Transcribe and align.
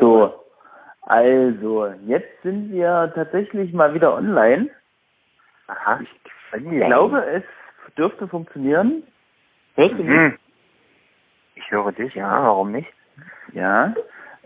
So, 0.00 0.44
also, 1.02 1.86
jetzt 2.06 2.42
sind 2.42 2.70
wir 2.70 3.12
tatsächlich 3.14 3.72
mal 3.72 3.94
wieder 3.94 4.14
online. 4.14 4.68
Aha. 5.68 6.00
Ich 6.00 6.86
glaube, 6.86 7.24
es 7.24 7.44
dürfte 7.96 8.28
funktionieren. 8.28 9.02
Hörst 9.74 9.94
du 9.94 10.02
mich? 10.02 10.06
Mhm. 10.06 10.38
Ich 11.54 11.70
höre 11.70 11.92
dich, 11.92 12.14
ja, 12.14 12.42
warum 12.42 12.72
nicht? 12.72 12.92
Ja. 13.52 13.94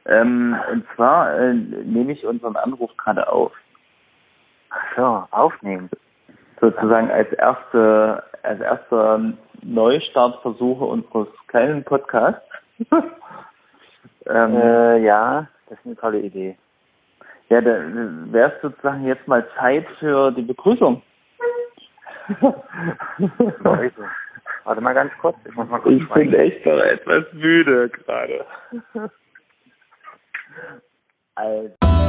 Ähm, 0.06 0.56
und 0.70 0.84
zwar 0.94 1.36
äh, 1.36 1.54
nehme 1.54 2.12
ich 2.12 2.24
unseren 2.24 2.56
Anruf 2.56 2.96
gerade 2.96 3.30
auf. 3.30 3.52
Ach 4.70 4.96
so, 4.96 5.36
aufnehmen. 5.36 5.90
Sozusagen 6.60 7.10
als 7.10 7.32
erste, 7.32 8.22
als 8.42 8.60
erster 8.60 9.32
Neustartversuche 9.62 10.84
unseres 10.84 11.28
kleinen 11.48 11.84
Podcasts. 11.84 12.42
ähm, 14.26 14.56
Äh, 14.56 14.98
ja, 15.04 15.46
das 15.68 15.78
ist 15.78 15.86
eine 15.86 15.96
tolle 15.96 16.20
Idee. 16.20 16.56
ja, 17.48 17.60
da 17.60 17.70
wäre 18.32 18.52
es 18.54 18.62
sozusagen 18.62 19.04
jetzt 19.06 19.26
mal 19.28 19.46
Zeit 19.58 19.86
für 19.98 20.30
die 20.32 20.42
Begrüßung. 20.42 21.02
Leute. 23.58 24.04
Warte 24.64 24.80
mal 24.80 24.94
ganz 24.94 25.12
kurz, 25.20 25.36
ich 25.44 25.54
muss 25.54 25.68
mal 25.68 25.80
kurz 25.80 25.96
Ich 25.96 26.08
bin 26.10 26.32
echt 26.34 26.64
noch 26.64 26.78
etwas 26.78 27.24
müde 27.32 27.88
gerade. 27.88 28.44
Also. 31.34 32.01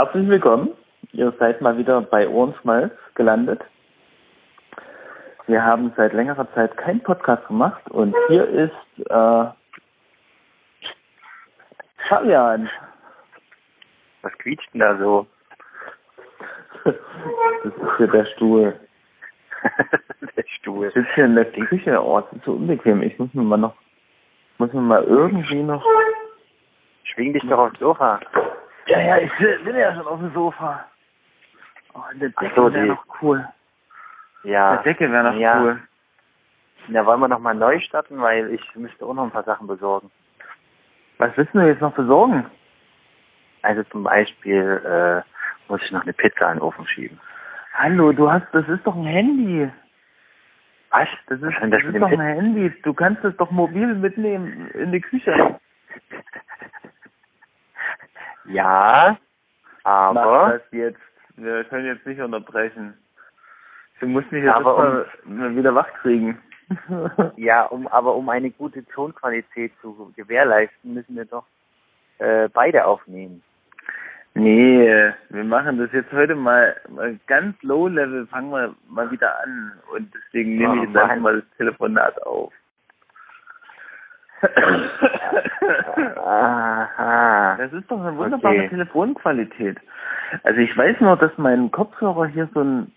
Herzlich 0.00 0.30
willkommen. 0.30 0.70
Ihr 1.12 1.30
seid 1.38 1.60
mal 1.60 1.76
wieder 1.76 2.00
bei 2.00 2.26
Ohrenschmalz 2.26 2.90
gelandet. 3.16 3.60
Wir 5.46 5.62
haben 5.62 5.92
seit 5.94 6.14
längerer 6.14 6.50
Zeit 6.54 6.74
keinen 6.78 7.02
Podcast 7.02 7.46
gemacht 7.48 7.82
und 7.90 8.16
hier 8.28 8.48
ist 8.48 9.10
äh, 9.10 9.44
Fabian. 12.08 12.70
Was 14.22 14.32
quietscht 14.38 14.72
denn 14.72 14.80
da 14.80 14.96
so? 14.96 15.26
Das 16.84 16.94
ist 17.66 17.96
hier 17.98 18.08
der 18.08 18.24
Stuhl. 18.24 18.80
der 20.34 20.44
Stuhl. 20.60 20.86
Ich 20.86 20.94
sitze 20.94 21.14
hier 21.14 21.24
in 21.26 21.34
der 21.34 21.44
Küche. 21.44 22.02
Oh, 22.02 22.20
es 22.20 22.38
ist 22.38 22.46
so 22.46 22.52
unbequem. 22.52 23.02
Ich 23.02 23.18
muss 23.18 23.34
mir 23.34 23.42
mal 23.42 23.58
noch, 23.58 23.74
muss 24.56 24.72
mir 24.72 24.80
mal 24.80 25.04
irgendwie 25.04 25.62
noch. 25.62 25.84
Schwing 27.04 27.34
dich 27.34 27.42
doch 27.46 27.58
aufs 27.58 27.78
Sofa. 27.78 28.18
Ja, 28.86 29.00
ja, 29.00 29.18
ich 29.18 29.32
bin 29.64 29.76
ja 29.76 29.94
schon 29.94 30.06
auf 30.06 30.18
dem 30.18 30.32
Sofa. 30.32 30.84
Oh, 31.94 32.00
eine 32.10 32.32
Ach 32.34 32.40
Decke 32.40 32.54
so, 32.56 32.72
wäre 32.72 32.86
noch 32.86 33.04
cool. 33.22 33.46
Ja. 34.44 34.72
Eine 34.72 34.82
Decke 34.82 35.10
wäre 35.10 35.24
noch 35.24 35.34
Ja. 35.38 35.60
cool. 35.60 35.80
Da 36.88 37.04
wollen 37.06 37.20
wir 37.20 37.28
nochmal 37.28 37.54
neu 37.54 37.78
starten, 37.80 38.20
weil 38.20 38.52
ich 38.54 38.74
müsste 38.74 39.04
auch 39.04 39.14
noch 39.14 39.24
ein 39.24 39.30
paar 39.30 39.44
Sachen 39.44 39.66
besorgen. 39.66 40.10
Was 41.18 41.36
willst 41.36 41.54
du 41.54 41.60
jetzt 41.60 41.82
noch 41.82 41.92
besorgen? 41.94 42.46
Also 43.62 43.82
zum 43.84 44.04
Beispiel 44.04 45.22
äh, 45.26 45.70
muss 45.70 45.82
ich 45.82 45.90
noch 45.92 46.02
eine 46.02 46.14
Pizza 46.14 46.48
in 46.50 46.56
den 46.56 46.62
Ofen 46.62 46.86
schieben. 46.86 47.20
Hallo, 47.74 48.12
du 48.12 48.30
hast, 48.30 48.46
das 48.52 48.66
ist 48.68 48.86
doch 48.86 48.96
ein 48.96 49.04
Handy. 49.04 49.70
Was? 50.90 51.08
Das 51.28 51.38
ist, 51.40 51.44
Was 51.44 51.60
das 51.60 51.70
das 51.70 51.82
ist 51.94 52.00
doch 52.00 52.10
ein? 52.10 52.18
Handy. 52.20 52.70
Du 52.82 52.94
kannst 52.94 53.22
es 53.24 53.36
doch 53.36 53.50
mobil 53.50 53.94
mitnehmen 53.94 54.68
in 54.70 54.90
die 54.92 55.00
Küche. 55.00 55.60
Ja, 58.52 59.16
Mach 59.84 59.90
aber 59.92 60.52
das 60.52 60.62
jetzt. 60.72 61.00
Wir 61.36 61.64
können 61.64 61.86
jetzt 61.86 62.06
nicht 62.06 62.20
unterbrechen. 62.20 62.94
Du 64.00 64.06
musst 64.06 64.30
mich 64.32 64.44
jetzt 64.44 64.54
Aber 64.54 65.06
um- 65.26 65.56
wieder 65.56 65.74
wach 65.74 65.88
kriegen. 66.02 66.38
ja, 67.36 67.64
um 67.64 67.86
aber 67.88 68.14
um 68.14 68.28
eine 68.28 68.50
gute 68.50 68.84
Tonqualität 68.86 69.72
zu 69.80 70.12
gewährleisten, 70.16 70.94
müssen 70.94 71.16
wir 71.16 71.24
doch 71.24 71.44
äh, 72.18 72.48
beide 72.48 72.84
aufnehmen. 72.84 73.42
nee, 74.34 75.12
wir 75.30 75.44
machen 75.44 75.78
das 75.78 75.90
jetzt 75.92 76.12
heute 76.12 76.34
mal, 76.36 76.76
mal 76.88 77.18
ganz 77.26 77.60
low 77.62 77.88
level, 77.88 78.26
fangen 78.28 78.50
wir 78.50 78.74
mal 78.88 79.10
wieder 79.10 79.40
an. 79.42 79.72
Und 79.94 80.12
deswegen 80.14 80.56
nehme 80.56 80.74
ich 80.76 80.80
Oh, 80.80 80.84
jetzt 80.84 80.96
einfach 80.96 81.16
mal 81.16 81.40
das 81.40 81.56
Telefonat 81.56 82.22
auf. 82.22 82.52
Aha. 86.16 87.56
Das 87.58 87.72
ist 87.72 87.90
doch 87.90 88.00
eine 88.00 88.16
wunderbare 88.16 88.54
Okay. 88.56 88.68
Telefonqualität. 88.68 89.78
Also 90.44 90.60
ich 90.60 90.76
weiß 90.76 91.00
nur, 91.00 91.16
dass 91.16 91.36
mein 91.38 91.70
Kopfhörer 91.70 92.26
hier 92.26 92.48
so 92.54 92.60
ein, 92.62 92.92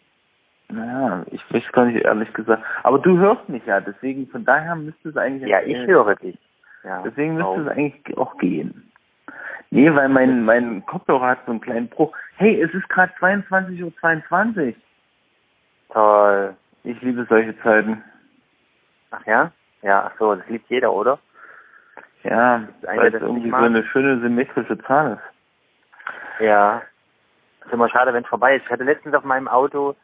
naja, 0.69 1.23
ich 1.31 1.41
weiß 1.53 1.63
gar 1.71 1.85
nicht 1.85 2.03
ehrlich 2.03 2.31
gesagt, 2.33 2.63
aber 2.83 2.99
du 2.99 3.17
hörst 3.17 3.47
mich 3.49 3.65
ja, 3.65 3.79
deswegen 3.81 4.27
von 4.27 4.45
daher 4.45 4.75
müsste 4.75 5.09
es 5.09 5.17
eigentlich, 5.17 5.49
Ja, 5.49 5.61
ich 5.61 5.77
höre 5.87 6.15
dich. 6.15 6.37
Ja. 6.83 7.01
deswegen 7.03 7.35
müsste 7.35 7.61
es 7.61 7.67
eigentlich 7.69 8.17
auch 8.17 8.37
gehen. 8.37 8.89
Nee, 9.71 9.93
weil 9.95 10.09
mein, 10.09 10.43
mein 10.45 10.85
Kopfhörer 10.85 11.29
hat 11.29 11.39
so 11.45 11.51
einen 11.51 11.61
kleinen 11.61 11.87
Bruch. 11.87 12.15
Hey, 12.35 12.61
es 12.61 12.71
ist 12.73 12.87
gerade 12.89 13.11
22.22 13.19 14.67
Uhr. 14.67 14.73
Toll. 15.89 16.55
Ich 16.83 17.01
liebe 17.01 17.25
solche 17.27 17.57
Zeiten. 17.61 18.03
Ach 19.11 19.25
ja? 19.25 19.51
Ja, 19.81 20.03
ach 20.05 20.17
so, 20.19 20.35
das 20.35 20.47
liebt 20.49 20.69
jeder, 20.69 20.93
oder? 20.93 21.17
Ja, 22.23 22.63
weil 22.81 23.07
es 23.07 23.13
das 23.13 23.21
irgendwie 23.21 23.49
so 23.49 23.55
eine 23.55 23.83
schöne 23.85 24.19
symmetrische 24.21 24.77
Zahl 24.79 25.13
ist. 25.13 26.43
Ja. 26.43 26.81
Ist 27.65 27.73
immer 27.73 27.89
schade, 27.89 28.13
wenn 28.13 28.23
es 28.23 28.29
vorbei 28.29 28.55
ist. 28.55 28.65
Ich 28.65 28.71
hatte 28.71 28.83
letztens 28.83 29.15
auf 29.15 29.23
meinem 29.23 29.47
Auto, 29.47 29.95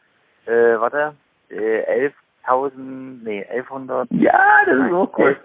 äh, 0.46 0.78
warte, 0.78 1.14
äh, 1.50 2.10
11.000, 2.46 3.22
nee, 3.24 3.44
1100. 3.50 4.08
Ja, 4.12 4.40
das 4.66 4.76
ist 4.76 4.92
auch 4.92 5.18
cool. 5.18 5.36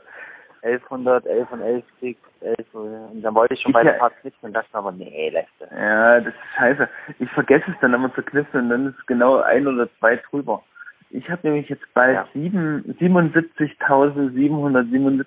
1100, 0.66 1.26
11 1.28 1.52
und 1.52 1.62
11 1.62 1.84
Stück, 1.98 2.18
11, 2.42 2.74
und 2.74 3.22
dann 3.22 3.36
wollte 3.36 3.54
ich 3.54 3.62
schon 3.62 3.70
Ich 3.70 3.74
bei 3.74 3.84
der 3.84 3.96
Fahrt 3.96 4.20
knipsen 4.22 4.48
und 4.48 4.54
dachte 4.54 4.68
mir 4.74 4.80
aber, 4.80 4.92
nee, 4.92 5.32
du. 5.60 5.66
Ja, 5.76 6.20
das 6.20 6.34
ist 6.34 6.40
scheiße. 6.58 6.90
Ich 7.20 7.30
vergesse 7.32 7.70
es 7.70 7.76
dann 7.82 7.94
immer 7.94 8.12
zu 8.16 8.24
knipsen 8.24 8.62
und 8.62 8.70
dann 8.70 8.88
ist 8.88 8.98
es 8.98 9.06
genau 9.06 9.42
ein 9.42 9.68
oder 9.68 9.88
zwei 10.00 10.16
drüber. 10.16 10.64
Ich 11.12 11.30
habe 11.30 11.48
nämlich 11.48 11.70
jetzt 11.70 11.86
bald 11.94 12.16
Ja. 12.16 12.26
sieben 12.34 12.96
77.777. 13.00 15.26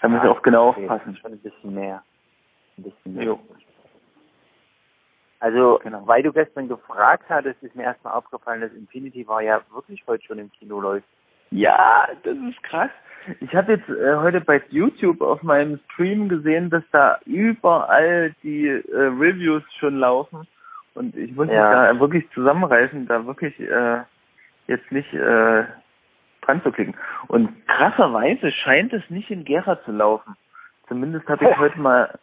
Da 0.00 0.08
muss 0.08 0.18
ich 0.18 0.24
Ja, 0.24 0.30
auch 0.30 0.42
genau 0.42 0.68
aufpassen. 0.68 1.16
Schon 1.16 1.32
ein 1.32 1.38
bisschen 1.38 1.74
mehr. 1.74 2.02
Ein 2.78 2.82
bisschen 2.84 3.14
mehr. 3.14 3.24
Jo. 3.24 3.40
Also, 5.40 5.80
Genau. 5.82 6.06
weil 6.06 6.22
du 6.22 6.32
gestern 6.32 6.68
gefragt 6.68 7.24
hattest, 7.28 7.62
ist 7.62 7.74
mir 7.76 7.84
erstmal 7.84 8.14
aufgefallen, 8.14 8.60
dass 8.62 8.72
Infinity 8.72 9.26
war 9.28 9.42
ja 9.42 9.60
wirklich 9.72 10.02
heute 10.06 10.24
schon 10.24 10.38
im 10.38 10.50
Kino 10.52 10.80
läuft. 10.80 11.06
Ja, 11.50 12.08
das 12.24 12.36
ist 12.36 12.62
krass. 12.62 12.90
Ich 13.40 13.54
habe 13.54 13.72
jetzt 13.72 13.88
äh, 13.88 14.16
heute 14.16 14.40
bei 14.40 14.62
YouTube 14.70 15.20
auf 15.20 15.42
meinem 15.42 15.78
Stream 15.92 16.28
gesehen, 16.28 16.70
dass 16.70 16.84
da 16.92 17.18
überall 17.26 18.34
die 18.42 18.66
äh, 18.68 18.82
Reviews 18.94 19.62
schon 19.78 19.98
laufen. 19.98 20.46
Und 20.94 21.14
ich 21.16 21.34
muss 21.34 21.48
Ja. 21.48 21.52
mich 21.52 21.70
da 21.94 22.00
wirklich 22.00 22.30
zusammenreißen, 22.32 23.06
da 23.06 23.26
wirklich 23.26 23.58
äh, 23.60 24.00
jetzt 24.68 24.90
nicht 24.90 25.12
äh, 25.12 25.64
dran 26.46 26.62
zu 26.62 26.72
klicken. 26.72 26.94
Und 27.28 27.48
krasserweise 27.66 28.50
scheint 28.52 28.92
es 28.92 29.08
nicht 29.10 29.30
in 29.30 29.44
Gera 29.44 29.82
zu 29.84 29.92
laufen. 29.92 30.36
Zumindest 30.88 31.28
habe 31.28 31.44
ich 31.44 31.58
heute 31.58 31.78
mal. 31.78 32.18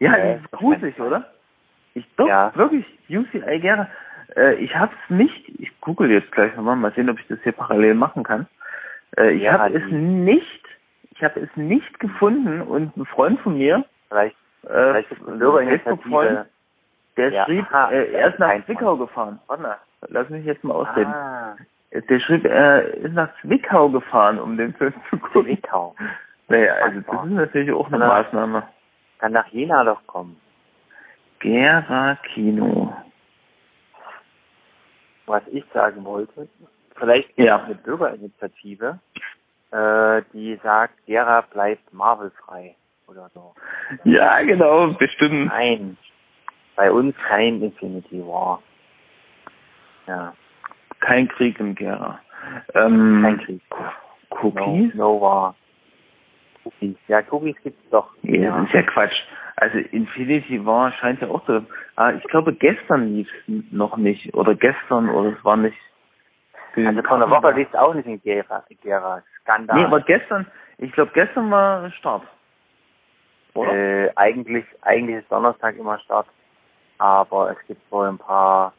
Ja, 0.00 0.16
Ja, 0.16 0.34
das 0.34 0.42
ist 0.42 0.50
gruselig, 0.52 1.00
oder? 1.00 1.32
Ich 1.94 2.06
doch, 2.16 2.28
Ja. 2.28 2.52
wirklich, 2.54 2.84
UCI 3.08 3.60
Gera. 3.60 3.88
Äh, 4.36 4.54
ich 4.56 4.76
habe 4.76 4.92
es 4.94 5.10
nicht, 5.10 5.48
ich 5.60 5.80
google 5.80 6.10
jetzt 6.10 6.30
gleich 6.32 6.54
nochmal, 6.54 6.76
mal 6.76 6.92
sehen, 6.92 7.08
ob 7.10 7.18
ich 7.18 7.26
das 7.28 7.38
hier 7.42 7.52
parallel 7.52 7.94
machen 7.94 8.22
kann. 8.22 8.46
Äh, 9.16 9.32
ich 9.32 9.42
Ja, 9.42 9.52
habe 9.58 9.74
es 9.74 9.82
nicht, 9.90 10.64
ich 11.10 11.24
habe 11.24 11.40
es 11.40 11.48
nicht 11.56 11.98
gefunden 11.98 12.60
und 12.60 12.96
ein 12.96 13.06
Freund 13.06 13.40
von 13.40 13.56
mir, 13.56 13.84
Vielleicht, 14.08 14.36
äh, 14.64 14.68
vielleicht 14.68 15.12
ist 15.12 15.26
ein. 15.26 15.38
Facebook-Freund, 15.40 16.46
der 17.16 17.30
Ja, 17.30 17.44
schrieb, 17.44 17.64
aha, 17.72 17.90
äh, 17.90 18.12
er 18.12 18.28
ist 18.28 18.38
nach 18.38 18.64
Zwickau 18.66 18.96
gefahren. 18.96 19.40
Warte 19.48 19.76
lass 20.08 20.28
mich 20.28 20.44
jetzt 20.44 20.62
mal 20.62 20.74
ausreden. 20.74 21.12
Ah, 21.12 21.56
Der 21.92 22.20
schrieb, 22.20 22.44
er 22.44 22.82
ist 22.94 23.14
nach 23.14 23.30
Zwickau 23.40 23.88
gefahren, 23.88 24.38
um 24.38 24.56
den 24.56 24.74
Film 24.74 24.92
zu 25.08 25.18
gucken. 25.18 25.44
Zwickau. 25.56 25.94
Naja, 26.48 26.74
also 26.74 27.00
das 27.00 27.24
ist 27.24 27.30
natürlich 27.32 27.72
auch 27.72 27.86
eine. 27.86 27.98
Maßnahme. 27.98 28.68
Kann 29.18 29.32
nach 29.32 29.46
Jena 29.48 29.84
doch 29.84 30.06
kommen. 30.06 30.40
Gera 31.40 32.16
Kino. 32.34 32.94
Was 35.26 35.42
ich 35.48 35.64
sagen 35.72 36.04
wollte, 36.04 36.48
vielleicht 36.96 37.36
Ja. 37.38 37.64
eine 37.64 37.74
Bürgerinitiative, 37.74 38.98
äh, 39.70 40.22
die 40.32 40.58
sagt, 40.62 40.94
Gera 41.06 41.42
bleibt 41.42 41.92
Marvel-frei 41.92 42.76
oder 43.06 43.30
so. 43.34 43.54
Ja, 44.04 44.40
genau, 44.42 44.88
bestimmt. 44.88 45.46
Nein, 45.46 45.96
bei 46.76 46.90
uns 46.90 47.14
kein 47.28 47.62
Infinity 47.62 48.20
War. 48.26 48.62
Ja, 50.06 50.32
Kein 51.00 51.28
Krieg 51.28 51.58
in 51.60 51.74
Gera. 51.74 52.20
Ähm, 52.74 53.20
kein 53.22 53.38
Krieg. 53.38 53.62
Cookies? 54.30 54.94
No, 54.94 55.14
Nova. 55.14 55.54
Cookies. 56.64 56.96
Ja, 57.08 57.22
Cookies 57.30 57.56
gibt's 57.62 57.88
doch. 57.90 58.10
Nee, 58.22 58.44
das 58.44 58.64
ist 58.64 58.74
ja 58.74 58.82
Quatsch. 58.82 59.16
Also 59.56 59.78
Infinity 59.78 60.64
War 60.64 60.92
scheint 60.92 61.20
ja 61.20 61.28
auch 61.28 61.44
so. 61.46 61.62
Ah, 61.96 62.12
ich 62.12 62.22
glaube 62.24 62.52
gestern 62.52 63.14
lief 63.14 63.28
noch 63.46 63.96
nicht. 63.96 64.32
Oder 64.34 64.54
gestern 64.54 65.08
oder 65.08 65.30
es 65.36 65.44
war 65.44 65.56
nicht. 65.56 65.76
Also 66.76 67.02
vor 67.02 67.16
einer 67.16 67.30
Woche 67.30 67.50
lief 67.52 67.68
es 67.68 67.74
auch 67.74 67.94
nicht 67.94 68.06
in 68.06 68.22
Gera. 68.22 68.62
Gera. 68.82 69.22
Skandal. 69.42 69.76
Nee, 69.76 69.84
aber 69.84 70.00
gestern, 70.02 70.46
ich 70.78 70.92
glaube 70.92 71.10
gestern 71.14 71.50
war 71.50 71.90
Start. 71.92 72.22
Oder? 73.54 73.72
Äh, 73.72 74.12
eigentlich, 74.14 74.64
eigentlich 74.82 75.16
ist 75.16 75.32
Donnerstag 75.32 75.76
immer 75.76 75.98
Start. 76.00 76.26
Aber 76.98 77.50
es 77.50 77.66
gibt 77.66 77.80
wohl 77.90 78.06
ein 78.06 78.18
paar 78.18 78.72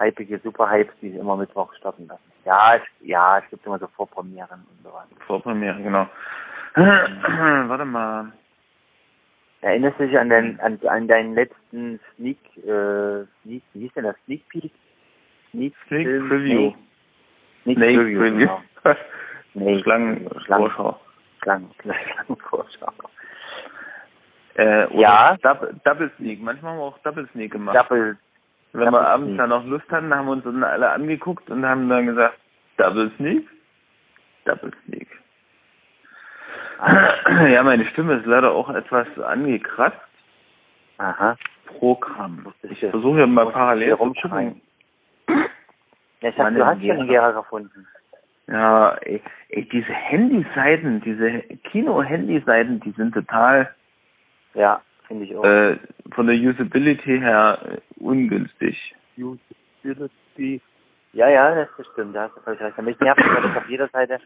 hypige 0.00 0.38
Superhypes, 0.38 0.94
die 1.00 1.08
immer 1.08 1.36
Mittwoch 1.36 1.72
starten 1.74 2.06
lassen. 2.08 2.32
Ja, 2.44 2.76
es, 2.76 2.82
ja, 3.00 3.38
es 3.38 3.50
gibt 3.50 3.64
immer 3.66 3.78
so 3.78 3.86
Vorpremieren 3.88 4.66
und 4.70 4.82
so 4.82 4.88
weiter. 4.88 5.26
Vorpremieren, 5.26 5.82
genau. 5.82 6.08
Warte 6.74 7.84
mal. 7.84 8.32
Erinnerst 9.62 10.00
du 10.00 10.06
dich 10.06 10.18
an, 10.18 10.30
den, 10.30 10.58
an, 10.60 10.78
an 10.86 11.06
deinen 11.06 11.34
letzten 11.34 12.00
Sneak, 12.16 12.38
äh, 12.56 13.26
Sneak, 13.42 13.62
wie 13.74 13.80
hieß 13.80 13.92
denn 13.94 14.04
das? 14.04 14.16
Sneak 14.24 14.48
Peek? 14.48 14.72
Sneak, 15.50 15.74
Sneak 15.86 16.06
Film, 16.06 16.28
Preview. 16.28 16.72
Sneak, 17.64 17.76
Sneak 17.76 17.96
Preview, 17.96 18.20
Preview. 18.20 18.46
Genau. 18.46 18.62
nee, 19.54 19.82
Schlangen, 19.82 20.30
Schlangen, 20.44 20.70
Schlangen, 21.42 21.70
Schlangenvorschau. 21.82 22.92
Äh, 24.56 24.98
ja. 24.98 25.36
Double, 25.42 25.74
Double 25.84 26.10
Sneak. 26.16 26.40
Manchmal 26.40 26.72
haben 26.72 26.78
wir 26.78 26.84
auch 26.84 26.98
Double 26.98 27.28
Sneak 27.32 27.52
gemacht. 27.52 27.76
Double. 27.76 28.16
Wenn 28.72 28.92
wir 28.92 29.06
abends 29.06 29.36
dann 29.36 29.50
noch 29.50 29.64
Lust 29.64 29.90
hatten, 29.90 30.14
haben 30.14 30.26
wir 30.26 30.32
uns 30.32 30.44
dann 30.44 30.62
alle 30.62 30.90
angeguckt 30.90 31.50
und 31.50 31.66
haben 31.66 31.88
dann 31.88 32.06
gesagt, 32.06 32.38
Double 32.76 33.10
Sneak? 33.16 33.46
Double 34.44 34.70
Sneak. 34.86 35.08
Ja, 37.50 37.62
meine 37.62 37.86
Stimme 37.86 38.14
ist 38.14 38.26
leider 38.26 38.52
auch 38.52 38.70
etwas 38.70 39.06
angekratzt. 39.18 40.00
Aha. 40.98 41.36
Programm. 41.66 42.52
Ich 42.62 42.80
versuche 42.80 43.20
ja 43.20 43.26
mal 43.26 43.50
parallel 43.50 43.92
rumzuschreiben. 43.92 44.60
Ja, 46.20 46.28
ich 46.28 46.38
hab, 46.38 46.54
du 46.54 46.66
hast 46.66 46.80
ja 46.80 46.94
einen 46.94 47.06
Lehrer 47.06 47.32
gefunden. 47.32 47.86
Ja, 48.46 48.96
ey, 49.02 49.22
ey, 49.50 49.68
diese 49.68 49.92
Handyseiten, 49.92 51.00
diese 51.02 51.42
Kino-Handyseiten, 51.70 52.80
die 52.80 52.90
sind 52.92 53.14
total 53.14 53.70
ja, 54.54 54.80
finde 55.10 55.24
ich 55.24 55.36
auch. 55.36 55.44
Äh, 55.44 55.76
von 56.14 56.26
der 56.28 56.36
Usability 56.36 57.18
her 57.18 57.58
äh, 57.64 57.78
ungünstig. 58.00 58.94
Usability. 59.18 60.60
Ja, 61.12 61.28
ja, 61.28 61.54
das 61.54 61.68
stimmt, 61.92 62.14
da 62.14 62.22
hast 62.22 62.36
du 62.36 62.40
völlig 62.42 62.60
recht. 62.60 62.80
Mich 62.82 62.98
nervt 63.00 63.20
das 63.20 63.56
auf 63.56 63.68
jeder 63.68 63.88
Seite 63.88 64.20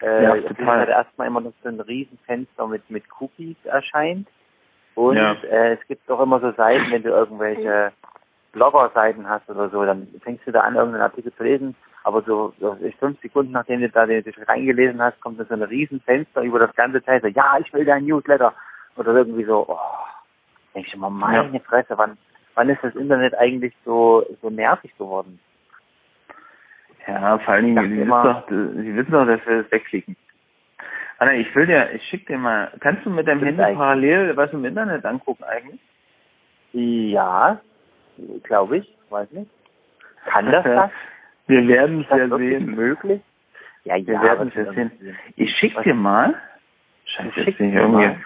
äh, 0.00 0.22
ja, 0.22 0.54
Seite 0.64 0.90
erstmal 0.92 1.26
immer 1.26 1.40
noch 1.40 1.52
so 1.62 1.68
ein 1.68 1.80
Riesenfenster 1.80 2.66
mit, 2.68 2.88
mit 2.90 3.04
Cookies 3.20 3.56
erscheint. 3.64 4.28
Und 4.94 5.16
ja. 5.16 5.32
äh, 5.50 5.74
es 5.74 5.86
gibt 5.88 6.08
doch 6.08 6.20
immer 6.20 6.38
so 6.40 6.52
Seiten, 6.52 6.90
wenn 6.92 7.02
du 7.02 7.10
irgendwelche 7.10 7.92
Blogger-Seiten 8.52 9.28
hast 9.28 9.48
oder 9.48 9.70
so, 9.70 9.84
dann 9.84 10.06
fängst 10.22 10.46
du 10.46 10.52
da 10.52 10.60
an, 10.60 10.76
irgendeinen 10.76 11.04
Artikel 11.04 11.32
zu 11.32 11.42
lesen, 11.42 11.74
aber 12.04 12.22
so, 12.22 12.52
so 12.60 12.76
fünf 12.98 13.20
Sekunden 13.20 13.52
nachdem 13.52 13.80
du 13.80 13.88
da 13.88 14.06
den, 14.06 14.22
den 14.22 14.34
reingelesen 14.46 15.00
hast, 15.00 15.20
kommt 15.20 15.40
da 15.40 15.44
so 15.44 15.54
ein 15.54 15.62
Riesenfenster 15.62 16.42
über 16.42 16.58
das 16.58 16.74
ganze 16.76 17.02
Teil, 17.02 17.20
so, 17.22 17.28
ja, 17.28 17.56
ich 17.58 17.72
will 17.72 17.84
dein 17.84 18.04
Newsletter. 18.04 18.52
Oder 18.96 19.14
irgendwie 19.14 19.44
so, 19.44 19.64
oh, 19.68 19.78
denke 20.74 20.88
ich 20.88 20.94
immer, 20.94 21.10
meine 21.10 21.52
ja. 21.52 21.60
Fresse, 21.60 21.96
wann, 21.96 22.16
wann 22.54 22.68
ist 22.68 22.82
das 22.82 22.94
Internet 22.94 23.34
eigentlich 23.38 23.74
so, 23.84 24.24
so 24.40 24.50
nervig 24.50 24.96
geworden? 24.96 25.38
Ja, 27.06 27.38
vor 27.38 27.54
allen 27.54 27.66
Dingen, 27.66 27.90
Sie, 27.90 28.00
immer, 28.00 28.44
wissen 28.46 28.74
doch, 28.74 28.82
Sie 28.82 28.96
wissen 28.96 29.12
doch, 29.12 29.26
dass 29.26 29.46
wir 29.46 29.62
das 29.62 29.72
wegklicken. 29.72 30.16
Anna, 31.18 31.34
ich 31.34 31.54
will 31.54 31.66
dir, 31.66 31.92
ich 31.92 32.02
schick 32.08 32.26
dir 32.26 32.38
mal, 32.38 32.72
kannst 32.80 33.06
du 33.06 33.10
mit 33.10 33.26
deinem 33.28 33.42
Handy 33.42 33.62
parallel 33.76 34.36
was 34.36 34.52
im 34.52 34.64
Internet 34.64 35.04
angucken 35.04 35.44
eigentlich? 35.44 35.80
Ja, 36.72 37.60
glaube 38.42 38.78
ich, 38.78 38.98
weiß 39.10 39.30
nicht. 39.32 39.50
Kann 40.26 40.50
das 40.50 40.64
das? 40.64 40.90
Wir 41.46 41.66
werden 41.68 42.00
es 42.00 42.08
ja 42.08 42.36
sehen. 42.36 42.74
möglich? 42.74 43.20
Ja, 43.84 43.96
ja, 43.96 44.06
wir 44.06 44.22
werden 44.22 44.48
es 44.48 44.54
ja 44.54 44.72
sehen. 44.72 45.16
Ich 45.36 45.54
schick 45.56 45.80
dir 45.82 45.94
mal, 45.94 46.34
scheiße, 47.04 47.40
jetzt 47.40 47.58
bin 47.58 47.68
ich 47.70 47.74
irgendwie, 47.74 48.16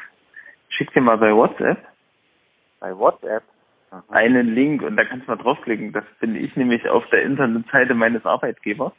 schick 0.68 0.92
dir 0.92 1.00
mal 1.00 1.18
bei 1.18 1.34
WhatsApp. 1.34 1.78
Bei 2.86 2.96
WhatsApp? 2.96 3.42
Aha. 3.90 4.04
Einen 4.10 4.54
Link 4.54 4.80
und 4.80 4.96
da 4.96 5.04
kannst 5.04 5.26
du 5.26 5.32
mal 5.32 5.42
draufklicken. 5.42 5.92
Das 5.92 6.04
finde 6.20 6.38
ich 6.38 6.54
nämlich 6.54 6.88
auf 6.88 7.04
der 7.08 7.22
Internetseite 7.22 7.94
meines 7.94 8.24
Arbeitgebers, 8.24 8.92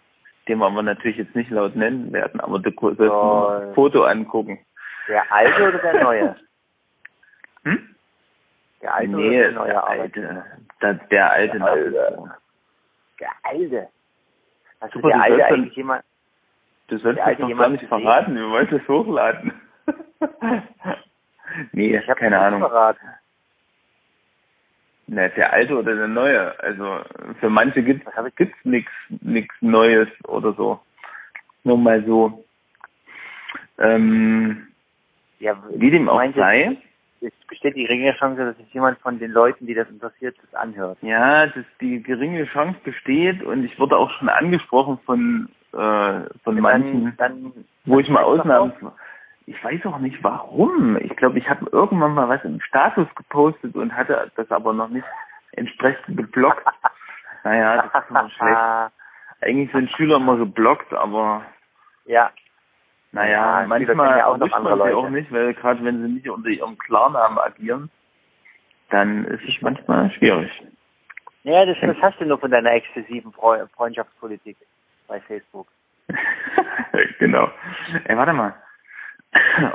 den 0.49 0.59
wir 0.59 0.65
aber 0.65 0.83
natürlich 0.83 1.15
jetzt 1.15 1.37
nicht 1.37 1.49
laut 1.51 1.77
nennen 1.77 2.11
werden, 2.11 2.41
aber 2.41 2.59
du 2.59 2.69
sollst 2.77 2.99
oh. 2.99 3.47
ein 3.47 3.73
Foto 3.75 4.03
angucken. 4.03 4.59
Der 5.07 5.31
alte 5.31 5.67
oder 5.69 5.77
der 5.77 6.03
neue? 6.03 6.35
Hm? 7.63 7.95
Der 8.81 8.93
alte 8.93 9.15
nee, 9.15 9.39
oder 9.39 9.39
der 9.39 9.51
neue 9.51 9.67
der 9.69 9.87
alte. 9.87 10.43
Der, 10.81 10.93
der 10.93 11.31
alte. 11.31 11.57
Der 11.59 11.67
alte. 11.67 12.31
Der 13.21 13.31
alte. 13.43 13.87
Also 14.81 14.99
Super, 14.99 15.07
der 15.07 15.21
alte 15.21 15.45
eigentlich 15.45 15.75
jemand. 15.75 16.03
Du 16.89 16.97
sollst 16.97 17.21
das 17.21 17.39
noch 17.39 17.57
gar 17.57 17.69
nicht 17.69 17.85
verraten, 17.85 18.35
wir 18.35 18.49
wollten 18.49 18.75
es 18.75 18.87
hochladen. 18.87 19.53
Nee, 21.71 21.97
ich 21.97 22.07
habe 22.07 22.19
keine 22.19 22.39
Ahnung. 22.39 22.59
Verraten. 22.59 23.07
Na, 25.07 25.29
der 25.29 25.53
alte 25.53 25.77
oder 25.77 25.95
der 25.95 26.07
neue. 26.07 26.59
Also 26.59 26.99
für 27.39 27.49
manche 27.49 27.81
gibt 27.81 28.05
es 28.05 28.47
nichts 28.63 28.91
nix 29.21 29.55
Neues 29.61 30.09
oder 30.27 30.53
so. 30.53 30.79
Nur 31.63 31.77
mal 31.77 32.03
so. 32.05 32.43
Ähm, 33.79 34.67
ja, 35.39 35.55
wie 35.75 35.91
dem 35.91 36.09
auch 36.09 36.21
sei. 36.35 36.77
Es 37.21 37.33
besteht 37.47 37.75
die 37.75 37.83
geringe 37.83 38.13
Chance, 38.17 38.45
dass 38.45 38.57
sich 38.57 38.71
jemand 38.73 38.99
von 38.99 39.17
den 39.17 39.31
Leuten, 39.31 39.65
die 39.65 39.73
das 39.73 39.89
interessiert, 39.89 40.35
das 40.41 40.53
anhört. 40.53 40.99
Ja, 41.01 41.47
das, 41.47 41.65
die 41.81 42.03
geringe 42.03 42.45
Chance 42.45 42.79
besteht 42.83 43.41
und 43.43 43.63
ich 43.63 43.79
wurde 43.79 43.97
auch 43.97 44.11
schon 44.11 44.29
angesprochen 44.29 44.99
von 45.05 45.49
äh, 45.73 46.21
von 46.43 46.59
manchen, 46.59 47.13
dann, 47.17 47.53
wo 47.85 47.99
ich 47.99 48.09
mal 48.09 48.23
Ausnahmen 48.23 48.73
ich 49.47 49.63
weiß 49.63 49.85
auch 49.85 49.99
nicht 49.99 50.21
warum. 50.23 50.97
Ich 50.97 51.15
glaube, 51.15 51.39
ich 51.39 51.49
habe 51.49 51.67
irgendwann 51.71 52.13
mal 52.13 52.27
was 52.27 52.43
im 52.43 52.59
Status 52.59 53.07
gepostet 53.15 53.75
und 53.75 53.95
hatte 53.95 54.29
das 54.35 54.51
aber 54.51 54.73
noch 54.73 54.89
nicht 54.89 55.05
entsprechend 55.53 56.17
geblockt. 56.17 56.65
naja, 57.43 57.77
das 57.77 58.03
ist 58.03 58.09
immer 58.09 58.29
schlecht. 58.29 58.91
Eigentlich 59.39 59.71
sind 59.71 59.89
Schüler 59.91 60.17
immer 60.17 60.35
geblockt, 60.35 60.93
aber 60.93 61.43
ja. 62.05 62.29
Naja, 63.13 63.61
ja, 63.61 63.67
manchmal 63.67 64.17
ja 64.17 64.25
auch 64.25 64.37
noch 64.37 64.51
andere 64.51 64.75
Leute. 64.75 64.97
auch 64.97 65.09
nicht, 65.09 65.31
weil 65.31 65.53
gerade 65.53 65.83
wenn 65.85 66.01
sie 66.01 66.13
nicht 66.13 66.29
unter 66.29 66.49
ihrem 66.49 66.77
Klarnamen 66.77 67.39
agieren, 67.39 67.89
dann 68.89 69.23
ist 69.25 69.43
es 69.47 69.61
manchmal 69.61 70.11
schwierig. 70.11 70.51
Ja, 71.43 71.65
das, 71.65 71.77
das 71.79 71.95
hast 72.01 72.19
du 72.19 72.25
nur 72.25 72.37
von 72.37 72.51
deiner 72.51 72.71
exzessiven 72.73 73.31
Freundschaftspolitik 73.31 74.57
bei 75.07 75.21
Facebook. 75.21 75.67
genau. 77.19 77.49
Ey, 78.03 78.17
warte 78.17 78.33
mal. 78.33 78.53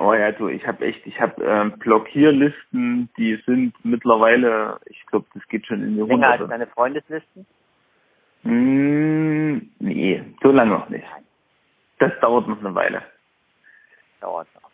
Oh 0.00 0.14
ja, 0.14 0.32
du, 0.32 0.48
ich 0.48 0.66
habe 0.66 0.84
echt, 0.84 1.06
ich 1.06 1.20
habe 1.20 1.42
ähm, 1.44 1.78
Blockierlisten, 1.78 3.08
die 3.16 3.36
sind 3.46 3.74
mittlerweile, 3.84 4.78
ich 4.86 5.04
glaube, 5.06 5.26
das 5.34 5.46
geht 5.48 5.66
schon 5.66 5.82
in 5.82 5.96
die 5.96 6.02
Länger 6.02 6.28
als 6.28 6.48
deine 6.48 6.66
Freundeslisten? 6.66 7.46
Mm, 8.44 9.58
nee, 9.78 10.22
so 10.42 10.50
lange 10.50 10.72
noch 10.72 10.88
nicht. 10.88 11.06
Das 11.98 12.12
dauert 12.20 12.48
noch 12.48 12.58
eine 12.60 12.74
Weile. 12.74 13.02
Dauert 14.20 14.48
noch. 14.54 14.70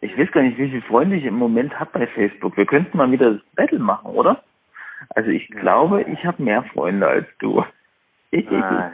Ich 0.00 0.16
weiß 0.18 0.32
gar 0.32 0.42
nicht, 0.42 0.58
wie 0.58 0.68
viele 0.68 0.82
Freunde 0.82 1.16
ich 1.16 1.24
im 1.24 1.34
Moment 1.34 1.78
habe 1.78 1.90
bei 1.92 2.06
Facebook. 2.06 2.56
Wir 2.56 2.66
könnten 2.66 2.96
mal 2.96 3.10
wieder 3.10 3.34
das 3.34 3.42
Battle 3.54 3.78
machen, 3.78 4.10
oder? 4.10 4.42
Also 5.10 5.30
ich 5.30 5.48
glaube, 5.48 6.02
ich 6.02 6.24
habe 6.24 6.42
mehr 6.42 6.62
Freunde 6.64 7.06
als 7.06 7.26
du. 7.38 7.64
Ah, 8.34 8.92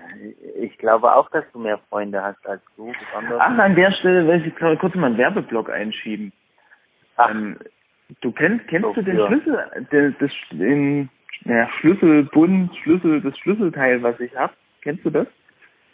ich 0.57 0.77
glaube 0.79 1.15
auch, 1.15 1.31
dass 1.31 1.45
du 1.53 1.61
mehr 1.61 1.79
Freunde 1.89 2.23
hast 2.23 2.45
als 2.47 2.61
du. 2.77 2.93
Ach, 3.39 3.59
an 3.59 3.77
der 3.77 3.93
Stelle 3.93 4.27
will 4.27 4.45
ich 4.45 4.81
kurz 4.81 4.95
mal 4.97 5.07
einen 5.07 5.19
Werbeblock 5.19 5.71
einschieben. 5.71 6.33
Ähm, 7.19 7.57
du 8.21 8.33
kennst, 8.33 8.67
kennst 8.67 8.97
du 8.97 9.03
den 9.03 9.17
Schlüssel, 9.17 9.87
den, 9.93 10.17
das, 10.19 10.31
den 10.51 11.09
ja, 11.45 11.69
Schlüsselbund, 11.79 12.75
Schlüssel, 12.83 13.21
das 13.21 13.39
Schlüsselteil, 13.39 14.03
was 14.03 14.19
ich 14.19 14.35
habe? 14.37 14.55
Kennst 14.83 15.05
du 15.05 15.11
das? 15.11 15.29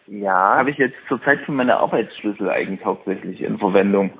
Ja. 0.07 0.57
Habe 0.57 0.71
ich 0.71 0.79
jetzt 0.79 0.97
zurzeit 1.09 1.41
für 1.41 1.53
meine 1.53 1.77
Arbeitsschlüssel 1.77 2.49
eigentlich 2.49 2.85
hauptsächlich 2.85 3.43
in 3.43 3.59
Verwendung. 3.59 4.11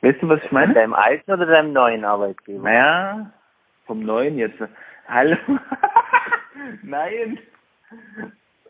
Weißt 0.00 0.22
du, 0.22 0.28
was 0.28 0.42
ich 0.42 0.52
meine? 0.52 0.72
Deinem 0.72 0.94
alten 0.94 1.30
oder 1.30 1.44
deinem 1.44 1.74
neuen 1.74 2.06
Arbeitgeber? 2.06 2.62
Naja, 2.62 3.30
vom 3.86 4.00
neuen 4.00 4.38
jetzt. 4.38 4.58
Hallo? 5.06 5.36
Nein 6.82 7.38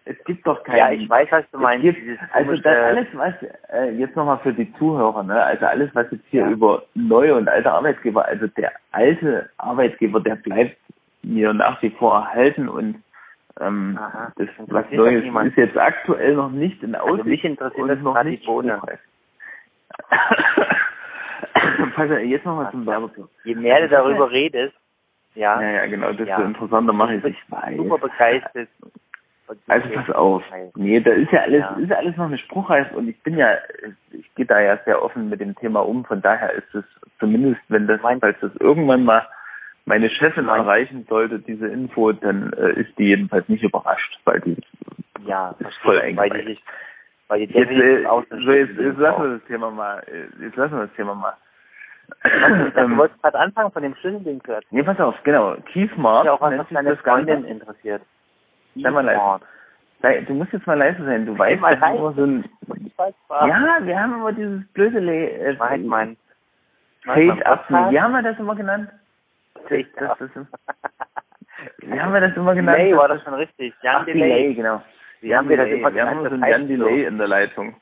es 0.04 0.16
gibt 0.24 0.46
doch 0.46 0.62
keine. 0.64 0.78
Ja, 0.78 0.90
ich 0.90 1.08
weiß, 1.08 1.28
was 1.30 1.50
du 1.50 1.58
meinst. 1.58 1.82
Gibt, 1.82 1.98
also 2.32 2.56
das 2.56 2.76
alles, 2.76 3.06
was 3.12 3.34
äh, 3.72 3.90
jetzt 3.92 4.16
nochmal 4.16 4.38
für 4.38 4.52
die 4.52 4.72
Zuhörer, 4.74 5.22
ne? 5.22 5.42
Also 5.42 5.66
alles, 5.66 5.90
was 5.94 6.10
jetzt 6.10 6.24
hier 6.30 6.42
ja. 6.42 6.50
über 6.50 6.82
neue 6.94 7.36
und 7.36 7.48
alte 7.48 7.70
Arbeitgeber, 7.70 8.24
also 8.24 8.46
der 8.46 8.72
alte 8.92 9.50
Arbeitgeber, 9.58 10.20
der 10.20 10.36
bleibt 10.36 10.76
mir 11.22 11.52
nach 11.52 11.80
wie 11.82 11.90
vor 11.90 12.14
erhalten 12.14 12.68
und 12.68 13.02
ähm, 13.60 13.98
Aha, 14.00 14.32
das 14.36 14.48
was 14.68 14.90
Neues 14.90 15.24
ist 15.46 15.56
jetzt 15.56 15.76
aktuell 15.76 16.34
noch 16.34 16.50
nicht 16.50 16.82
in 16.82 16.94
Aussicht. 16.94 17.18
Also 17.18 17.24
mich 17.24 17.44
interessiert 17.44 17.90
das 17.90 18.00
noch 18.00 18.22
nicht 18.24 18.42
die 18.42 18.46
Bohne. 18.46 18.80
Pass 21.94 22.08
jetzt 22.24 22.46
nochmal 22.46 22.70
zum 22.70 22.86
Werbeblock. 22.86 23.28
Je 23.44 23.54
mehr 23.54 23.82
du 23.82 23.88
darüber 23.88 24.30
redest, 24.30 24.74
ja. 25.34 25.60
Ja, 25.60 25.70
ja, 25.70 25.86
genau, 25.86 26.12
desto 26.12 26.24
Ja. 26.24 26.42
interessanter 26.42 26.92
mache 26.92 27.16
ich 27.16 27.24
es. 27.24 27.30
Ich 27.30 27.50
weiß. 27.50 27.76
super 27.76 27.98
begeistert. 27.98 28.68
Also 29.68 29.88
pass 29.90 30.10
auf. 30.10 30.42
Nee, 30.74 31.00
da 31.00 31.10
ist 31.12 31.32
ja 31.32 31.42
alles, 31.42 31.60
Ja. 31.60 31.76
ist 31.76 31.90
ja 31.90 31.96
alles 31.96 32.16
noch 32.16 32.26
eine 32.26 32.38
Spruchreif 32.38 32.92
und 32.92 33.08
ich 33.08 33.20
bin 33.22 33.36
ja, 33.36 33.56
ich 34.12 34.34
gehe 34.34 34.46
da 34.46 34.60
ja 34.60 34.78
sehr 34.84 35.02
offen 35.02 35.28
mit 35.28 35.40
dem 35.40 35.54
Thema 35.56 35.80
um. 35.80 36.04
Von 36.04 36.22
daher 36.22 36.52
ist 36.52 36.74
es 36.74 36.84
zumindest, 37.18 37.60
wenn 37.68 37.86
das, 37.86 38.00
falls 38.00 38.38
das 38.40 38.54
irgendwann 38.56 39.04
mal 39.04 39.26
meine 39.86 40.10
Chefin 40.10 40.48
erreichen 40.48 41.06
sollte, 41.08 41.38
diese 41.40 41.66
Info, 41.66 42.12
dann 42.12 42.52
äh, 42.52 42.80
ist 42.80 42.96
die 42.98 43.08
jedenfalls 43.08 43.48
nicht 43.48 43.62
überrascht, 43.64 44.20
weil 44.24 44.40
die 44.40 44.56
Ja, 45.26 45.54
voll 45.82 45.96
verstehe. 45.98 46.16
Weil 46.16 46.30
die 46.30 46.44
sich, 46.46 46.62
weil 47.28 47.46
die 47.46 47.54
jetzt, 47.54 47.70
äh, 47.70 48.04
so 48.04 48.52
jetzt, 48.52 48.72
stehen 48.72 48.86
jetzt 48.86 48.98
lassen 48.98 49.22
wir 49.22 49.38
das 49.38 49.44
Thema 49.46 49.70
mal, 49.70 50.02
äh, 50.06 50.44
jetzt 50.44 50.56
lassen 50.56 50.76
wir 50.76 50.86
das 50.86 50.96
Thema 50.96 51.14
mal. 51.14 51.34
Was, 52.22 52.88
du 52.88 52.96
wolltest 52.96 53.22
gerade 53.22 53.38
anfangen 53.38 53.70
von 53.70 53.82
dem 53.82 53.94
Schlüsselding 53.94 54.40
erzählen. 54.40 54.62
nee, 54.70 54.82
pass 54.82 54.98
auf, 55.00 55.14
genau. 55.22 55.56
Smart 55.94 56.24
ist 56.24 56.26
ja 56.26 56.32
auch 56.32 56.40
was, 56.40 56.58
was 56.58 56.68
deine 56.68 56.90
das 56.90 57.02
Ganze. 57.02 57.32
Freundin 57.32 57.44
interessiert. 57.50 58.02
Sei 58.76 58.90
mal 58.90 59.04
leise. 59.04 59.44
Sei- 60.02 60.20
Du 60.22 60.34
musst 60.34 60.52
jetzt 60.52 60.66
mal 60.66 60.78
leise 60.78 61.04
sein. 61.04 61.26
Du 61.26 61.36
weißt, 61.38 61.60
mal 61.60 61.76
das 61.76 61.94
immer 61.94 62.12
so 62.12 62.24
ein, 62.24 62.44
ja, 63.46 63.78
wir 63.82 64.00
haben 64.00 64.14
immer 64.14 64.32
dieses 64.32 64.66
blöde 64.72 64.98
Le 65.00 65.30
äh, 65.30 65.56
Schneid 65.56 65.84
mein. 65.84 66.16
Fade 67.04 67.46
up. 67.46 67.64
Wie 67.90 68.00
haben 68.00 68.12
wir 68.12 68.22
das 68.22 68.38
immer 68.38 68.54
genannt? 68.54 68.90
Das, 69.68 69.78
das 69.96 70.20
ist, 70.20 70.36
wie 71.78 72.00
haben 72.00 72.12
wir 72.12 72.20
das 72.20 72.36
immer 72.36 72.54
genannt? 72.54 72.78
Delay 72.78 72.96
war 72.96 73.08
das 73.08 73.22
schon 73.22 73.34
richtig. 73.34 73.74
Jan 73.82 73.96
Ach, 74.00 74.04
Delay. 74.04 74.20
Delay, 74.20 74.54
genau. 74.54 74.82
Wie 75.20 75.34
haben 75.34 75.48
wir 75.48 75.56
das 75.56 75.68
immer 75.68 75.92
Wir 75.94 76.02
haben 76.06 76.10
genannt? 76.10 76.20
immer 76.20 76.30
so 76.30 76.36
Das 76.36 76.38
ein 76.38 76.42
heißt 76.42 76.58
Jan 76.58 76.68
Delay 76.68 77.04
in 77.04 77.18
der 77.18 77.28
Leitung. 77.28 77.74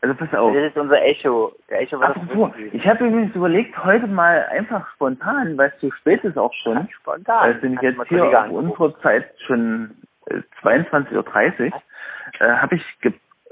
Also 0.00 0.14
pass 0.14 0.32
auf. 0.34 0.54
Das 0.54 0.62
ist 0.64 0.76
unser 0.76 1.02
Echo. 1.02 1.52
Der 1.68 1.80
Echo 1.80 1.98
war 1.98 2.08
das 2.08 2.16
Apropos, 2.18 2.54
richtig. 2.56 2.74
ich 2.74 2.86
habe 2.86 3.04
übrigens 3.06 3.34
überlegt, 3.34 3.84
heute 3.84 4.06
mal 4.06 4.44
einfach 4.50 4.88
spontan, 4.94 5.56
weil 5.58 5.70
es 5.74 5.80
zu 5.80 5.90
spät 5.92 6.22
ist 6.24 6.38
auch 6.38 6.52
schon, 6.62 6.88
Spontan. 7.00 7.40
weil 7.42 7.60
sind 7.60 7.76
Hat 7.78 7.82
jetzt 7.82 8.08
hier 8.08 8.24
auf 8.40 8.50
unserer 8.50 8.98
Zeit 9.00 9.24
schon 9.46 9.90
22.30 10.62 11.72
Uhr, 11.72 11.82
äh, 12.40 12.56
habe 12.56 12.76
ich, 12.76 12.82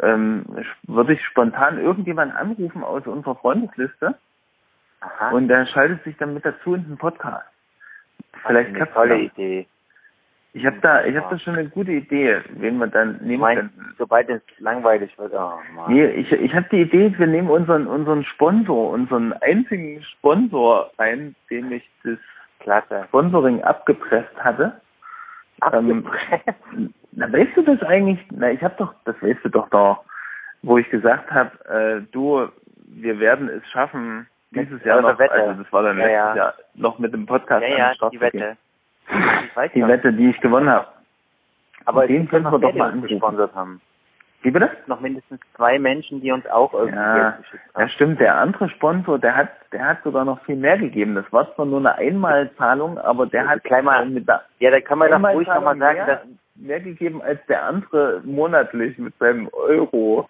ähm, 0.03 0.45
würde 0.85 1.13
ich 1.15 1.25
spontan 1.27 1.79
irgendjemanden 1.79 2.37
anrufen 2.37 2.83
aus 2.85 3.07
unserer 3.07 3.37
Freundesliste 3.37 4.15
Aha. 5.01 5.31
und 5.31 5.49
der 5.49 5.67
schaltet 5.67 6.03
sich 6.05 6.17
dann 6.17 6.35
mit 6.35 6.45
dazu 6.45 6.75
in 6.75 6.85
den 6.85 6.99
Podcast. 6.99 7.47
Vielleicht 8.47 8.69
eine 8.69 8.79
klappt 8.79 8.95
tolle 8.95 9.25
das. 9.25 9.33
Idee. 9.33 9.67
Ich 10.53 10.67
habe 10.67 10.79
da, 10.81 11.05
ich 11.05 11.17
habe 11.17 11.29
da 11.31 11.39
schon 11.39 11.55
eine 11.55 11.69
gute 11.69 11.93
Idee, 11.93 12.41
wen 12.55 12.79
wir 12.79 12.89
dann 12.89 13.19
nehmen 13.23 13.41
meine, 13.41 13.61
könnten. 13.61 13.95
sobald 13.99 14.29
es 14.29 14.43
langweilig 14.59 15.17
wird, 15.17 15.33
oh 15.33 15.53
Mann. 15.75 15.93
Nee, 15.93 16.07
ich, 16.07 16.33
ich 16.33 16.55
habe 16.55 16.67
die 16.73 16.81
Idee, 16.81 17.15
wir 17.17 17.29
nehmen 17.29 17.49
unseren 17.49 17.87
unseren 17.87 18.25
Sponsor, 18.25 18.91
unseren 18.91 19.33
einzigen 19.35 20.03
Sponsor 20.03 20.91
rein, 20.99 21.37
dem 21.51 21.71
ich 21.71 21.89
das 22.03 22.19
Klasse. 22.59 23.05
Sponsoring 23.09 23.63
abgepresst 23.63 24.37
hatte. 24.43 24.81
Ähm, 25.73 26.07
na, 27.13 27.33
weißt 27.33 27.57
du 27.57 27.63
das 27.63 27.83
eigentlich? 27.83 28.19
Na, 28.31 28.51
ich 28.51 28.63
habe 28.63 28.75
doch, 28.79 28.95
das 29.05 29.21
weißt 29.23 29.45
du 29.45 29.49
doch 29.49 29.69
da, 29.71 29.99
wo 30.63 30.79
ich 30.79 30.89
gesagt 30.91 31.31
habe, 31.31 31.51
äh, 31.69 32.03
du, 32.13 32.49
wir 32.87 33.19
werden 33.21 33.49
es 33.49 33.67
schaffen, 33.71 34.27
dieses 34.53 34.83
Jahr 34.85 35.01
noch, 35.01 35.19
Wette. 35.19 35.33
also 35.33 35.63
das 35.63 35.73
war 35.73 35.83
dann 35.83 35.99
Ja, 35.99 36.05
letztes 36.05 36.17
ja. 36.17 36.37
Jahr, 36.37 36.55
noch 36.75 36.99
mit 36.99 37.13
dem 37.13 37.27
Podcast 37.27 37.63
ja, 37.63 37.89
an 37.91 37.97
ja, 38.01 38.09
die. 38.11 38.21
Wette. 38.21 38.57
Die. 39.75 39.87
Wette, 39.87 40.13
die 40.13 40.31
ich 40.31 40.41
gewonnen 40.41 40.69
habe. 40.71 40.87
Aber 41.85 42.07
den 42.07 42.29
können 42.29 42.45
wir 42.45 42.59
doch 42.59 42.73
mal 42.75 42.87
uns 42.87 42.93
anrufen. 42.95 43.09
gesponsert 43.09 43.55
haben. 43.57 43.81
Wie 44.43 44.51
bitte? 44.51 44.71
Noch 44.87 45.01
mindestens 45.01 45.39
zwei 45.55 45.79
Menschen, 45.79 46.23
die 46.23 46.33
uns 46.33 46.47
auch 46.47 46.73
irgendwie 46.73 46.97
Ja, 46.99 47.31
geschickt 47.33 47.63
ja, 47.75 47.81
haben. 47.81 47.89
stimmt. 47.91 48.21
Der 48.21 48.35
andere 48.37 48.71
Sponsor, 48.71 49.19
der 49.19 49.37
hat, 49.37 49.51
der 49.73 49.85
hat 49.87 50.03
sogar 50.03 50.25
noch 50.25 50.43
viel 50.45 50.57
mehr 50.57 50.79
gegeben. 50.79 51.15
Das 51.15 51.31
war 51.33 51.55
zwar 51.55 51.67
nur 51.67 51.79
eine 51.81 51.95
Einmalzahlung, 51.97 52.97
aber 52.99 53.27
der 53.27 53.47
hat 53.49 53.63
Gleich 53.65 53.83
mal- 53.83 54.07
mit 54.07 54.27
der 54.27 54.43
Ja, 54.59 54.71
da 54.71 54.81
kann 54.81 54.99
man 54.99 55.11
doch 55.11 55.23
ruhig 55.35 55.47
nochmal 55.47 55.77
sagen, 55.77 55.97
mehr, 55.99 56.07
dass 56.07 56.21
mehr 56.55 56.81
gegeben 56.81 57.21
als 57.23 57.45
der 57.47 57.65
andere 57.65 58.23
monatlich 58.25 58.97
mit 58.99 59.15
seinem 59.19 59.49
Euro. 59.53 60.27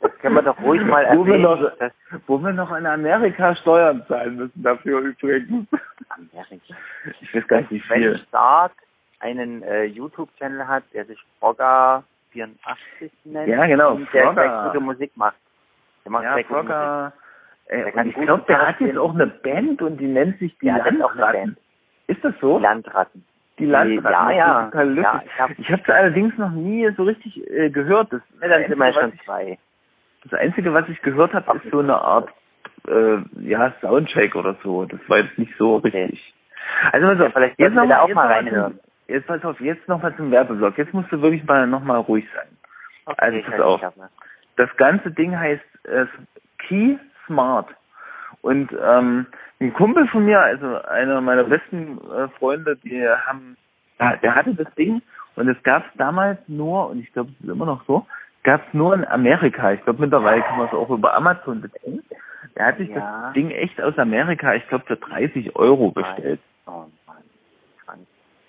das 0.00 0.18
können 0.18 0.34
wir 0.34 0.42
doch 0.42 0.60
ruhig 0.60 0.82
mal 0.82 1.06
wo 1.16 1.24
wir 1.24 1.34
erwähnen. 1.34 1.42
noch, 1.42 1.90
wo 2.26 2.38
wir 2.38 2.52
noch 2.52 2.76
in 2.76 2.86
Amerika 2.86 3.54
Steuern 3.56 4.04
zahlen 4.08 4.36
müssen 4.36 4.62
dafür 4.64 4.98
übrigens. 5.00 5.68
Amerika. 6.08 6.74
Ich 7.20 7.34
weiß 7.34 7.46
gar 7.46 7.58
nicht, 7.60 7.70
wie 7.70 7.80
viel. 7.80 8.18
Stark 8.28 8.72
einen 9.20 9.62
äh, 9.62 9.84
YouTube-Channel 9.84 10.66
hat, 10.66 10.82
der 10.92 11.04
sich 11.04 11.18
Frogger84 12.34 13.10
nennt. 13.24 13.48
Ja, 13.48 13.66
genau, 13.66 13.94
Und 13.94 14.12
der 14.12 14.24
Frogger. 14.26 14.62
gute 14.66 14.80
Musik 14.80 15.12
macht. 15.16 15.36
Der 16.04 16.12
macht 16.12 16.24
Ja, 16.24 16.34
sehr. 16.34 16.44
Frogger. 16.44 17.12
Äh, 17.66 17.92
und 17.92 18.06
ich 18.06 18.14
glaube, 18.16 18.44
der 18.48 18.68
hat 18.68 18.80
jetzt 18.80 18.98
auch 18.98 19.14
eine 19.14 19.26
Band 19.26 19.80
und 19.82 19.98
die 19.98 20.06
nennt 20.08 20.38
sich 20.38 20.56
die 20.58 20.66
Ja, 20.66 20.78
Landratten. 20.78 21.18
Band. 21.32 21.58
Ist 22.08 22.24
das 22.24 22.34
so? 22.40 22.58
Die 22.58 22.62
Landratten. 22.62 23.24
Die 23.58 23.66
Landratten. 23.66 24.30
Ja, 24.30 24.30
ja. 24.30 24.60
ist 24.66 24.72
total. 24.72 24.96
Ja, 24.98 25.22
ich 25.24 25.38
hab- 25.40 25.58
ich 25.58 25.70
habe 25.70 25.82
sie 25.86 25.92
allerdings 25.94 26.36
noch 26.38 26.50
nie 26.50 26.90
so 26.96 27.04
richtig 27.04 27.48
äh, 27.50 27.70
gehört. 27.70 28.12
Das, 28.12 28.20
Ja, 28.40 28.48
dann 28.48 28.66
sind 28.66 28.78
wir 28.78 28.84
Einzige, 28.86 29.00
schon 29.00 29.08
was 29.10 29.14
ich, 29.14 29.22
zwei. 29.24 29.58
das 30.24 30.40
Einzige, 30.40 30.74
was 30.74 30.88
ich 30.88 31.00
gehört 31.02 31.32
habe, 31.34 31.56
ist 31.58 31.70
so 31.70 31.78
eine 31.78 31.96
Art 31.96 32.28
äh, 32.88 33.18
ja, 33.42 33.72
Soundcheck 33.80 34.34
oder 34.34 34.56
so. 34.62 34.84
Das 34.86 35.00
war 35.08 35.18
jetzt 35.18 35.38
nicht 35.38 35.52
so 35.56 35.76
Okay. 35.76 36.04
richtig. 36.04 36.34
Also 36.90 37.06
pass 37.06 37.20
auf, 37.20 37.32
vielleicht 37.32 37.58
jetzt 37.58 37.74
sollten 37.74 37.76
wir 37.76 37.82
noch 37.82 37.88
da 37.96 38.00
auch 38.02 38.08
noch 38.08 38.14
mal 38.16 38.26
reinhören. 38.32 38.80
Jetzt 39.08 39.26
pass 39.26 39.44
auf, 39.44 39.60
jetzt 39.60 39.86
noch 39.88 40.02
mal 40.02 40.14
zum 40.16 40.30
Werbeblock. 40.30 40.78
Jetzt 40.78 40.94
musst 40.94 41.10
du 41.12 41.20
wirklich 41.20 41.44
mal 41.44 41.66
noch 41.66 41.82
mal 41.82 41.98
ruhig 41.98 42.26
sein. 42.34 42.48
Okay, 43.06 43.16
Also, 43.18 43.50
pass 43.50 43.60
auf. 43.60 43.82
Das 44.56 44.76
ganze 44.76 45.10
Ding 45.10 45.36
heißt 45.38 45.62
äh, 45.84 46.06
Key 46.58 46.96
Smart. 47.26 47.68
Und 48.42 48.70
ähm, 48.82 49.26
ein 49.60 49.72
Kumpel 49.74 50.06
von 50.08 50.24
mir, 50.24 50.40
also 50.40 50.82
einer 50.82 51.20
meiner 51.20 51.44
besten 51.44 51.98
äh, 52.10 52.28
Freunde, 52.38 52.76
die 52.76 53.06
haben, 53.08 53.56
ja, 54.00 54.16
der 54.16 54.34
hatte 54.34 54.54
das 54.54 54.72
Ding 54.74 55.00
und 55.36 55.48
es 55.48 55.62
gab 55.62 55.84
es 55.86 55.92
damals 55.96 56.38
nur, 56.48 56.90
und 56.90 56.98
ich 57.00 57.12
glaube, 57.12 57.30
es 57.38 57.44
ist 57.44 57.50
immer 57.50 57.66
noch 57.66 57.84
so, 57.86 58.06
gab 58.42 58.66
es 58.66 58.74
nur 58.74 58.94
in 58.94 59.04
Amerika. 59.06 59.72
Ich 59.72 59.82
glaube, 59.84 60.00
mittlerweile 60.00 60.42
kann 60.42 60.58
man 60.58 60.66
es 60.66 60.72
auch 60.74 60.90
über 60.90 61.14
Amazon 61.14 61.60
beziehen. 61.60 62.02
Der 62.56 62.66
hat 62.66 62.78
sich 62.78 62.88
Ja. 62.90 63.22
das 63.26 63.32
Ding 63.34 63.50
echt 63.50 63.80
aus 63.80 63.96
Amerika, 63.98 64.54
ich 64.54 64.66
glaube, 64.68 64.84
für 64.86 64.96
30 64.96 65.54
Euro 65.56 65.92
bestellt. 65.92 66.40
Oh 66.66 66.70
Mann. 66.70 66.82
Krank. 66.82 66.92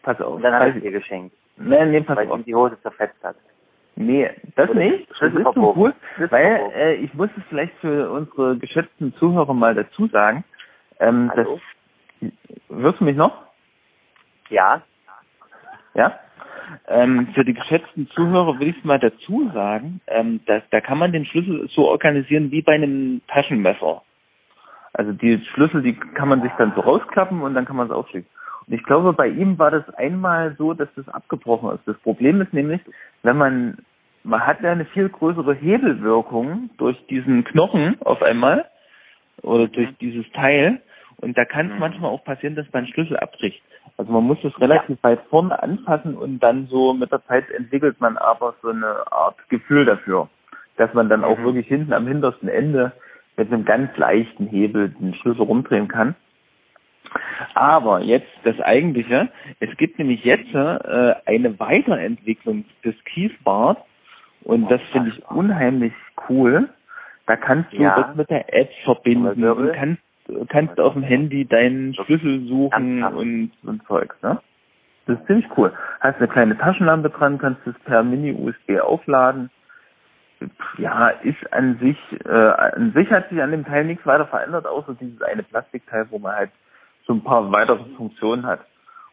Pass 0.04 0.22
auf. 0.22 0.36
Und 0.36 0.44
dann 0.44 0.54
es 0.54 0.74
30. 0.74 0.84
ihr 0.84 0.92
geschenkt, 0.92 1.36
Nee, 1.58 1.86
nee, 1.86 2.02
pass 2.02 2.18
weil 2.18 2.30
auf. 2.30 2.40
ihm 2.40 2.46
die 2.46 2.56
Hose 2.56 2.80
zerfetzt 2.82 3.24
hat. 3.24 3.36
Nee, 3.96 4.30
das 4.56 4.70
Oder 4.70 4.80
nicht. 4.80 5.10
Das 5.10 5.34
ist 5.34 5.44
so 5.56 5.74
cool, 5.76 5.94
weil 6.30 6.72
äh, 6.76 6.96
ich 6.96 7.14
muss 7.14 7.30
es 7.38 7.44
vielleicht 7.50 7.76
für 7.78 8.10
unsere 8.10 8.58
geschätzten 8.58 9.14
Zuhörer 9.16 9.54
mal 9.54 9.76
dazu 9.76 10.08
sagen. 10.08 10.44
Ähm, 11.00 11.32
das, 11.36 11.48
hörst 12.70 13.00
du 13.00 13.04
mich 13.04 13.16
noch? 13.16 13.44
Ja, 14.50 14.82
Ja? 15.94 16.20
Ähm, 16.88 17.28
für 17.36 17.46
die 17.46 17.54
geschätzten 17.54 18.08
Zuhörer 18.10 18.60
will 18.60 18.70
ich 18.70 18.78
es 18.78 18.84
mal 18.84 19.00
dazu 19.00 19.50
sagen, 19.54 20.02
ähm, 20.08 20.40
dass, 20.46 20.64
da 20.72 20.82
kann 20.82 20.98
man 20.98 21.12
den 21.12 21.26
Schlüssel 21.26 21.70
so 21.70 21.88
organisieren 21.88 22.52
wie 22.52 22.62
bei 22.62 22.74
einem 22.74 23.22
Taschenmesser. 23.28 24.02
Also 24.94 25.12
die 25.12 25.44
Schlüssel, 25.54 25.82
die 25.82 25.96
kann 25.96 26.30
man 26.30 26.42
sich 26.42 26.52
dann 26.58 26.74
so 26.76 26.82
rausklappen 26.82 27.42
und 27.42 27.54
dann 27.54 27.66
kann 27.66 27.76
man 27.76 27.88
es 27.88 27.94
aufschicken. 27.94 28.30
Und 28.68 28.74
ich 28.74 28.84
glaube, 28.84 29.14
bei 29.14 29.28
ihm 29.28 29.60
war 29.60 29.72
das 29.72 29.88
einmal 29.96 30.56
so, 30.58 30.74
dass 30.74 30.90
das 30.96 31.08
abgebrochen 31.10 31.72
ist. 31.72 31.88
Das 31.88 31.98
Problem 32.00 32.42
ist 32.42 32.54
nämlich, 32.54 32.82
wenn 33.24 33.38
man, 33.38 33.78
man 34.24 34.46
hat 34.46 34.62
ja 34.62 34.72
eine 34.72 34.86
viel 34.86 35.10
größere 35.10 35.54
Hebelwirkung 35.54 36.70
durch 36.78 36.98
diesen 37.08 37.44
Knochen 37.44 37.98
auf 38.02 38.22
einmal 38.22 38.66
oder 39.42 39.68
durch 39.68 39.90
dieses 40.00 40.30
Teil. 40.32 40.82
Und 41.18 41.38
da 41.38 41.46
kann 41.46 41.68
es 41.68 41.74
Mhm. 41.74 41.80
manchmal 41.80 42.12
auch 42.12 42.24
passieren, 42.24 42.56
dass 42.56 42.72
man 42.74 42.88
Schlüssel 42.88 43.18
abbricht. 43.18 43.62
Also 43.98 44.12
man 44.12 44.24
muss 44.24 44.38
das 44.42 44.60
relativ 44.60 44.98
weit 45.04 45.20
vorne 45.30 45.62
anfassen 45.62 46.16
und 46.16 46.40
dann 46.40 46.68
so 46.68 46.94
mit 46.94 47.12
der 47.12 47.24
Zeit 47.26 47.50
entwickelt 47.52 48.00
man 48.02 48.18
aber 48.18 48.56
so 48.62 48.70
eine 48.70 49.12
Art 49.12 49.38
Gefühl 49.50 49.86
dafür, 49.86 50.30
dass 50.78 50.94
man 50.94 51.10
dann 51.10 51.24
auch 51.24 51.38
Mhm. 51.38 51.44
wirklich 51.44 51.68
hinten 51.68 51.94
am 51.94 52.08
hintersten 52.08 52.50
Ende 52.50 52.94
mit 53.38 53.52
einem 53.52 53.66
ganz 53.66 53.96
leichten 53.98 54.48
Hebel 54.48 54.90
den 54.90 55.14
Schlüssel 55.16 55.44
rumdrehen 55.44 55.88
kann. 55.88 56.16
Aber 57.56 58.02
jetzt 58.02 58.30
das 58.44 58.60
Eigentliche, 58.62 59.30
es 59.60 59.76
gibt 59.78 59.98
nämlich 60.00 60.24
jetzt 60.24 60.54
äh, 60.54 61.14
eine 61.26 61.60
Weiterentwicklung 61.60 62.66
des 62.84 62.96
Keysmart 63.06 63.78
und 64.44 64.70
das 64.70 64.82
finde 64.92 65.10
ich 65.10 65.26
unheimlich 65.30 65.94
cool. 66.30 66.70
Da 67.26 67.36
kannst 67.38 67.72
du 67.74 67.78
Ja. 67.78 68.02
das 68.02 68.16
mit 68.16 68.30
der 68.30 68.54
App 68.54 68.70
verbinden 68.84 69.44
und 69.44 69.74
kannst, 69.74 70.02
kannst 70.50 70.80
auf 70.80 70.94
dem 70.94 71.04
Handy 71.04 71.46
deinen 71.46 71.94
Schlüssel 71.96 72.46
suchen 72.48 73.02
krass. 73.02 73.14
und, 73.14 73.52
und 73.64 73.84
Zeugs, 73.88 74.16
ne? 74.22 74.40
Das 75.06 75.20
ist 75.20 75.28
ziemlich 75.28 75.46
cool. 75.58 75.72
Hast 76.00 76.18
eine 76.18 76.28
kleine 76.30 76.58
Taschenlampe 76.58 77.10
dran, 77.10 77.38
kannst 77.38 77.66
es 77.68 77.78
per 77.86 78.04
Mini-USB 78.04 78.80
aufladen. 78.82 79.50
Ja, 80.78 81.10
ist 81.10 81.54
an 81.54 81.78
sich, 81.80 81.98
äh, 82.26 82.30
an 82.30 82.92
sich 82.94 83.10
hat 83.12 83.30
sich 83.30 83.42
an 83.42 83.52
dem 83.52 83.66
Teil 83.66 83.86
nichts 83.86 84.06
weiter 84.06 84.26
verändert, 84.28 84.66
außer 84.66 84.96
dieses 85.00 85.22
eine 85.22 85.44
Plastikteil, 85.44 86.08
wo 86.10 86.20
man 86.20 86.36
halt 86.36 86.52
so 87.06 87.14
ein 87.14 87.24
paar 87.24 87.52
weitere 87.52 87.84
Funktionen 87.96 88.46
hat. 88.46 88.62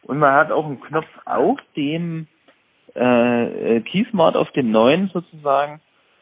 Und 0.02 0.18
man 0.18 0.32
hat 0.34 0.50
auch 0.50 0.64
einen 0.64 0.80
Knopf 0.80 1.08
auf 1.24 1.58
dem 1.76 2.26
äh, 2.94 3.76
äh, 3.76 3.80
Keysmart, 3.80 4.36
auf 4.36 4.50
dem 4.52 4.70
neuen 4.70 5.08
sozusagen, 5.08 5.80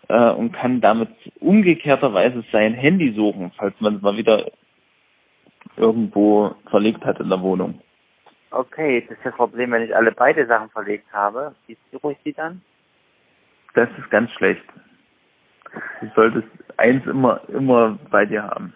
äh, 0.09 0.31
und 0.31 0.53
kann 0.53 0.81
damit 0.81 1.11
umgekehrterweise 1.41 2.45
sein 2.53 2.75
Handy 2.75 3.13
suchen, 3.15 3.53
falls 3.57 3.75
man 3.81 3.97
es 3.97 4.03
mal 4.03 4.17
wieder 4.17 4.51
irgendwo 5.77 6.55
verlegt 6.71 7.05
hat 7.05 7.21
in 7.21 7.29
der 7.29 7.41
Wohnung. 7.41 7.81
Okay, 8.51 9.03
das 9.03 9.19
ist 9.19 9.27
das 9.27 9.35
Problem, 9.35 9.73
wenn 9.73 9.83
ich 9.83 9.95
alle 9.95 10.13
beide 10.13 10.47
Sachen 10.47 10.71
verlegt 10.71 11.07
habe. 11.13 11.55
Wie 11.67 11.77
suche 11.93 12.13
ich 12.13 12.19
die 12.25 12.33
dann? 12.33 12.63
Das 13.75 13.89
ist 13.99 14.11
ganz 14.11 14.31
schlecht. 14.33 14.65
Du 16.01 16.11
solltest 16.15 16.49
eins 16.79 17.05
immer, 17.07 17.41
immer 17.49 17.99
bei 18.11 18.25
dir 18.25 18.43
haben. 18.43 18.73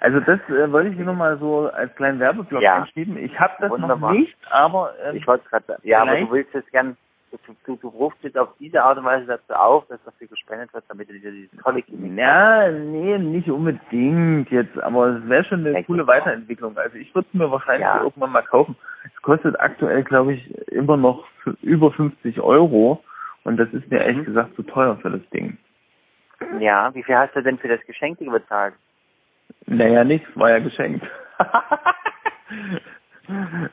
Also 0.00 0.20
das 0.20 0.40
äh, 0.48 0.70
wollte 0.70 0.90
ich 0.90 0.96
hier 0.96 1.04
nochmal 1.04 1.38
so 1.38 1.68
als 1.70 1.94
kleinen 1.96 2.20
Werbeblock 2.20 2.62
ja. 2.62 2.82
einschieben. 2.82 3.16
Ich 3.18 3.38
habe 3.38 3.54
das 3.60 3.70
Wunderbar. 3.70 4.12
noch 4.12 4.18
nicht, 4.18 4.36
aber 4.50 4.92
ähm, 5.04 5.16
ich 5.16 5.26
wollte 5.26 5.48
gerade 5.48 5.78
ja, 5.82 6.02
aber 6.02 6.16
du 6.16 6.30
willst 6.30 6.54
es 6.54 6.66
gern 6.70 6.96
du, 7.30 7.38
du, 7.64 7.76
du 7.76 7.88
rufst 7.88 8.22
jetzt 8.22 8.38
auf 8.38 8.48
diese 8.58 8.82
Art 8.82 8.98
und 8.98 9.04
Weise 9.04 9.26
dazu 9.26 9.52
auf, 9.52 9.86
dass 9.88 10.02
dafür 10.04 10.28
gespendet 10.28 10.72
wird, 10.72 10.84
damit 10.88 11.08
du 11.08 11.18
dir 11.18 11.30
diese 11.30 11.56
tolle 11.58 11.82
Klinik 11.82 12.18
Ja, 12.18 12.70
nee, 12.70 13.18
nicht 13.18 13.50
unbedingt 13.50 14.50
jetzt, 14.50 14.78
aber 14.82 15.08
es 15.08 15.28
wäre 15.28 15.44
schon 15.44 15.66
eine 15.66 15.78
Echt 15.78 15.86
coole 15.86 16.06
Weiterentwicklung. 16.06 16.76
Also 16.76 16.96
ich 16.96 17.14
würde 17.14 17.28
es 17.32 17.38
mir 17.38 17.50
wahrscheinlich 17.50 17.82
ja. 17.82 18.02
irgendwann 18.02 18.32
mal 18.32 18.42
kaufen. 18.42 18.76
Es 19.04 19.22
kostet 19.22 19.58
aktuell, 19.60 20.02
glaube 20.04 20.34
ich, 20.34 20.68
immer 20.68 20.96
noch 20.96 21.26
über 21.62 21.92
50 21.92 22.40
Euro 22.40 23.02
und 23.44 23.56
das 23.56 23.68
ist 23.72 23.90
mir 23.90 24.00
ehrlich 24.00 24.18
mhm. 24.18 24.24
gesagt 24.24 24.56
zu 24.56 24.62
teuer 24.62 24.96
für 24.96 25.10
das 25.10 25.28
Ding. 25.30 25.58
Ja, 26.60 26.94
wie 26.94 27.02
viel 27.02 27.16
hast 27.16 27.34
du 27.34 27.42
denn 27.42 27.58
für 27.58 27.68
das 27.68 27.84
Geschenk 27.86 28.18
bezahlt? 28.18 28.74
Naja, 29.66 30.04
nichts, 30.04 30.28
war 30.34 30.50
ja 30.50 30.58
geschenkt. 30.58 31.06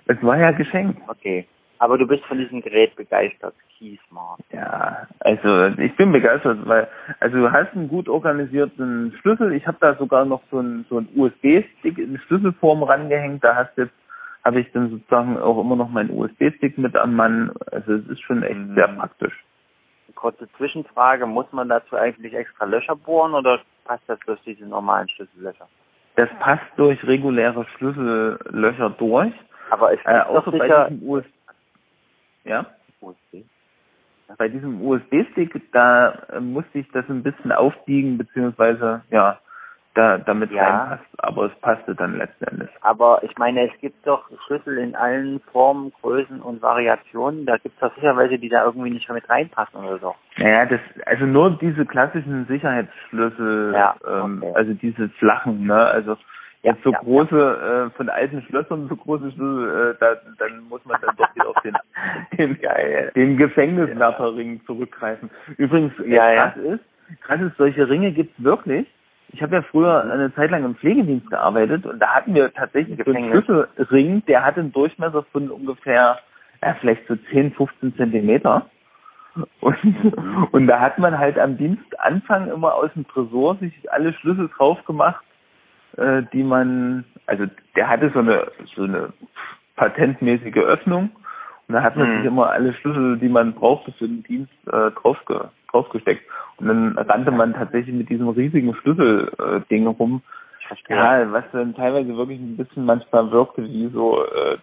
es 0.08 0.22
war 0.22 0.38
ja 0.38 0.52
geschenkt. 0.52 1.02
Okay. 1.08 1.48
Aber 1.80 1.98
du 1.98 2.08
bist 2.08 2.24
von 2.26 2.38
diesem 2.38 2.62
Gerät 2.62 2.96
begeistert, 2.96 3.54
Keysmart. 3.78 4.40
Ja, 4.52 5.08
also 5.20 5.68
ich 5.82 5.96
bin 5.98 6.12
begeistert, 6.12 6.60
weil 6.66 6.88
also 7.20 7.38
du 7.38 7.52
hast 7.52 7.74
einen 7.74 7.90
gut 7.90 8.08
organisierten 8.08 9.14
Schlüssel. 9.22 9.54
Ich 9.54 9.68
habe 9.68 9.78
da 9.82 9.96
sogar 9.96 10.26
noch 10.26 10.42
so 10.52 10.60
ein 10.60 10.86
so 10.90 11.04
USB-Stick 11.16 11.98
in 11.98 12.18
Schlüsselform 12.28 12.84
rangehängt. 12.84 13.44
Da 13.44 13.56
hast 13.56 13.78
jetzt 13.78 13.94
habe 14.46 14.62
ich 14.62 14.72
dann 14.72 14.92
sozusagen 14.92 15.38
auch 15.38 15.60
immer 15.60 15.76
noch 15.76 15.90
meinen 15.90 16.12
USB-Stick 16.12 16.78
mit 16.78 16.96
am 16.96 17.16
Mann. 17.16 17.52
Also 17.72 17.94
es 17.94 18.08
ist 18.08 18.22
schon 18.22 18.44
echt 18.44 18.56
mhm. 18.56 18.76
sehr 18.76 18.88
praktisch. 18.88 19.34
Kurze 20.14 20.48
Zwischenfrage, 20.58 21.26
muss 21.26 21.52
man 21.52 21.68
dazu 21.68 21.98
eigentlich 21.98 22.34
extra 22.34 22.66
Löcher 22.66 22.96
bohren 22.96 23.34
oder 23.34 23.60
passt 23.86 24.04
das 24.08 24.20
durch 24.26 24.42
diese 24.44 24.66
normalen 24.66 25.08
Schlüssellöcher? 25.10 25.68
Das 26.18 26.30
passt 26.40 26.66
durch 26.78 27.02
reguläre 27.06 27.66
Schlüssellöcher 27.78 28.90
durch. 28.92 29.34
Aber 29.70 29.94
es 29.94 30.00
äh, 30.06 30.20
außer 30.20 30.52
bei 30.52 30.68
diesem 30.68 31.10
USB 31.10 31.30
ja? 32.46 32.66
USB. 33.02 33.44
Bei 34.38 34.48
diesem 34.48 34.82
USB-Stick, 34.82 35.72
da 35.72 36.12
äh, 36.32 36.40
musste 36.40 36.80
ich 36.80 36.90
das 36.92 37.08
ein 37.10 37.22
bisschen 37.22 37.52
aufbiegen, 37.52 38.18
beziehungsweise, 38.18 39.04
ja, 39.12 39.40
da, 39.96 40.18
damit 40.18 40.52
ja. 40.52 40.64
reinpasst, 40.64 41.10
aber 41.18 41.46
es 41.46 41.56
passte 41.62 41.96
dann 41.96 42.18
letzten 42.18 42.46
Endes. 42.46 42.70
Aber 42.82 43.24
ich 43.24 43.36
meine, 43.38 43.68
es 43.68 43.82
gibt 43.82 44.06
doch 44.06 44.30
Schlüssel 44.46 44.78
in 44.78 44.96
allen 44.96 45.40
Formen, 45.52 45.92
Größen 46.02 46.42
und 46.42 46.62
Variationen. 46.62 47.46
Da 47.46 47.58
gibt 47.58 47.76
es 47.76 47.80
doch 47.80 47.96
sicher 47.96 48.16
welche, 48.18 48.38
die 48.38 48.50
da 48.50 48.66
irgendwie 48.66 48.92
nicht 48.92 49.08
mehr 49.08 49.16
mit 49.16 49.30
reinpassen 49.30 49.80
oder 49.80 49.98
so. 50.00 50.16
Naja, 50.38 50.66
das, 50.66 50.80
also 51.06 51.26
nur 51.26 51.52
diese 51.52 51.86
klassischen 51.86 52.46
Sicherheitsschlüssel, 52.48 53.74
ja, 53.74 53.96
ähm, 54.08 54.44
okay. 54.44 54.54
also 54.56 54.74
diese 54.74 55.10
flachen, 55.10 55.66
ne, 55.66 55.76
also 55.76 56.18
Jetzt 56.66 56.82
so 56.84 56.92
ja, 56.92 57.00
große. 57.00 57.92
Äh, 57.94 57.96
von 57.96 58.10
alten 58.10 58.42
Schlössern 58.42 58.88
so 58.90 58.96
große 58.96 59.32
Schlüssel, 59.34 59.92
äh, 59.92 59.98
da, 60.00 60.16
dann 60.40 60.68
muss 60.68 60.84
man 60.86 61.00
dann 61.00 61.16
doch 61.16 61.36
wieder 61.36 61.48
auf 61.48 61.62
den, 61.62 61.76
den, 62.38 62.58
den 63.16 63.38
Gefängniswärterring 63.38 64.62
zurückgreifen. 64.66 65.30
Übrigens, 65.58 65.94
ja, 66.08 66.50
krass 66.50 66.58
ist, 66.58 66.84
krass 67.22 67.42
ist, 67.42 67.56
solche 67.58 67.88
Ringe 67.88 68.12
gibt's 68.14 68.34
wirklich. 68.44 68.88
Ich 69.30 69.42
habe 69.42 69.56
ja 69.56 69.62
früher 69.64 70.04
eine 70.04 70.34
Zeit 70.34 70.52
lang 70.52 70.64
im 70.64 70.76
Pflegedienst 70.76 71.30
gearbeitet 71.30 71.86
und 71.86 72.00
da 72.00 72.16
hatten 72.16 72.34
wir 72.34 72.54
tatsächlich 72.54 73.06
einen 73.06 73.32
Schlüsselring, 73.32 74.24
der 74.26 74.46
hatte 74.46 74.62
einen 74.62 74.72
Durchmesser 74.72 75.24
von 75.32 75.50
ungefähr, 75.50 76.20
ja, 76.62 76.76
vielleicht 76.80 77.08
so 77.08 77.16
10, 77.32 77.54
15 77.54 77.96
Zentimeter. 77.96 78.70
Und, 79.60 79.84
mhm. 79.84 80.48
und 80.52 80.68
da 80.68 80.80
hat 80.80 80.98
man 80.98 81.18
halt 81.18 81.38
am 81.38 81.58
Dienstanfang 81.58 82.50
immer 82.50 82.76
aus 82.76 82.90
dem 82.94 83.06
Tresor 83.08 83.58
sich 83.58 83.74
alle 83.92 84.14
Schlüssel 84.14 84.50
drauf 84.56 84.84
gemacht 84.86 85.26
äh, 85.98 86.24
die 86.34 86.44
man, 86.44 87.06
also 87.26 87.46
der 87.76 87.88
hatte 87.88 88.12
so 88.14 88.20
eine 88.20 88.52
so 88.76 88.84
eine 88.84 89.14
patentmäßige 89.76 90.58
Öffnung 90.58 91.12
und 91.68 91.74
da 91.74 91.82
hat 91.82 91.96
man 91.96 92.18
sich 92.18 92.26
immer 92.26 92.52
alle 92.52 92.74
Schlüssel, 92.74 93.18
die 93.18 93.30
man 93.30 93.54
brauchte 93.54 93.92
für 93.94 94.08
den 94.08 94.24
Dienst, 94.24 94.54
äh, 94.68 94.92
draufge 94.92 95.50
draufgesteckt. 95.72 96.24
Und 96.58 96.68
dann 96.68 96.98
rannte 96.98 97.32
man 97.32 97.54
tatsächlich 97.54 97.94
mit 97.96 98.10
diesem 98.10 98.30
riesigen 98.30 98.74
Schlüsselding 98.76 99.86
äh, 99.86 99.90
rum. 99.90 100.22
Ja, 100.88 101.32
was 101.32 101.44
dann 101.52 101.76
teilweise 101.76 102.16
wirklich 102.16 102.40
ein 102.40 102.58
bisschen 102.58 102.86
manchmal 102.86 103.32
wirkte 103.32 103.64
wie 103.64 103.88
so 103.88 104.24
äh, 104.24 104.58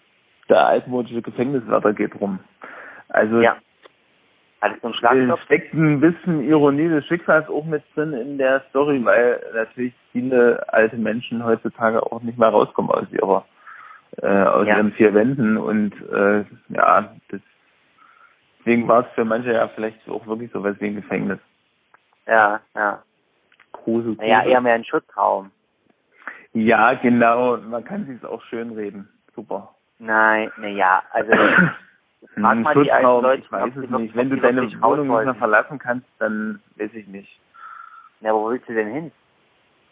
der 0.48 0.66
altmodische 0.66 1.22
Gefängniswärter 1.22 1.92
geht 1.92 2.20
rum. 2.20 2.38
Also 3.08 3.40
ja. 3.40 3.56
Alles 4.60 4.80
so 4.80 4.88
ein 4.88 5.36
steckt 5.44 5.74
ein 5.74 6.00
bisschen 6.00 6.44
Ironie 6.44 6.88
des 6.88 7.04
Schicksals 7.06 7.48
auch 7.48 7.64
mit 7.64 7.82
drin 7.96 8.12
in 8.12 8.38
der 8.38 8.62
Story, 8.70 9.04
weil 9.04 9.42
natürlich 9.54 9.92
viele 10.12 10.64
alte 10.68 10.96
Menschen 10.96 11.44
heutzutage 11.44 12.00
auch 12.00 12.22
nicht 12.22 12.38
mehr 12.38 12.50
rauskommen 12.50 12.92
aus 12.92 13.10
ihrer 13.10 13.44
äh, 14.18 14.26
aus 14.26 14.66
ja. 14.66 14.76
ihren 14.76 14.92
vier 14.92 15.14
Wänden 15.14 15.56
und 15.56 15.92
äh, 16.10 16.44
ja, 16.68 17.14
das, 17.28 17.40
deswegen 18.58 18.86
war 18.88 19.00
es 19.00 19.14
für 19.14 19.24
manche 19.24 19.52
ja 19.52 19.68
vielleicht 19.68 20.08
auch 20.08 20.26
wirklich 20.26 20.50
so 20.52 20.62
was 20.62 20.80
wie 20.80 20.86
ein 20.86 20.96
Gefängnis. 20.96 21.38
Ja, 22.26 22.60
ja. 22.74 23.02
Grusel, 23.72 24.14
Grusel. 24.16 24.28
Ja, 24.28 24.44
eher 24.44 24.60
mehr 24.60 24.74
ein 24.74 24.84
Schutzraum. 24.84 25.50
Ja, 26.52 26.94
genau. 26.94 27.56
Man 27.56 27.84
kann 27.84 28.06
sich's 28.06 28.24
auch 28.24 28.42
schön 28.44 28.72
reden. 28.72 29.08
Super. 29.34 29.74
Nein, 29.98 30.50
na 30.58 30.68
ja, 30.68 31.02
also 31.12 31.32
Frag 32.34 32.58
mal 32.58 32.74
die 32.82 32.92
alten 32.92 33.22
Leute, 33.22 33.42
ich 33.42 33.52
weiß 33.52 33.76
es 33.76 33.90
nicht. 33.90 34.16
Wenn 34.16 34.30
du 34.30 34.36
deine 34.36 34.62
Wohnung 34.82 35.08
nicht 35.08 35.24
mehr 35.24 35.34
verlassen 35.34 35.78
kannst, 35.78 36.06
dann 36.18 36.60
weiß 36.76 36.94
ich 36.94 37.06
nicht. 37.08 37.40
Na, 38.20 38.32
wo 38.32 38.48
willst 38.50 38.68
du 38.68 38.74
denn 38.74 38.88
hin? 38.88 39.12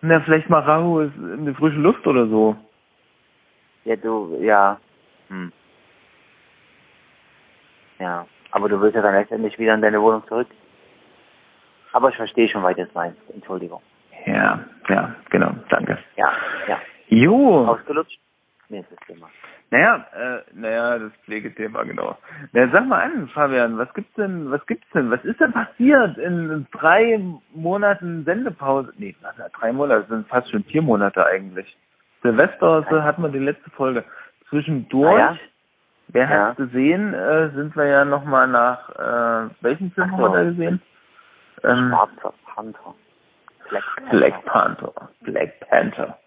Na, 0.00 0.20
vielleicht 0.20 0.48
mal 0.48 0.60
raus 0.60 1.10
in 1.16 1.46
die 1.46 1.54
frische 1.54 1.78
Luft 1.78 2.06
oder 2.06 2.26
so. 2.28 2.56
Ja, 3.90 3.96
du, 3.96 4.38
ja. 4.40 4.78
Hm. 5.30 5.52
Ja, 7.98 8.24
aber 8.52 8.68
du 8.68 8.80
willst 8.80 8.94
ja 8.94 9.02
dann 9.02 9.16
letztendlich 9.16 9.58
wieder 9.58 9.74
in 9.74 9.82
deine 9.82 10.00
Wohnung 10.00 10.24
zurück. 10.28 10.46
Aber 11.92 12.10
ich 12.10 12.16
verstehe 12.16 12.48
schon, 12.48 12.62
was 12.62 12.76
du 12.76 12.86
meinst. 12.94 13.18
Entschuldigung. 13.34 13.82
Ja, 14.26 14.64
ja, 14.88 15.16
genau, 15.30 15.52
danke. 15.70 15.98
Ja, 16.14 16.32
ja. 16.68 16.80
Jo. 17.08 17.66
Ausgelutscht? 17.66 18.16
Nächstes 18.68 18.96
Thema. 19.08 19.28
Naja, 19.72 20.06
äh, 20.14 20.42
naja, 20.52 20.98
das 21.00 21.12
Pflegethema, 21.24 21.82
genau. 21.82 22.16
Na, 22.52 22.68
sag 22.68 22.86
mal 22.86 23.02
an, 23.02 23.28
Fabian, 23.30 23.76
was 23.76 23.92
gibt's 23.94 24.14
denn, 24.14 24.52
was 24.52 24.64
gibt's 24.66 24.88
denn, 24.94 25.10
was 25.10 25.24
ist 25.24 25.40
denn 25.40 25.52
passiert 25.52 26.16
in 26.16 26.64
drei 26.70 27.20
Monaten 27.52 28.24
Sendepause? 28.24 28.92
Nee, 28.98 29.16
drei 29.58 29.72
Monate, 29.72 30.06
sind 30.06 30.28
fast 30.28 30.48
schon 30.52 30.62
vier 30.62 30.82
Monate 30.82 31.26
eigentlich. 31.26 31.76
Silvester 32.22 32.86
so 32.90 33.02
hatten 33.02 33.22
wir 33.22 33.30
die 33.30 33.38
letzte 33.38 33.70
Folge. 33.70 34.04
Zwischendurch, 34.48 35.14
ah, 35.14 35.32
ja? 35.32 35.38
wer 36.08 36.28
ja. 36.28 36.46
hat's 36.48 36.56
gesehen, 36.56 37.14
äh, 37.14 37.50
sind 37.50 37.74
wir 37.76 37.86
ja 37.86 38.04
nochmal 38.04 38.48
nach, 38.48 38.90
äh, 38.90 39.50
welchen 39.60 39.90
Film 39.92 40.10
so. 40.10 40.16
haben 40.16 40.22
wir 40.22 40.38
da 40.38 40.44
gesehen? 40.44 40.82
Ähm, 41.62 41.88
Schwarzer 41.88 42.34
Panther. 42.46 42.94
Black 43.68 43.84
Panther. 43.96 44.10
Black 44.16 44.44
Panther. 44.44 44.92
Black 45.20 45.60
Panther. 45.68 46.18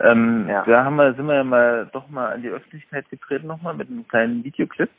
Ähm, 0.00 0.48
ja. 0.48 0.64
Da 0.66 0.84
haben 0.84 0.96
wir, 0.96 1.14
sind 1.14 1.26
wir 1.26 1.36
ja 1.36 1.44
mal 1.44 1.88
doch 1.92 2.08
mal 2.08 2.32
an 2.32 2.42
die 2.42 2.48
Öffentlichkeit 2.48 3.08
getreten 3.10 3.46
nochmal 3.46 3.74
mit 3.74 3.88
einem 3.88 4.06
kleinen 4.08 4.42
Videoclip. 4.42 4.90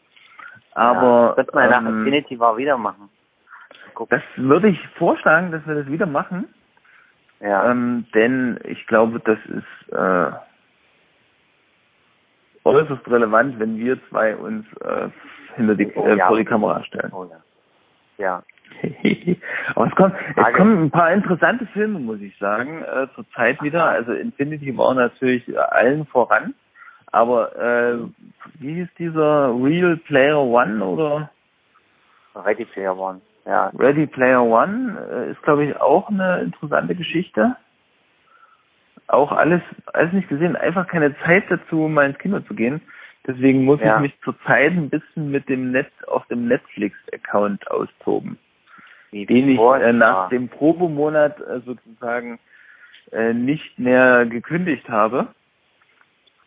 Aber 0.74 1.36
ja, 1.38 1.43
das 1.43 1.54
wir 1.54 1.63
ähm, 1.63 1.69
nach 1.69 1.89
Infinity 1.89 2.39
War 2.39 2.58
wieder 2.58 2.78
machen. 2.78 3.10
Das 4.10 4.21
würde 4.36 4.69
ich 4.69 4.88
vorschlagen, 4.98 5.52
dass 5.52 5.65
wir 5.65 5.76
das 5.76 5.88
wieder 5.88 6.06
machen. 6.06 6.48
Ja. 7.39 7.69
Ähm, 7.69 8.06
denn 8.13 8.60
ich 8.63 8.86
glaube, 8.88 9.19
das 9.19 9.38
ist 9.45 9.93
äh, 9.93 10.32
äußerst 12.63 13.08
relevant, 13.10 13.60
wenn 13.60 13.78
wir 13.78 13.98
zwei 14.10 14.36
uns 14.36 14.65
äh, 14.82 15.10
hinter 15.56 15.76
die, 15.76 15.91
oh, 15.95 16.06
äh, 16.06 16.17
ja. 16.17 16.28
vor 16.28 16.38
die 16.38 16.45
Kamera 16.45 16.84
stellen. 16.84 17.12
Oh, 17.13 17.26
ja. 17.26 17.38
ja. 18.17 18.43
Aber 19.76 19.88
es 19.88 19.95
kommen, 19.95 20.15
es 20.36 20.54
kommen 20.56 20.84
ein 20.84 20.91
paar 20.91 21.12
interessante 21.13 21.65
Filme, 21.67 22.00
muss 22.00 22.19
ich 22.21 22.38
sagen, 22.38 22.84
äh, 22.84 23.08
zur 23.15 23.30
Zeit 23.32 23.62
wieder. 23.62 23.86
Also 23.86 24.13
Infinity 24.13 24.76
war 24.78 24.93
natürlich 24.95 25.43
allen 25.58 26.06
voran. 26.08 26.56
Aber 27.12 27.56
äh, 27.56 27.98
wie 28.60 28.74
hieß 28.76 28.89
dieser 28.98 29.54
Real 29.56 29.98
Player 29.98 30.41
One 30.41 30.84
oder? 30.84 31.30
Ready 32.36 32.65
Player 32.65 32.98
One, 32.98 33.21
ja. 33.46 33.72
Ready 33.78 34.08
Player 34.08 34.44
One 34.44 34.98
äh, 35.12 35.32
ist, 35.32 35.42
glaube 35.44 35.66
ich, 35.66 35.80
auch 35.80 36.10
eine 36.10 36.42
interessante 36.42 36.96
Geschichte. 36.96 37.56
Auch 39.08 39.32
alles, 39.32 39.62
alles 39.94 40.14
nicht 40.14 40.30
gesehen, 40.30 40.56
einfach 40.56 40.88
keine 40.88 41.16
Zeit 41.20 41.44
dazu, 41.50 41.88
mal 41.88 42.08
ins 42.08 42.18
Kino 42.18 42.40
zu 42.40 42.56
gehen. 42.56 42.82
Deswegen 43.28 43.66
muss 43.66 43.80
ja. 43.82 43.96
ich 43.96 44.02
mich 44.02 44.22
zurzeit 44.22 44.72
ein 44.72 44.90
bisschen 44.90 45.32
mit 45.32 45.48
dem 45.50 45.72
Netz 45.72 45.92
auf 46.08 46.26
dem 46.28 46.48
Netflix-Account 46.48 47.70
austoben. 47.70 48.38
Wie 49.12 49.26
den 49.26 49.50
ich 49.50 49.60
äh, 49.60 49.94
nach 49.94 50.30
dem 50.30 50.50
Probemonat 50.50 51.40
äh, 51.40 51.60
sozusagen 51.62 52.40
äh, 53.12 53.34
nicht 53.34 53.78
mehr 53.80 54.26
gekündigt 54.26 54.90
habe, 54.90 55.28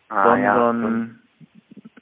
ah, 0.08 0.24
sondern 0.24 1.20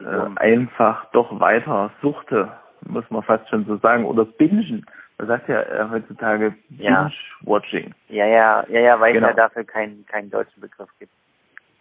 ja. 0.00 0.26
äh, 0.26 0.36
einfach 0.36 1.10
doch 1.12 1.38
weiter 1.38 1.90
suchte, 2.02 2.52
muss 2.88 3.08
man 3.10 3.22
fast 3.22 3.48
schon 3.48 3.64
so 3.64 3.76
sagen, 3.78 4.04
oder 4.04 4.24
bingen. 4.24 4.84
Man 5.18 5.28
sagt 5.28 5.48
ja 5.48 5.62
äh, 5.62 5.88
heutzutage 5.90 6.54
Binge-Watching. 6.70 7.94
Ja, 8.08 8.26
ja, 8.26 8.64
ja, 8.68 8.80
ja, 8.80 9.00
weil 9.00 9.14
genau. 9.14 9.28
es 9.28 9.36
ja 9.36 9.48
dafür 9.48 9.64
keinen 9.64 10.04
keinen 10.06 10.30
deutschen 10.30 10.60
Begriff 10.60 10.90
gibt. 10.98 11.12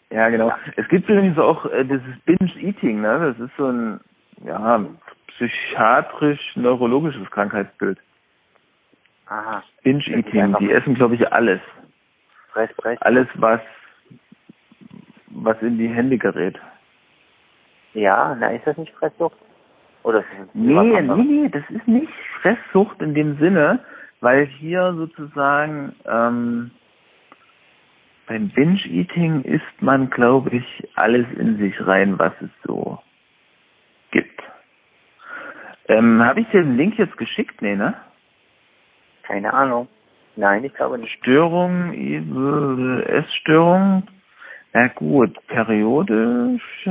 Ja, 0.09 0.29
genau. 0.29 0.49
Ja. 0.49 0.57
Es 0.77 0.87
gibt 0.87 1.09
übrigens 1.09 1.37
auch 1.37 1.65
äh, 1.65 1.83
dieses 1.83 2.17
Binge-Eating, 2.25 3.01
ne? 3.01 3.19
Das 3.19 3.39
ist 3.45 3.55
so 3.57 3.67
ein, 3.67 3.99
ja, 4.45 4.85
psychiatrisch-neurologisches 5.27 7.29
Krankheitsbild. 7.31 7.99
Aha. 9.27 9.63
Binge-Eating, 9.83 10.55
die 10.59 10.71
essen, 10.71 10.95
glaube 10.95 11.15
ich, 11.15 11.33
alles. 11.33 11.59
Fress, 12.53 12.69
fress. 12.79 13.01
Alles, 13.01 13.27
was, 13.35 13.59
was 15.27 15.61
in 15.61 15.77
die 15.77 15.89
Hände 15.89 16.17
gerät. 16.17 16.57
Ja, 17.93 18.35
na, 18.39 18.49
ist 18.49 18.67
das 18.67 18.77
nicht 18.77 18.93
Fresssucht? 18.93 19.37
Oder 20.05 20.23
nee, 20.53 21.01
nee, 21.01 21.01
nee, 21.01 21.49
das 21.49 21.63
ist 21.71 21.87
nicht 21.87 22.13
Fresssucht 22.39 23.01
in 23.01 23.15
dem 23.15 23.39
Sinne, 23.39 23.79
weil 24.21 24.45
hier 24.45 24.93
sozusagen 24.93 25.95
ähm, 26.05 26.69
beim 28.27 28.49
Binge-Eating 28.49 29.41
isst 29.41 29.81
man, 29.81 30.11
glaube 30.11 30.51
ich, 30.57 30.87
alles 30.93 31.25
in 31.39 31.57
sich 31.57 31.73
rein, 31.87 32.19
was 32.19 32.33
es 32.39 32.51
so 32.63 32.99
gibt. 34.11 34.43
Ähm, 35.87 36.23
Habe 36.23 36.41
ich 36.41 36.49
dir 36.49 36.61
den 36.61 36.77
Link 36.77 36.99
jetzt 36.99 37.17
geschickt? 37.17 37.63
Nee, 37.63 37.75
ne? 37.75 37.95
Keine 39.23 39.51
Ahnung. 39.55 39.87
Nein, 40.35 40.63
ich 40.65 40.73
glaube 40.75 40.99
nicht. 40.99 41.17
Störung, 41.17 41.93
Essstörung. 43.07 44.03
Na 44.71 44.87
gut, 44.89 45.35
periodisch 45.47 46.87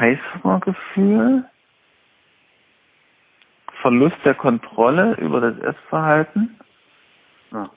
Heißhungergefühl. 0.00 1.44
Verlust 3.82 4.16
der 4.24 4.34
Kontrolle 4.34 5.14
über 5.14 5.40
das 5.40 5.58
Essverhalten. 5.58 6.58
Ja. 7.52 7.70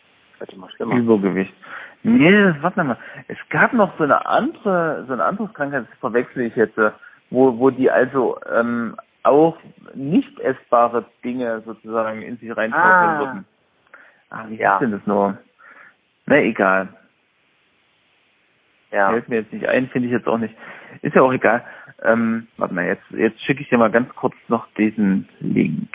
Übergewicht. 0.80 1.54
Nee, 2.04 2.54
warte 2.62 2.84
mal. 2.84 2.98
Es 3.30 3.38
gab 3.50 3.72
noch 3.72 3.98
so 3.98 4.04
eine 4.04 4.26
andere, 4.26 5.06
so 5.08 5.14
ein 5.14 5.22
anderes 5.22 5.54
Krankheit, 5.54 5.86
das 5.90 6.00
verwechsel 6.00 6.44
ich 6.44 6.56
jetzt, 6.56 6.78
wo, 7.30 7.58
wo 7.58 7.70
die 7.70 7.90
also 7.90 8.38
ähm, 8.54 8.98
auch 9.24 9.58
nicht 9.94 10.38
essbare 10.42 11.06
Dinge 11.24 11.62
sozusagen 11.62 12.22
in 12.22 12.38
sich 12.38 12.56
reinschaufeln 12.56 12.84
ah. 12.84 13.20
würden. 13.20 13.46
Ah, 14.30 14.46
wie 14.50 14.58
ja. 14.58 14.74
ist 14.74 14.82
denn 14.82 14.92
das 14.92 15.06
nur? 15.06 15.38
Na, 16.26 16.38
egal. 16.38 16.90
Ja. 18.94 19.10
Fällt 19.10 19.28
mir 19.28 19.38
jetzt 19.38 19.52
nicht 19.52 19.68
ein, 19.68 19.88
finde 19.88 20.08
ich 20.08 20.14
jetzt 20.14 20.28
auch 20.28 20.38
nicht. 20.38 20.54
Ist 21.02 21.16
ja 21.16 21.24
auch 21.24 21.34
egal. 21.34 21.64
Ähm, 22.04 22.48
warte 22.58 22.74
mal, 22.74 22.86
jetzt, 22.86 23.04
jetzt 23.12 23.42
schicke 23.44 23.62
ich 23.62 23.70
dir 23.70 23.78
mal 23.78 23.92
ganz 23.92 24.14
kurz 24.16 24.36
noch 24.48 24.68
diesen 24.78 25.28
Link. 25.40 25.90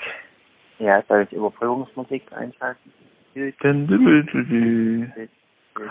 Ja, 0.78 1.02
soll 1.08 1.22
ich 1.22 1.32
Überprüfungsmusik 1.32 2.24
einschalten? 2.32 2.92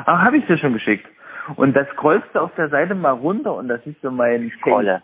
Ah, 0.05 0.21
habe 0.21 0.37
ich 0.37 0.45
dir 0.47 0.57
schon 0.57 0.73
geschickt. 0.73 1.07
Und 1.55 1.75
das 1.75 1.87
scrollst 1.89 2.27
du 2.33 2.39
auf 2.39 2.53
der 2.55 2.67
Seite 2.67 2.93
mal 2.93 3.11
runter 3.11 3.55
und 3.55 3.69
da 3.69 3.77
siehst 3.79 4.03
du 4.03 4.11
meinen 4.11 4.51
Scrolle. 4.59 5.01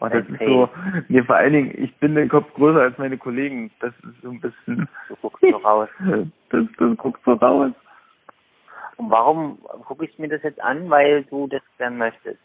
Oh, 0.00 0.08
das 0.08 0.26
ist 0.28 0.38
so, 0.38 0.68
nee, 1.08 1.22
vor 1.22 1.36
allen 1.36 1.52
Dingen, 1.52 1.74
ich 1.76 1.94
bin 1.96 2.14
den 2.14 2.28
Kopf 2.28 2.52
größer 2.54 2.80
als 2.80 2.96
meine 2.98 3.18
Kollegen. 3.18 3.70
Das 3.80 3.92
ist 3.98 4.22
so 4.22 4.30
ein 4.30 4.40
bisschen. 4.40 4.88
Du 5.08 5.16
guckst 5.16 5.42
so 5.42 5.56
raus. 5.56 5.88
Das, 6.50 6.64
das 6.78 6.96
guckst 6.98 7.24
so 7.24 7.32
raus. 7.32 7.72
Und 8.96 9.10
warum 9.10 9.58
gucke 9.86 10.04
ich 10.04 10.18
mir 10.18 10.28
das 10.28 10.42
jetzt 10.42 10.60
an? 10.60 10.90
Weil 10.90 11.24
du 11.24 11.46
das 11.46 11.62
gern 11.78 11.98
möchtest. 11.98 12.40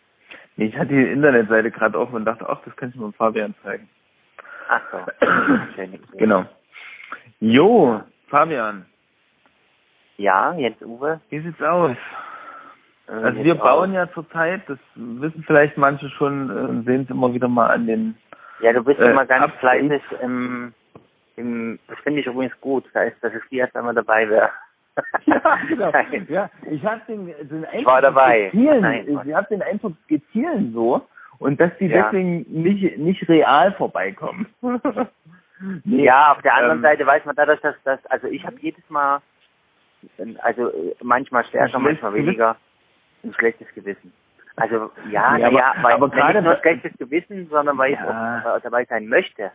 Nee, 0.55 0.65
ich 0.65 0.77
hatte 0.77 0.89
die 0.89 1.11
Internetseite 1.11 1.71
gerade 1.71 1.99
offen 1.99 2.15
und 2.15 2.25
dachte, 2.25 2.47
ach, 2.47 2.61
das 2.65 2.75
kann 2.75 2.89
ich 2.89 2.95
mal 2.95 3.11
Fabian 3.13 3.55
zeigen. 3.63 3.89
Ach 4.67 4.81
so. 4.91 6.17
genau. 6.17 6.45
Jo, 7.39 8.01
Fabian. 8.27 8.85
Ja, 10.17 10.53
jetzt 10.53 10.81
Uwe. 10.81 11.21
Wie 11.29 11.39
sieht's 11.39 11.61
aus? 11.61 11.95
Äh, 13.07 13.11
also 13.11 13.43
wir 13.43 13.55
bauen 13.55 13.93
ja 13.93 14.11
zurzeit, 14.11 14.61
das 14.67 14.77
wissen 14.95 15.43
vielleicht 15.47 15.77
manche 15.77 16.09
schon, 16.09 16.49
äh, 16.49 16.83
sehen 16.83 17.03
es 17.03 17.09
immer 17.09 17.33
wieder 17.33 17.47
mal 17.47 17.67
an 17.67 17.87
den. 17.87 18.17
Ja, 18.59 18.73
du 18.73 18.83
bist 18.83 18.99
äh, 18.99 19.09
immer 19.09 19.25
ganz 19.25 19.45
Updates. 19.45 19.59
fleißig 19.59 20.21
im, 20.21 20.73
im, 21.37 21.79
das 21.87 21.97
finde 21.99 22.19
ich 22.19 22.27
übrigens 22.27 22.59
gut, 22.59 22.85
das 22.87 22.95
heißt, 22.95 23.23
dass 23.23 23.33
ich 23.33 23.57
erst 23.57 23.75
einmal 23.75 23.95
dabei 23.95 24.29
wäre. 24.29 24.49
ja, 25.25 25.57
genau. 25.67 25.91
ja, 26.29 26.49
ich 26.69 26.83
habe 26.85 27.01
den, 27.07 27.27
den 27.27 27.65
Eindruck, 27.65 27.85
war 27.85 28.01
dabei. 28.01 28.49
Skizzieren, 28.49 28.81
Nein, 28.81 29.19
ich 29.25 29.33
habe 29.33 29.47
den 29.49 29.61
Eindruck, 29.61 29.93
skizzieren 30.05 30.73
so 30.73 31.05
und 31.39 31.59
dass 31.59 31.71
die 31.79 31.87
ja. 31.87 32.03
deswegen 32.03 32.45
nicht 32.49 32.97
nicht 32.97 33.27
real 33.29 33.73
vorbeikommen. 33.73 34.47
nee, 35.83 36.03
ja, 36.03 36.33
auf 36.33 36.41
der 36.41 36.55
anderen 36.55 36.79
ähm, 36.79 36.83
Seite 36.83 37.05
weiß 37.05 37.25
man 37.25 37.35
dadurch, 37.35 37.61
dass 37.61 37.75
das, 37.83 38.05
also 38.07 38.27
ich 38.27 38.45
habe 38.45 38.57
jedes 38.59 38.87
Mal, 38.89 39.21
also 40.41 40.71
manchmal 41.01 41.45
stärker, 41.45 41.79
manchmal 41.79 42.13
weniger 42.13 42.55
ein 43.23 43.33
schlechtes 43.33 43.67
Gewissen. 43.73 44.13
Also 44.55 44.91
ja, 45.09 45.37
ja, 45.37 45.47
aber, 45.47 45.57
ja 45.57 45.75
weil 45.81 45.93
aber 45.93 46.09
gerade 46.09 46.41
nicht 46.41 46.45
nur 46.45 46.57
schlechtes 46.57 46.91
Gewissen, 46.97 47.47
sondern 47.49 47.77
weil 47.77 47.93
ja. 47.93 48.39
ich 48.39 48.45
auch 48.45 48.59
dabei 48.61 48.85
sein 48.85 49.07
möchte. 49.07 49.51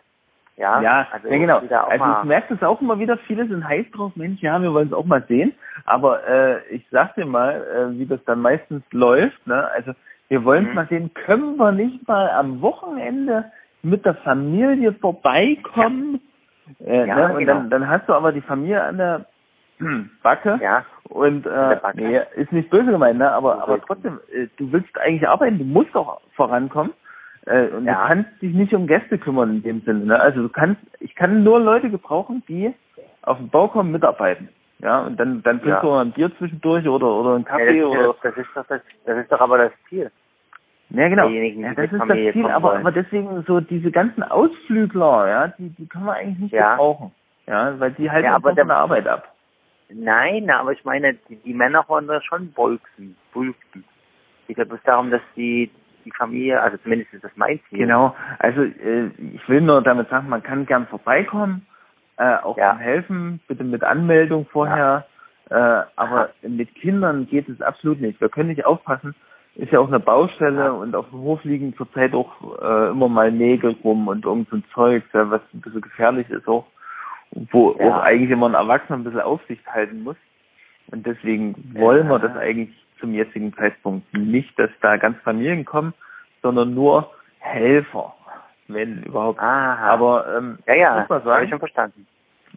Ja, 0.56 0.80
ja, 0.80 1.06
also 1.10 1.28
ja 1.28 1.38
genau. 1.38 1.58
Also 1.58 2.04
ich 2.20 2.24
merke 2.28 2.54
es 2.54 2.62
auch 2.62 2.80
immer 2.80 2.98
wieder, 2.98 3.16
viele 3.26 3.46
sind 3.48 3.66
heiß 3.66 3.86
drauf, 3.92 4.12
Mensch, 4.14 4.40
ja, 4.40 4.60
wir 4.62 4.72
wollen 4.72 4.88
es 4.88 4.94
auch 4.94 5.04
mal 5.04 5.24
sehen. 5.26 5.52
Aber 5.84 6.26
äh, 6.28 6.64
ich 6.68 6.86
sag 6.90 7.14
dir 7.16 7.26
mal, 7.26 7.54
äh, 7.54 7.98
wie 7.98 8.06
das 8.06 8.24
dann 8.24 8.40
meistens 8.40 8.84
läuft, 8.92 9.46
ne? 9.46 9.68
Also 9.74 9.92
wir 10.28 10.44
wollen 10.44 10.64
es 10.64 10.68
mhm. 10.70 10.74
mal 10.74 10.86
sehen, 10.86 11.14
können 11.14 11.56
wir 11.56 11.72
nicht 11.72 12.06
mal 12.06 12.30
am 12.30 12.62
Wochenende 12.62 13.46
mit 13.82 14.04
der 14.04 14.14
Familie 14.14 14.92
vorbeikommen? 14.94 16.20
Ja. 16.78 16.86
Äh, 16.86 17.08
ja, 17.08 17.14
ne? 17.16 17.34
Und 17.34 17.38
genau. 17.40 17.54
dann, 17.54 17.70
dann 17.70 17.88
hast 17.88 18.08
du 18.08 18.14
aber 18.14 18.32
die 18.32 18.40
Familie 18.40 18.82
an 18.82 18.96
der 18.96 19.26
Backe. 20.22 20.60
Ja. 20.62 20.84
Und 21.08 21.46
äh, 21.46 21.76
nee, 21.94 22.20
ist 22.36 22.52
nicht 22.52 22.70
böse 22.70 22.92
gemeint, 22.92 23.18
ne? 23.18 23.30
Aber 23.30 23.60
aber 23.62 23.80
trotzdem, 23.80 24.20
äh, 24.32 24.46
du 24.56 24.72
willst 24.72 24.96
eigentlich 24.98 25.28
arbeiten, 25.28 25.58
du 25.58 25.64
musst 25.64 25.94
auch 25.96 26.20
vorankommen. 26.36 26.92
Äh, 27.46 27.68
und 27.68 27.84
ja. 27.84 27.92
du 27.92 28.08
kannst 28.08 28.42
dich 28.42 28.54
nicht 28.54 28.74
um 28.74 28.86
Gäste 28.86 29.18
kümmern 29.18 29.56
in 29.56 29.62
dem 29.62 29.80
Sinne. 29.82 30.06
Ne? 30.06 30.20
Also 30.20 30.42
du 30.42 30.48
kannst, 30.48 30.80
ich 31.00 31.14
kann 31.14 31.42
nur 31.42 31.60
Leute 31.60 31.90
gebrauchen, 31.90 32.42
die 32.48 32.72
auf 33.22 33.38
den 33.38 33.50
Bau 33.50 33.68
kommen, 33.68 33.92
mitarbeiten. 33.92 34.48
Ja, 34.80 35.00
und 35.00 35.18
dann 35.18 35.42
dann 35.42 35.60
trinkst 35.60 35.82
ja. 35.82 35.88
du 35.88 35.92
ein 35.92 36.12
Bier 36.12 36.30
zwischendurch 36.36 36.86
oder 36.86 37.06
oder 37.06 37.36
einen 37.36 37.44
Kaffee 37.44 37.78
ja, 37.78 37.84
das, 37.84 37.90
oder. 37.90 38.16
Das 38.22 38.36
ist 38.36 38.48
doch 38.54 38.66
das, 38.66 38.80
das 39.06 39.18
ist 39.18 39.32
doch 39.32 39.40
aber 39.40 39.58
das 39.58 39.72
Ziel. 39.88 40.10
Ja, 40.90 41.08
genau. 41.08 41.28
Ja, 41.28 41.74
das 41.74 41.90
ist 41.90 42.00
das 42.00 42.32
Ziel, 42.32 42.46
aber, 42.46 42.78
aber 42.78 42.92
deswegen 42.92 43.42
so 43.46 43.60
diese 43.60 43.90
ganzen 43.90 44.22
Ausflügler, 44.22 45.28
ja, 45.28 45.48
die, 45.48 45.70
die 45.70 45.86
kann 45.86 46.04
man 46.04 46.16
eigentlich 46.16 46.38
nicht 46.38 46.52
ja. 46.52 46.72
gebrauchen. 46.72 47.12
Ja, 47.46 47.78
weil 47.78 47.92
die 47.92 48.10
halten 48.10 48.26
ja, 48.26 48.34
aber 48.36 48.54
von 48.54 48.68
der 48.68 48.76
Arbeit 48.76 49.06
ab. 49.06 49.34
Nein, 49.88 50.50
aber 50.50 50.72
ich 50.72 50.84
meine, 50.84 51.14
die, 51.28 51.36
die 51.36 51.54
Männer 51.54 51.84
wollen 51.88 52.06
das 52.06 52.24
schon 52.24 52.52
bolzen, 52.52 53.16
bulken. 53.32 53.84
Ich 54.48 54.54
glaube 54.54 54.76
es 54.76 54.82
darum, 54.84 55.10
dass 55.10 55.22
die 55.36 55.70
die 56.04 56.12
Familie, 56.12 56.60
also 56.60 56.76
zumindest 56.78 57.12
ist 57.14 57.24
das 57.24 57.32
mein 57.36 57.60
Ziel. 57.68 57.78
Genau, 57.78 58.14
also 58.38 58.62
äh, 58.62 59.10
ich 59.34 59.48
will 59.48 59.60
nur 59.60 59.82
damit 59.82 60.08
sagen, 60.08 60.28
man 60.28 60.42
kann 60.42 60.66
gern 60.66 60.86
vorbeikommen, 60.86 61.66
äh, 62.16 62.36
auch 62.36 62.56
ja. 62.56 62.76
helfen, 62.76 63.40
bitte 63.48 63.64
mit 63.64 63.82
Anmeldung 63.82 64.46
vorher, 64.46 65.06
ja. 65.50 65.82
äh, 65.82 65.84
aber 65.96 66.30
mit 66.42 66.74
Kindern 66.74 67.26
geht 67.26 67.48
es 67.48 67.60
absolut 67.60 68.00
nicht. 68.00 68.20
Wir 68.20 68.28
können 68.28 68.50
nicht 68.50 68.64
aufpassen, 68.64 69.14
ist 69.56 69.72
ja 69.72 69.80
auch 69.80 69.88
eine 69.88 70.00
Baustelle 70.00 70.64
ja. 70.64 70.70
und 70.70 70.94
auf 70.94 71.08
dem 71.10 71.20
Hof 71.20 71.44
liegen 71.44 71.76
zurzeit 71.76 72.12
auch 72.14 72.32
äh, 72.60 72.90
immer 72.90 73.08
mal 73.08 73.30
Nägel 73.30 73.76
rum 73.84 74.08
und 74.08 74.24
irgend 74.24 74.48
so 74.50 74.56
ein 74.56 74.64
Zeug, 74.72 75.04
ja, 75.12 75.30
was 75.30 75.42
ein 75.52 75.60
bisschen 75.60 75.80
gefährlich 75.80 76.28
ist 76.30 76.48
auch 76.48 76.66
wo 77.50 77.76
ja. 77.78 77.86
auch 77.86 78.02
eigentlich 78.02 78.30
immer 78.30 78.48
ein 78.48 78.54
Erwachsener 78.54 78.98
ein 78.98 79.04
bisschen 79.04 79.20
Aufsicht 79.20 79.66
halten 79.66 80.02
muss. 80.02 80.16
Und 80.88 81.06
deswegen 81.06 81.54
wollen 81.74 82.08
wir 82.08 82.18
das 82.18 82.36
eigentlich 82.36 82.74
zum 83.00 83.12
jetzigen 83.12 83.54
Zeitpunkt 83.54 84.12
nicht, 84.16 84.58
dass 84.58 84.70
da 84.80 84.96
ganz 84.96 85.18
Familien 85.22 85.64
kommen, 85.64 85.94
sondern 86.42 86.74
nur 86.74 87.10
Helfer, 87.38 88.14
wenn 88.68 89.02
überhaupt. 89.02 89.40
Aha. 89.40 89.86
Aber 89.88 90.36
ähm, 90.36 90.58
ja, 90.66 90.74
ja, 90.74 91.00
muss 91.00 91.08
man 91.08 91.24
sagen, 91.24 91.44
ich 91.44 91.50
schon 91.50 91.58
verstanden. 91.58 92.06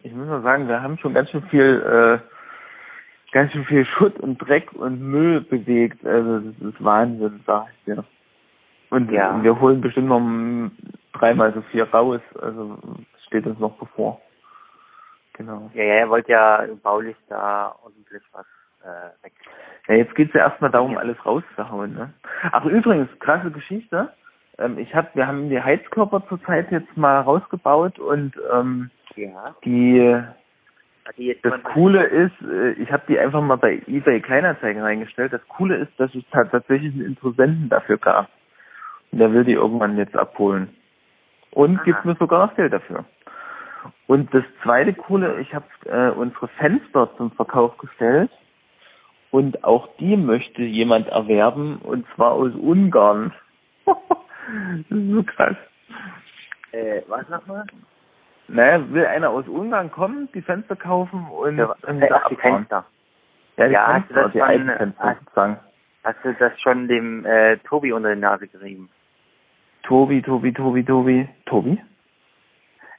Ich 0.04 0.14
muss 0.14 0.28
mal 0.28 0.42
sagen, 0.42 0.68
wir 0.68 0.82
haben 0.82 0.98
schon 1.00 1.14
ganz 1.14 1.30
schön 1.30 1.44
viel, 1.44 2.22
äh, 2.22 3.34
ganz 3.34 3.52
schön 3.52 3.66
viel 3.66 3.86
Schutt 3.86 4.20
und 4.20 4.38
Dreck 4.38 4.72
und 4.74 5.02
Müll 5.02 5.42
bewegt. 5.42 6.06
Also 6.06 6.40
das 6.40 6.74
ist 6.74 6.84
Wahnsinn, 6.84 7.42
sag 7.46 7.68
ich 7.70 7.86
dir. 7.86 8.04
Und 8.90 9.12
ja. 9.12 9.42
wir 9.44 9.60
holen 9.60 9.82
bestimmt 9.82 10.08
noch 10.08 10.22
dreimal 11.14 11.54
so 11.54 11.62
viel 11.72 11.84
raus. 11.84 12.22
Also 12.42 12.78
steht 13.26 13.46
uns 13.46 13.60
noch 13.60 13.78
bevor. 13.78 14.22
Genau. 15.34 15.70
Ja, 15.74 15.84
ja, 15.84 15.94
er 15.96 16.10
wollte 16.10 16.32
ja 16.32 16.66
baulich 16.82 17.16
da 17.30 17.76
ordentlich 17.84 18.24
was 18.32 18.46
äh, 18.88 19.24
weg. 19.24 19.34
Ja, 19.88 19.96
jetzt 19.96 20.16
geht's 20.16 20.34
ja 20.34 20.42
erstmal 20.42 20.72
darum, 20.72 20.94
ja. 20.94 21.00
alles 21.00 21.24
rauszuhauen. 21.26 21.94
Ne? 21.94 22.14
Ach 22.52 22.66
übrigens, 22.66 23.10
krasse 23.20 23.52
Geschichte. 23.52 24.12
Ähm, 24.58 24.78
ich 24.78 24.96
hab, 24.96 25.16
wir 25.16 25.28
haben 25.28 25.50
die 25.50 25.62
Heizkörper 25.62 26.24
zurzeit 26.28 26.72
jetzt 26.72 26.96
mal 26.98 27.22
rausgebaut 27.22 28.00
und 28.00 28.34
ähm, 28.52 28.90
Ja. 29.16 29.56
Die 29.64 30.22
das 31.42 31.64
Coole 31.64 32.04
ist, 32.04 32.34
äh, 32.42 32.72
ich 32.74 32.92
habe 32.92 33.04
die 33.08 33.18
einfach 33.18 33.42
mal 33.42 33.56
bei 33.56 33.82
eBay 33.88 34.20
Kleinanzeigen 34.20 34.82
reingestellt. 34.82 35.32
Das 35.32 35.48
Coole 35.48 35.78
ist, 35.78 35.92
dass 35.98 36.14
es 36.14 36.24
tatsächlich 36.32 36.94
einen 36.94 37.06
Interessenten 37.06 37.70
dafür 37.70 37.98
gab. 37.98 38.30
Und 39.12 39.20
der 39.20 39.32
will 39.32 39.46
die 39.46 39.54
irgendwann 39.54 39.98
jetzt 39.98 40.18
abholen. 40.18 40.76
Und 41.52 41.78
Aha. 41.78 41.84
gibt 41.86 42.06
mir 42.06 42.16
sogar 42.16 42.46
noch 42.46 42.56
Geld 42.56 42.74
dafür. 42.74 43.06
Und 44.08 44.34
das 44.34 44.44
zweite 44.64 44.94
Coole, 44.94 45.40
ich 45.40 45.54
habe 45.54 45.66
äh, 45.86 46.10
unsere 46.10 46.50
Fenster 46.50 47.10
zum 47.16 47.32
Verkauf 47.32 47.78
gestellt. 47.78 48.32
Und 49.38 49.64
auch 49.64 49.88
die 50.00 50.18
möchte 50.18 50.64
jemand 50.64 51.10
erwerben, 51.10 51.78
und 51.84 52.08
zwar 52.16 52.32
aus 52.32 52.56
Ungarn. 52.56 53.32
das 53.86 53.96
ist 54.90 55.12
so 55.12 55.22
krass. 55.22 55.56
Äh, 56.72 57.04
was 57.08 57.30
nochmal? 57.30 57.64
Naja, 58.48 58.92
will 58.92 59.06
einer 59.06 59.30
aus 59.30 59.48
Ungarn 59.48 59.92
kommen, 59.92 60.28
die 60.34 60.42
Fenster 60.42 60.76
kaufen 60.76 61.28
und, 61.28 61.60
ja, 61.60 61.76
und 61.88 62.02
äh, 62.02 62.10
die 62.32 62.36
Fenster. 62.36 62.84
Ja, 63.58 63.68
die 63.68 63.74
ja, 63.74 63.86
Fenster, 63.92 64.24
hast 64.24 64.34
du 64.34 64.40
das 64.40 64.58
schon, 64.58 64.94
hast, 64.98 65.20
sozusagen. 65.20 65.60
Hast 66.04 66.26
du 66.26 66.34
das 66.34 66.62
schon 66.62 66.88
dem 66.88 67.24
äh, 67.24 67.58
Tobi 67.58 67.92
unter 67.92 68.16
die 68.16 68.20
Nase 68.20 68.48
gerieben? 68.48 68.90
Tobi, 69.84 70.24
Tobi, 70.24 70.52
Tobi, 70.52 70.84
Tobi. 70.84 71.30
Tobi? 71.46 71.80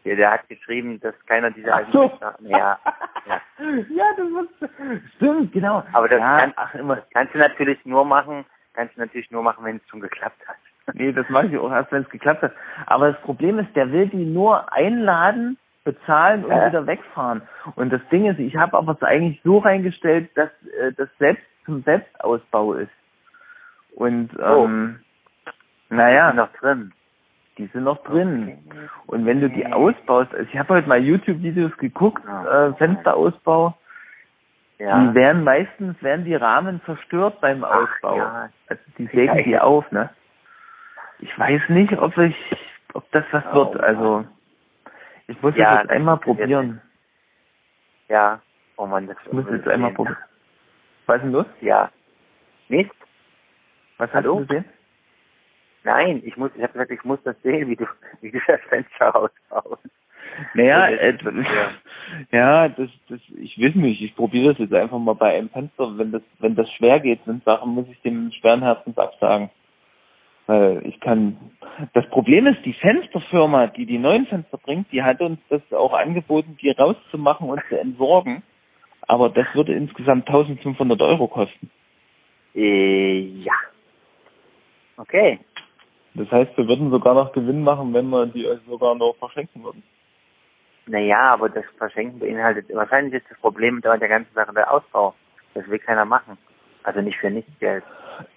Ja, 0.09 0.17
der 0.17 0.31
hat 0.33 0.49
geschrieben, 0.49 1.01
dass 1.01 1.15
keiner 1.27 1.51
dieser 1.51 1.75
alten 1.77 1.93
so. 1.93 2.09
Fenster... 2.09 2.35
Ja, 2.41 2.79
ja. 3.27 3.41
ja, 3.91 4.05
das 4.17 4.27
ist, 4.63 5.15
stimmt, 5.17 5.53
genau. 5.53 5.83
Aber 5.93 6.09
das, 6.09 6.19
ja, 6.19 6.39
kannst, 6.41 6.59
ach, 6.59 6.75
kannst 7.13 7.35
du 7.35 7.39
natürlich 7.39 7.85
nur 7.85 8.05
machen, 8.05 8.45
kannst 8.75 8.97
du 8.97 9.01
natürlich 9.01 9.31
nur 9.31 9.43
machen, 9.43 9.65
wenn 9.65 9.77
es 9.77 9.89
schon 9.89 10.01
geklappt 10.01 10.41
hat. 10.47 10.57
Nee, 10.95 11.13
das 11.13 11.29
mache 11.29 11.49
ich 11.49 11.59
auch 11.59 11.71
erst, 11.71 11.93
wenn 11.93 12.03
es 12.03 12.09
geklappt 12.09 12.41
hat. 12.41 12.53
Aber 12.87 13.13
das 13.13 13.21
Problem 13.21 13.59
ist, 13.59 13.77
der 13.77 13.93
will 13.93 14.09
die 14.09 14.25
nur 14.25 14.73
einladen, 14.73 15.59
bezahlen 15.85 16.45
und 16.45 16.51
ja. 16.51 16.69
wieder 16.69 16.87
wegfahren. 16.87 17.43
Und 17.77 17.93
das 17.93 18.01
Ding 18.11 18.25
ist, 18.25 18.39
ich 18.39 18.57
habe 18.57 18.77
aber 18.77 18.93
es 18.93 19.03
eigentlich 19.03 19.41
so 19.45 19.59
reingestellt, 19.59 20.31
dass 20.35 20.49
äh, 20.81 20.93
das 20.97 21.11
selbst 21.19 21.45
zum 21.67 21.83
Selbstausbau 21.83 22.73
ist. 22.73 22.93
Und 23.95 24.31
oh. 24.39 24.65
ähm, 24.65 25.01
naja. 25.91 26.31
Die 26.31 26.37
sind 26.37 26.47
noch 26.47 26.53
drin. 26.61 26.93
Die 27.59 27.67
sind 27.67 27.85
noch 27.85 28.03
drin. 28.05 28.59
Und 29.07 29.27
wenn 29.27 29.41
du 29.41 29.51
die 29.51 29.67
ausbaust, 29.67 30.33
also 30.33 30.49
ich 30.49 30.59
habe 30.59 30.75
heute 30.75 30.89
mal 30.89 31.03
YouTube-Videos 31.03 31.77
geguckt, 31.79 32.23
äh, 32.25 32.73
Fensterausbau, 32.75 33.77
ja. 34.79 35.01
die 35.01 35.15
werden 35.15 35.43
meistens, 35.43 36.01
werden 36.03 36.25
die 36.25 36.37
Rahmen 36.37 36.81
zerstört 36.85 37.41
beim 37.41 37.65
Ausbau. 37.65 38.13
Ach, 38.13 38.17
ja. 38.17 38.49
Also 38.69 38.83
die 38.97 39.07
sägen 39.07 39.43
die 39.45 39.59
auf, 39.59 39.91
ne? 39.91 40.11
Ich 41.19 41.37
weiß 41.37 41.63
nicht, 41.71 41.93
ob 41.99 42.17
ich, 42.17 42.37
ob 42.95 43.11
das 43.11 43.25
was 43.33 43.45
oh, 43.53 43.73
wird. 43.73 43.81
Also 43.83 44.25
ich 45.27 45.43
muss 45.43 45.57
ja, 45.57 45.81
jetzt 45.81 45.91
einmal 45.91 46.19
probieren. 46.19 46.81
Ja, 48.09 48.41
oh 48.77 48.87
Mann, 48.87 49.09
das 49.09 49.17
Ich 49.27 49.33
muss 49.33 49.45
jetzt 49.51 49.67
einmal 49.67 49.93
probieren. 49.93 50.17
Was 51.07 51.17
ist 51.17 51.25
denn 51.25 51.33
los? 51.33 51.47
Ja. 51.61 51.91
Nicht? 52.69 52.93
Was 53.97 54.13
hast 54.13 54.25
du 54.25 54.47
gesehen? 54.47 54.65
Nein, 55.85 56.23
ich 56.25 56.37
muss, 56.37 56.51
ich 56.57 56.63
habe 56.63 56.73
gesagt, 56.73 56.91
ich 56.91 57.05
muss 57.05 57.23
das 57.25 57.41
sehen, 57.43 57.69
wie 57.69 57.77
du, 57.77 57.87
wie 58.21 58.31
du 58.31 58.41
das 58.47 58.61
Fenster 58.69 59.07
rausbaust. 59.07 59.83
Naja, 60.55 60.87
äh, 60.89 61.17
ja. 61.25 61.71
ja, 62.31 62.69
das, 62.69 62.91
das, 63.09 63.21
ich 63.37 63.59
weiß 63.59 63.75
nicht, 63.75 64.03
ich 64.03 64.15
probiere 64.15 64.51
das 64.51 64.59
jetzt 64.59 64.75
einfach 64.75 64.99
mal 64.99 65.15
bei 65.15 65.37
einem 65.37 65.49
Fenster. 65.51 65.97
Wenn 65.99 66.13
das, 66.13 66.23
wenn 66.39 66.55
das 66.55 66.71
schwer 66.73 67.01
geht, 67.01 67.25
sind 67.25 67.45
Sachen, 67.45 67.75
muss 67.75 67.87
ich 67.91 68.01
dem 68.03 68.31
schweren 68.33 68.63
Herzens 68.63 68.97
absagen. 68.99 69.51
Weil 70.47 70.87
ich 70.87 70.99
kann, 71.01 71.37
das 71.93 72.09
Problem 72.09 72.47
ist, 72.47 72.65
die 72.65 72.73
Fensterfirma, 72.73 73.67
die 73.69 73.85
die 73.85 73.99
neuen 73.99 74.27
Fenster 74.27 74.57
bringt, 74.59 74.91
die 74.93 75.03
hat 75.03 75.21
uns 75.21 75.39
das 75.51 75.61
auch 75.73 75.93
angeboten, 75.93 76.57
die 76.61 76.71
rauszumachen 76.71 77.49
und 77.49 77.61
zu 77.69 77.79
entsorgen. 77.79 78.43
Aber 79.03 79.29
das 79.31 79.47
würde 79.55 79.75
insgesamt 79.75 80.27
1500 80.27 81.01
Euro 81.03 81.29
kosten. 81.29 81.71
Äh, 82.55 83.21
ja. 83.21 83.53
Okay. 84.97 85.39
Das 86.19 86.31
heißt, 86.33 86.57
wir 86.57 86.67
würden 86.67 86.91
sogar 86.91 87.15
noch 87.15 87.33
Gewinn 87.33 87.63
machen, 87.63 87.95
wenn 87.95 88.09
wir 88.11 88.27
die 88.27 88.47
euch 88.47 88.59
sogar 88.69 88.95
noch 88.97 89.15
verschenken 89.19 89.63
würden. 89.63 89.83
Naja, 90.87 91.33
aber 91.35 91.49
das 91.49 91.65
Verschenken 91.77 92.19
beinhaltet, 92.19 92.67
wahrscheinlich 92.75 93.15
ist 93.15 93.31
das 93.31 93.39
Problem 93.39 93.81
da 93.83 93.97
der 93.97 94.09
ganzen 94.09 94.35
Sache 94.35 94.53
der 94.53 94.73
Ausbau. 94.73 95.15
Das 95.55 95.69
will 95.69 95.79
keiner 95.79 96.05
machen. 96.05 96.37
Also 96.83 97.01
nicht 97.01 97.19
für 97.19 97.31
nichts 97.31 97.51
Geld. 97.61 97.85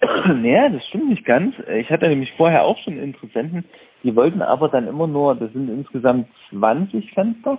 naja, 0.00 0.68
das 0.68 0.84
stimmt 0.86 1.08
nicht 1.08 1.24
ganz. 1.24 1.54
Ich 1.68 1.90
hatte 1.90 2.08
nämlich 2.08 2.32
vorher 2.36 2.62
auch 2.62 2.78
schon 2.78 2.98
Interessenten, 2.98 3.64
die 4.02 4.14
wollten 4.14 4.42
aber 4.42 4.68
dann 4.68 4.86
immer 4.86 5.06
nur, 5.06 5.34
das 5.34 5.52
sind 5.52 5.68
insgesamt 5.68 6.28
20 6.50 7.12
Fenster. 7.12 7.58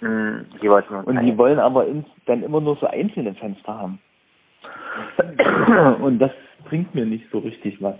Mm, 0.00 0.40
die 0.60 0.68
wollten 0.68 0.92
nur 0.92 1.06
Und 1.06 1.22
die 1.22 1.36
wollen 1.38 1.58
aber 1.58 1.86
ins, 1.86 2.06
dann 2.26 2.42
immer 2.42 2.60
nur 2.60 2.76
so 2.76 2.86
einzelne 2.86 3.34
Fenster 3.34 3.78
haben. 3.78 4.00
Und 6.02 6.18
das 6.18 6.32
bringt 6.64 6.94
mir 6.94 7.06
nicht 7.06 7.30
so 7.30 7.38
richtig 7.38 7.80
was. 7.80 7.96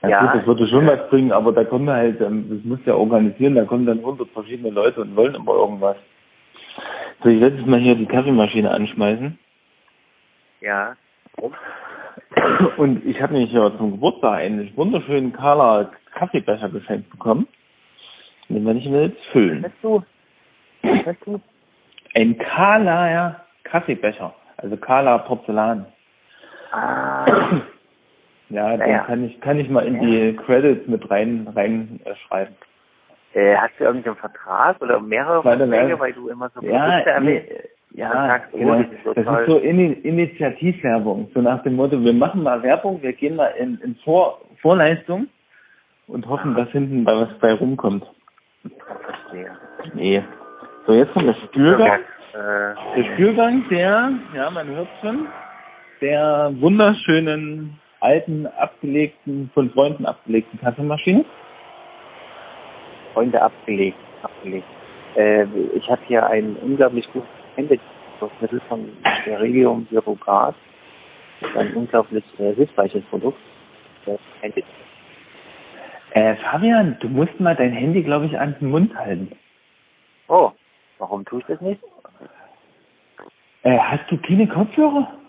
Ja, 0.00 0.08
ja 0.08 0.20
gut, 0.20 0.40
das 0.40 0.46
würde 0.46 0.66
schon 0.68 0.86
was 0.86 1.08
bringen, 1.10 1.32
aber 1.32 1.52
da 1.52 1.64
kommen 1.64 1.90
halt, 1.90 2.20
ähm, 2.20 2.46
das 2.48 2.64
muss 2.64 2.80
ja 2.86 2.94
organisieren, 2.94 3.54
da 3.54 3.64
kommen 3.64 3.86
dann 3.86 3.98
100 3.98 4.28
verschiedene 4.30 4.70
Leute 4.70 5.00
und 5.02 5.14
wollen 5.16 5.34
immer 5.34 5.52
irgendwas. 5.52 5.96
So, 7.22 7.28
ich 7.28 7.40
werde 7.40 7.56
jetzt 7.56 7.66
mal 7.66 7.78
hier 7.78 7.94
die 7.94 8.06
Kaffeemaschine 8.06 8.70
anschmeißen. 8.70 9.38
Ja. 10.60 10.96
Und 12.76 13.04
ich 13.04 13.20
habe 13.20 13.34
nämlich 13.34 13.52
ja 13.52 13.76
zum 13.76 13.92
Geburtstag 13.92 14.40
einen 14.40 14.74
wunderschönen 14.76 15.32
Carla 15.32 15.90
Kaffeebecher 16.14 16.68
geschenkt 16.68 17.10
bekommen. 17.10 17.46
Den 18.48 18.66
werde 18.66 18.78
ich 18.78 18.88
mir 18.88 19.04
jetzt 19.04 19.24
füllen. 19.32 19.62
Was 19.62 19.72
du? 19.82 20.02
Was 20.82 21.16
du? 21.24 21.40
Ein 22.14 22.38
Carla, 22.38 23.10
ja, 23.10 23.40
Kaffeebecher. 23.64 24.34
Also 24.56 24.76
Carla 24.76 25.18
Porzellan. 25.18 25.86
Ah. 26.72 27.62
Ja, 28.52 28.76
den 28.76 28.90
ja. 28.90 28.98
kann 29.04 29.24
ich 29.24 29.40
kann 29.40 29.58
ich 29.58 29.68
mal 29.70 29.86
in 29.86 30.00
die 30.00 30.36
Credits 30.44 30.86
mit 30.86 31.10
rein 31.10 31.48
rein 31.54 32.00
äh, 32.04 32.14
schreiben. 32.26 32.54
Äh, 33.32 33.56
hast 33.56 33.72
du 33.78 33.84
irgendeinen 33.84 34.16
Vertrag 34.16 34.80
oder 34.82 35.00
mehrere 35.00 35.42
Verträge, 35.42 35.98
weil 35.98 36.12
du 36.12 36.28
immer 36.28 36.50
so 36.50 36.60
ja, 36.60 36.98
erwähnst? 36.98 37.48
Ja, 37.94 38.10
sagst, 38.10 38.52
genau. 38.52 38.74
Oh, 38.74 38.82
das, 38.82 38.92
ist 38.92 39.04
so, 39.04 39.12
das 39.14 39.40
ist 39.40 39.46
so 39.46 39.58
In 39.58 40.02
Initiativwerbung. 40.02 41.30
So 41.34 41.40
nach 41.40 41.62
dem 41.62 41.76
Motto, 41.76 42.02
wir 42.02 42.12
machen 42.12 42.42
mal 42.42 42.62
Werbung, 42.62 43.02
wir 43.02 43.12
gehen 43.12 43.36
mal 43.36 43.52
in, 43.58 43.78
in 43.82 43.96
Vor 44.04 44.40
Vorleistung 44.60 45.28
und 46.06 46.26
hoffen, 46.28 46.54
dass 46.54 46.68
hinten 46.70 47.04
bei 47.04 47.16
was 47.16 47.28
bei 47.38 47.52
rumkommt. 47.52 48.04
Verstehe. 48.62 49.50
Nee. 49.94 50.22
So, 50.86 50.94
jetzt 50.94 51.12
kommt 51.12 51.26
der 51.26 51.34
Spülgang. 51.34 52.00
Äh, 52.34 52.96
der 52.96 53.12
Spülgang, 53.12 53.68
der, 53.68 54.12
ja, 54.34 54.50
man 54.50 54.68
hört 54.68 54.88
schon, 55.00 55.26
der 56.00 56.50
wunderschönen, 56.60 57.78
alten, 58.02 58.46
abgelegten, 58.46 59.50
von 59.54 59.70
Freunden 59.70 60.06
abgelegten 60.06 60.60
Kaffeemaschine. 60.60 61.24
Freunde 63.14 63.40
abgelegt, 63.40 63.98
abgelegt. 64.22 64.66
Äh, 65.16 65.44
ich 65.74 65.88
habe 65.90 66.02
hier 66.06 66.26
ein 66.26 66.56
unglaublich 66.56 67.06
gutes 67.12 67.28
Händemittel 67.56 67.86
von. 68.18 68.30
Das 68.40 68.52
ist 68.52 68.62
ein 71.58 71.74
unglaublich 71.74 72.24
äh, 72.38 72.54
hilfreiches 72.54 73.02
Produkt. 73.10 73.38
Das 74.06 74.20
Handy. 74.40 74.64
Äh, 76.12 76.36
Fabian, 76.36 76.96
du 77.00 77.08
musst 77.08 77.38
mal 77.40 77.56
dein 77.56 77.72
Handy, 77.72 78.02
glaube 78.02 78.26
ich, 78.26 78.38
an 78.38 78.54
den 78.60 78.70
Mund 78.70 78.94
halten. 78.94 79.32
Oh, 80.28 80.52
warum 80.98 81.24
tue 81.24 81.40
ich 81.40 81.46
das 81.46 81.60
nicht? 81.60 81.80
Äh, 83.62 83.78
hast 83.78 84.10
du 84.10 84.18
keine 84.18 84.46
Kopfhörer? 84.46 85.21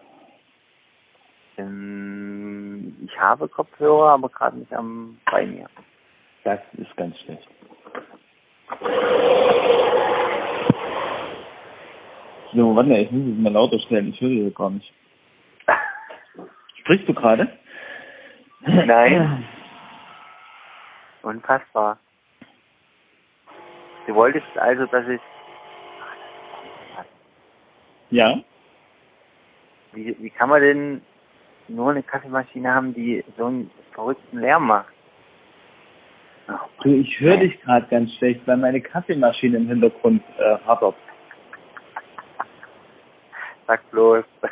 Ähm, 1.58 2.96
ich 3.06 3.20
habe 3.20 3.48
Kopfhörer, 3.48 4.14
aber 4.14 4.30
gerade 4.30 4.58
nicht 4.58 4.74
am 4.74 5.20
bei 5.32 5.46
mir. 5.46 5.68
Das 6.44 6.60
ist 6.74 6.96
ganz 6.98 7.18
schlecht. 7.20 7.48
So, 12.54 12.76
warte, 12.76 12.98
ich 12.98 13.12
muss 13.12 13.34
es 13.34 13.40
mal 13.40 13.52
lauter 13.54 13.80
stellen, 13.80 14.10
ich 14.10 14.22
höre 14.22 14.30
hier 14.30 14.52
gar 14.52 14.70
nicht. 14.70 14.94
Sprichst 16.82 17.08
du 17.08 17.14
gerade? 17.14 17.58
Nein. 18.62 19.46
Unfassbar. 21.24 21.98
Du 24.06 24.16
wolltest 24.16 24.46
also, 24.58 24.86
dass 24.88 25.08
ich... 25.08 25.22
Ja? 28.10 28.40
Wie, 29.94 30.16
wie 30.20 30.30
kann 30.30 30.50
man 30.50 30.62
denn 30.62 31.02
nur 31.68 31.92
eine 31.92 32.04
Kaffeemaschine 32.04 32.74
haben, 32.74 32.94
die 32.94 33.24
so 33.38 33.46
einen 33.46 33.72
verrückten 33.94 34.40
Lärm 34.40 34.68
macht? 34.68 34.94
Du, 36.84 36.90
ich 36.90 37.20
höre 37.20 37.38
dich 37.38 37.60
gerade 37.62 37.88
ganz 37.88 38.14
schlecht, 38.16 38.46
weil 38.46 38.58
meine 38.58 38.82
Kaffeemaschine 38.82 39.58
im 39.58 39.68
Hintergrund 39.68 40.22
äh, 40.38 40.58
hapert. 40.66 40.96
Sag 43.68 43.90
bloß. 43.92 44.26
Das 44.42 44.52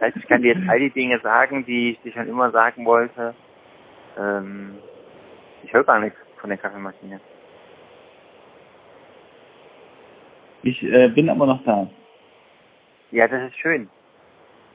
heißt, 0.00 0.16
ich 0.16 0.26
kann 0.26 0.42
dir 0.42 0.54
jetzt 0.54 0.68
all 0.68 0.78
die 0.78 0.90
Dinge 0.90 1.20
sagen, 1.20 1.64
die 1.66 1.92
ich 1.92 2.00
dir 2.02 2.12
schon 2.12 2.28
immer 2.28 2.50
sagen 2.50 2.84
wollte. 2.86 3.34
Ähm, 4.18 4.78
ich 5.62 5.72
höre 5.72 5.84
gar 5.84 6.00
nichts 6.00 6.18
von 6.40 6.50
der 6.50 6.58
Kaffeemaschine. 6.58 7.20
Ich 10.62 10.82
äh, 10.82 11.08
bin 11.08 11.28
aber 11.28 11.46
noch 11.46 11.62
da. 11.64 11.88
Ja, 13.10 13.28
das 13.28 13.50
ist 13.50 13.56
schön. 13.58 13.88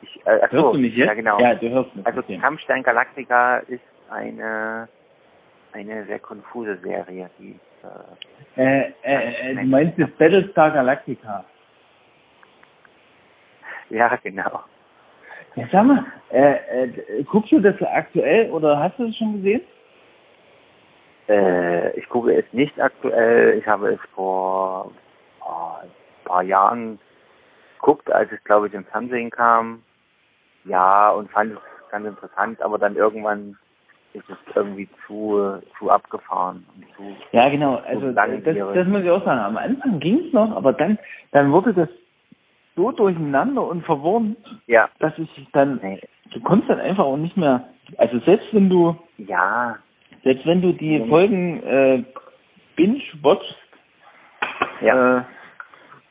Ich, 0.01 0.25
äh, 0.25 0.41
achso, 0.41 0.57
hörst 0.57 0.75
du 0.75 0.79
mich 0.79 0.95
jetzt? 0.95 1.07
Ja, 1.07 1.13
genau. 1.13 1.39
Ja, 1.39 1.55
du 1.55 1.69
hörst 1.69 1.95
mich. 1.95 2.05
Also 2.05 2.19
okay. 2.19 2.37
Kampfstein 2.37 2.83
Galactica 2.83 3.57
ist 3.57 3.81
eine 4.09 4.87
eine 5.71 6.05
sehr 6.05 6.19
konfuse 6.19 6.77
Serie, 6.77 7.29
die 7.37 7.59
äh, 8.57 8.91
äh, 9.03 9.51
äh, 9.51 9.55
du 9.55 9.65
meinst 9.67 9.99
das 9.99 10.09
Battlestar 10.11 10.71
Galactica? 10.71 11.45
Ja, 13.89 14.15
genau. 14.21 14.63
Ja, 15.55 15.67
sag 15.71 15.85
mal, 15.85 16.05
äh, 16.31 16.83
äh, 16.83 17.23
guckst 17.23 17.51
du 17.51 17.59
das 17.59 17.81
aktuell 17.81 18.51
oder 18.51 18.79
hast 18.79 18.99
du 18.99 19.05
es 19.05 19.15
schon 19.17 19.37
gesehen? 19.37 19.61
Äh, 21.27 21.97
ich 21.97 22.07
gucke 22.09 22.33
es 22.33 22.45
nicht 22.51 22.79
aktuell. 22.79 23.57
Ich 23.57 23.67
habe 23.67 23.93
es 23.93 23.99
vor 24.13 24.91
oh, 25.41 25.81
ein 25.81 25.89
paar 26.25 26.43
Jahren 26.43 26.99
geguckt, 27.79 28.11
als 28.11 28.31
es, 28.31 28.43
glaube 28.43 28.67
ich, 28.67 28.73
im 28.73 28.85
Fernsehen 28.85 29.29
kam. 29.29 29.83
Ja, 30.65 31.09
und 31.11 31.31
fand 31.31 31.53
es 31.53 31.59
ganz 31.91 32.07
interessant, 32.07 32.61
aber 32.61 32.77
dann 32.77 32.95
irgendwann 32.95 33.57
ist 34.13 34.29
es 34.29 34.37
irgendwie 34.55 34.89
zu, 35.05 35.59
zu 35.77 35.89
abgefahren 35.89 36.65
und 36.75 36.85
zu. 36.95 37.15
Ja, 37.31 37.49
genau. 37.49 37.75
Also 37.77 38.11
das, 38.11 38.25
das 38.73 38.87
muss 38.87 39.03
ich 39.03 39.09
auch 39.09 39.23
sagen. 39.23 39.39
Am 39.39 39.57
Anfang 39.57 39.99
ging 39.99 40.25
es 40.25 40.33
noch, 40.33 40.55
aber 40.55 40.73
dann, 40.73 40.97
dann 41.31 41.51
wurde 41.51 41.73
das 41.73 41.89
so 42.75 42.91
durcheinander 42.91 43.63
und 43.63 43.85
verworren, 43.85 44.35
ja. 44.67 44.89
dass 44.99 45.13
ich 45.17 45.29
dann, 45.51 45.79
du 46.31 46.39
kommst 46.41 46.69
dann 46.69 46.79
einfach 46.79 47.03
auch 47.03 47.17
nicht 47.17 47.37
mehr, 47.37 47.65
also 47.97 48.19
selbst 48.19 48.47
wenn 48.53 48.69
du, 48.69 48.95
ja, 49.17 49.77
selbst 50.23 50.45
wenn 50.45 50.61
du 50.61 50.73
die. 50.73 51.05
Folgen 51.07 51.63
äh, 51.63 52.03
binge-watchst, 52.75 53.55
ja. 54.81 55.19
äh, 55.19 55.23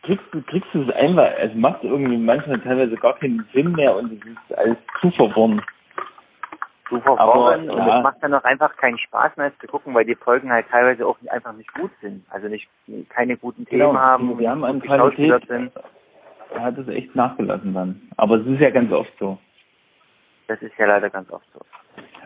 kriegst 0.03 0.25
du, 0.33 0.43
kriegst 0.43 0.69
du 0.73 0.83
es 0.83 0.91
einfach, 0.95 1.31
es 1.39 1.55
macht 1.55 1.85
irgendwie 1.85 2.17
manchmal 2.17 2.61
teilweise 2.61 2.97
gar 2.97 3.15
keinen 3.19 3.47
Sinn 3.53 3.73
mehr 3.73 3.97
und 3.97 4.13
es 4.13 4.27
ist 4.27 4.59
alles 4.59 4.77
zu 5.01 5.11
verworren. 5.13 5.63
Zu 6.89 7.01
verworren 7.01 7.69
und 7.69 7.81
es 7.81 8.03
macht 8.03 8.17
dann 8.23 8.33
auch 8.33 8.45
einfach 8.45 8.75
keinen 8.77 8.99
Spaß 8.99 9.37
mehr 9.37 9.53
zu 9.59 9.67
gucken, 9.67 9.95
weil 9.95 10.07
die 10.07 10.15
Folgen 10.15 10.51
halt 10.51 10.67
teilweise 10.71 11.07
auch 11.07 11.19
einfach 11.29 11.53
nicht 11.53 11.73
gut 11.75 11.91
sind. 12.01 12.25
Also 12.31 12.49
nicht 12.49 12.69
keine 13.11 13.37
guten 13.37 13.67
Themen 13.67 13.89
genau, 13.89 14.01
haben, 14.01 14.39
wir 14.39 14.51
haben 14.51 14.65
an 14.65 14.81
Qualität, 14.81 15.47
sind 15.47 15.73
er 16.55 16.63
hat 16.63 16.79
es 16.79 16.89
echt 16.89 17.15
nachgelassen 17.15 17.75
dann. 17.75 18.01
Aber 18.17 18.37
es 18.37 18.47
ist 18.47 18.61
ja 18.61 18.71
ganz 18.71 18.93
oft 18.93 19.13
so. 19.19 19.39
Das 20.47 20.61
ist 20.63 20.77
ja 20.79 20.87
leider 20.87 21.11
ganz 21.11 21.31
oft 21.31 21.47
so. 21.53 21.61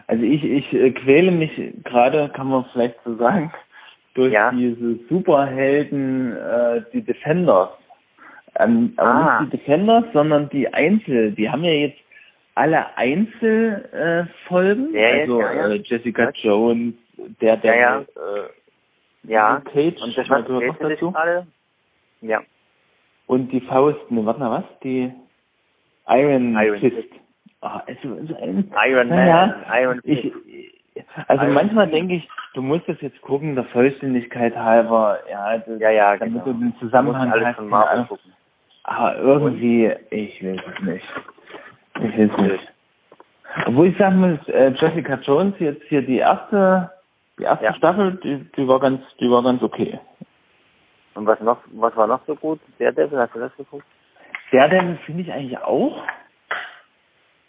Also 0.07 0.23
ich, 0.23 0.45
ich 0.45 0.73
äh, 0.73 0.93
quäle 0.93 1.31
mich 1.31 1.53
gerade, 1.85 2.29
kann 2.31 2.49
man 2.49 2.65
vielleicht 2.73 2.97
so 3.05 3.17
sagen, 3.17 3.53
durch 4.15 4.33
ja. 4.33 4.51
diese 4.51 4.99
Superhelden, 5.09 6.37
äh, 6.37 6.83
die 6.93 7.03
Defenders. 7.03 7.71
Ähm, 8.59 8.93
aber 8.97 9.09
ah. 9.09 9.41
nicht 9.41 9.53
die 9.53 9.59
Defenders, 9.59 10.05
sondern 10.13 10.49
die 10.51 10.73
Einzel. 10.73 11.33
Die 11.33 11.49
haben 11.49 11.65
ja 11.65 11.73
jetzt 11.73 11.99
alle 12.55 12.97
Einzelfolgen. 12.97 14.95
Äh, 14.95 15.21
also 15.23 15.41
ja, 15.41 15.53
ja. 15.53 15.69
Äh, 15.71 15.83
Jessica 15.85 16.31
Jones, 16.35 16.95
der, 17.41 17.57
der 17.57 17.77
ja, 17.77 18.01
Äh, 18.01 18.05
ja. 19.25 19.63
Cage, 19.73 20.01
und 20.03 20.17
das 20.17 20.29
gehört 20.29 20.49
noch 20.49 20.79
dazu. 20.79 21.15
Ja. 22.21 22.43
Und 23.27 23.51
die 23.53 23.61
Faust, 23.63 24.11
ne, 24.11 24.27
warte 24.27 24.41
mal, 24.41 24.51
was? 24.63 24.65
Die 24.81 25.11
Iron, 26.09 26.55
Iron 26.57 26.81
Fist. 26.81 26.97
Fist. 26.97 27.09
Oh, 27.63 27.69
also, 27.87 28.17
also 28.21 28.35
ein, 28.43 28.71
Iron 28.89 29.09
Man, 29.09 29.27
ja, 29.27 29.65
Iron 29.81 30.01
Fist. 30.03 30.25
Ich, 30.25 30.33
also 31.29 31.45
manchmal 31.47 31.89
denke 31.89 32.15
ich, 32.15 32.29
du 32.55 32.63
musst 32.63 32.89
das 32.89 33.01
jetzt 33.01 33.21
gucken, 33.23 33.55
der 33.55 33.65
Vollständigkeit 33.65 34.57
halber, 34.57 35.19
ja, 35.31 35.59
das, 35.59 35.81
ja, 35.81 35.91
ja, 35.91 36.17
damit 36.17 36.45
genau. 36.45 36.45
du 36.45 36.53
den 36.53 36.75
Zusammenhang 36.79 37.31
alles 37.33 37.57
hast. 37.57 37.61
Marvel 37.61 38.05
gucken. 38.07 38.33
Aber 38.85 39.17
irgendwie, 39.17 39.93
ich 40.11 40.43
will 40.43 40.61
es 40.61 40.85
nicht. 40.85 41.07
Ich 41.97 42.17
will 42.17 42.31
es 42.31 42.41
nicht. 42.41 42.73
Obwohl 43.67 43.89
ich 43.89 43.99
sagen 43.99 44.19
muss, 44.21 44.49
äh, 44.49 44.73
Jessica 44.77 45.15
Jones 45.17 45.55
jetzt 45.59 45.83
hier 45.89 46.03
die 46.03 46.19
erste, 46.19 46.91
die 47.39 47.45
erste 47.45 47.65
Ja. 47.65 47.75
Staffel, 47.75 48.19
die, 48.23 48.45
die 48.57 48.67
war 48.67 48.81
ganz, 48.81 49.01
die 49.21 49.31
war 49.31 49.43
ganz 49.43 49.63
okay. 49.63 49.99
Und 51.15 51.27
was 51.27 51.39
noch, 51.41 51.59
was 51.73 51.95
war 51.97 52.07
noch 52.07 52.25
so 52.27 52.35
gut? 52.35 52.61
Daredevil, 52.79 53.19
hast 53.19 53.35
du 53.35 53.41
das 53.41 53.55
geguckt? 53.57 53.85
Daredevil 54.51 54.99
finde 55.05 55.23
ich 55.23 55.33
eigentlich 55.33 55.59
auch 55.59 56.03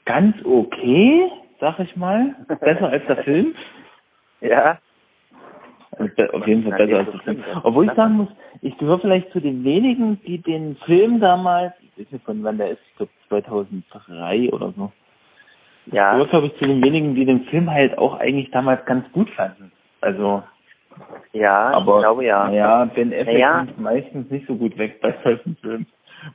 ganz 0.06 0.36
okay, 0.44 1.32
sag 1.64 1.80
ich 1.80 1.96
mal. 1.96 2.36
Besser 2.60 2.90
als 2.90 3.06
der 3.08 3.24
Film. 3.24 3.56
Ja. 4.42 4.78
Also 5.98 6.34
auf 6.34 6.46
jeden 6.46 6.64
Fall 6.64 6.86
besser 6.86 6.98
als 6.98 7.12
der 7.12 7.20
Film. 7.22 7.44
Obwohl 7.64 7.86
ich 7.86 7.94
sagen 7.94 8.16
muss, 8.16 8.28
ich 8.62 8.78
gehöre 8.78 9.00
vielleicht 9.00 9.32
zu 9.32 9.40
den 9.40 9.64
wenigen, 9.64 10.22
die 10.24 10.40
den 10.40 10.76
Film 10.86 11.22
damals, 11.22 11.72
ich 11.80 11.98
weiß 11.98 12.12
nicht 12.12 12.26
von 12.26 12.44
wann 12.44 12.58
der 12.58 12.72
ist, 12.72 12.82
ich 12.90 12.96
glaube 12.98 13.12
2003 13.30 14.50
oder 14.52 14.74
so. 14.76 14.92
Ich 15.86 15.94
Ja. 15.94 16.12
gehöre, 16.12 16.28
glaube 16.28 16.48
ich, 16.48 16.58
zu 16.58 16.66
den 16.66 16.84
wenigen, 16.84 17.16
die 17.16 17.24
den 17.24 17.46
Film 17.46 17.72
halt 17.72 17.98
auch 17.98 18.20
eigentlich 18.20 18.52
damals 18.52 18.84
ganz 18.86 19.10
gut 19.14 19.30
fanden. 19.30 19.72
Also, 20.02 20.44
Ja, 21.32 21.70
aber 21.70 21.96
ich 21.96 22.02
glaube 22.02 22.26
ja. 22.26 22.48
naja, 22.50 22.86
Ben 22.86 23.14
Affleck 23.14 23.28
Naja. 23.28 23.58
kommt 23.60 23.80
meistens 23.80 24.30
nicht 24.30 24.46
so 24.48 24.56
gut 24.56 24.78
weg 24.78 25.00
bei 25.00 25.16
solchen 25.24 25.56
Filmen. 25.62 25.88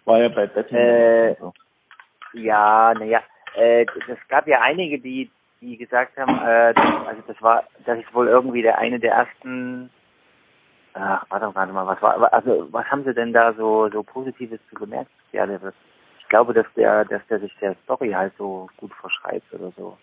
War 0.07 0.21
ja 0.21 0.29
bei 0.31 0.47
Batman. 0.47 0.81
Äh, 0.81 1.37
so. 1.39 1.53
Ja, 2.33 2.95
naja, 2.95 3.21
äh, 3.59 3.83
es 4.09 4.29
gab 4.29 4.47
ja 4.47 4.61
einige, 4.61 4.99
die, 4.99 5.31
die 5.61 5.77
gesagt 5.77 6.17
haben, 6.17 6.39
äh, 6.39 6.75
also 7.07 7.23
das 7.27 7.41
war, 7.43 7.65
das 7.85 7.99
ist 7.99 8.15
wohl 8.15 8.29
irgendwie 8.29 8.63
der 8.63 8.79
eine 8.79 8.99
der 9.01 9.13
ersten, 9.13 9.91
ach, 10.95 11.25
warte, 11.29 11.55
warte 11.55 11.73
mal, 11.73 11.87
was 11.87 12.01
war, 12.03 12.33
also 12.33 12.69
was 12.73 12.87
haben 12.91 13.05
sie 13.05 13.15
denn 13.15 13.33
da 13.33 13.53
so, 13.53 13.89
so 13.91 14.03
Positives 14.03 14.61
zu 14.69 14.77
bemerkt? 14.77 15.11
Ja, 15.33 15.47
der, 15.47 15.61
ich 16.19 16.29
glaube, 16.29 16.55
dass 16.55 16.67
der, 16.77 17.05
dass 17.07 17.27
der 17.29 17.41
sich 17.41 17.55
der 17.61 17.75
Story 17.85 18.11
halt 18.11 18.33
so 18.39 18.69
gut 18.77 18.93
verschreibt 18.95 19.53
oder 19.53 19.71
so. 19.77 19.97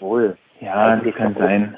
Wohl. 0.00 0.36
Ja, 0.60 0.96
das 0.96 1.14
kann 1.14 1.34
doch- 1.34 1.40
sein. 1.40 1.76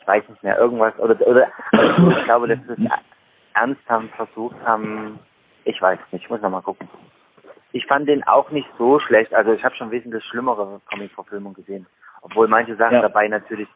Ich 0.00 0.06
weiß 0.06 0.28
nicht 0.28 0.42
mehr, 0.42 0.58
irgendwas, 0.58 0.98
oder, 0.98 1.14
oder, 1.26 1.48
ich 1.72 2.24
glaube, 2.24 2.48
dass 2.48 2.58
sie 2.66 2.72
es 2.84 2.90
ernsthaft 3.54 4.08
versucht 4.16 4.56
haben, 4.64 5.18
ich 5.64 5.80
weiß 5.80 5.98
nicht, 6.10 6.24
ich 6.24 6.30
muss 6.30 6.40
noch 6.40 6.50
mal 6.50 6.62
gucken. 6.62 6.88
Ich 7.72 7.86
fand 7.86 8.08
den 8.08 8.24
auch 8.24 8.50
nicht 8.50 8.68
so 8.78 8.98
schlecht. 9.00 9.32
Also 9.32 9.52
ich 9.52 9.64
habe 9.64 9.74
schon 9.76 9.90
wesentlich 9.90 10.24
schlimmere 10.24 10.80
Comic-Verfilmungen 10.90 11.54
gesehen. 11.54 11.86
Obwohl 12.22 12.48
manche 12.48 12.76
Sachen 12.76 12.96
Ja. 12.96 13.02
dabei 13.02 13.28
natürlich 13.28 13.68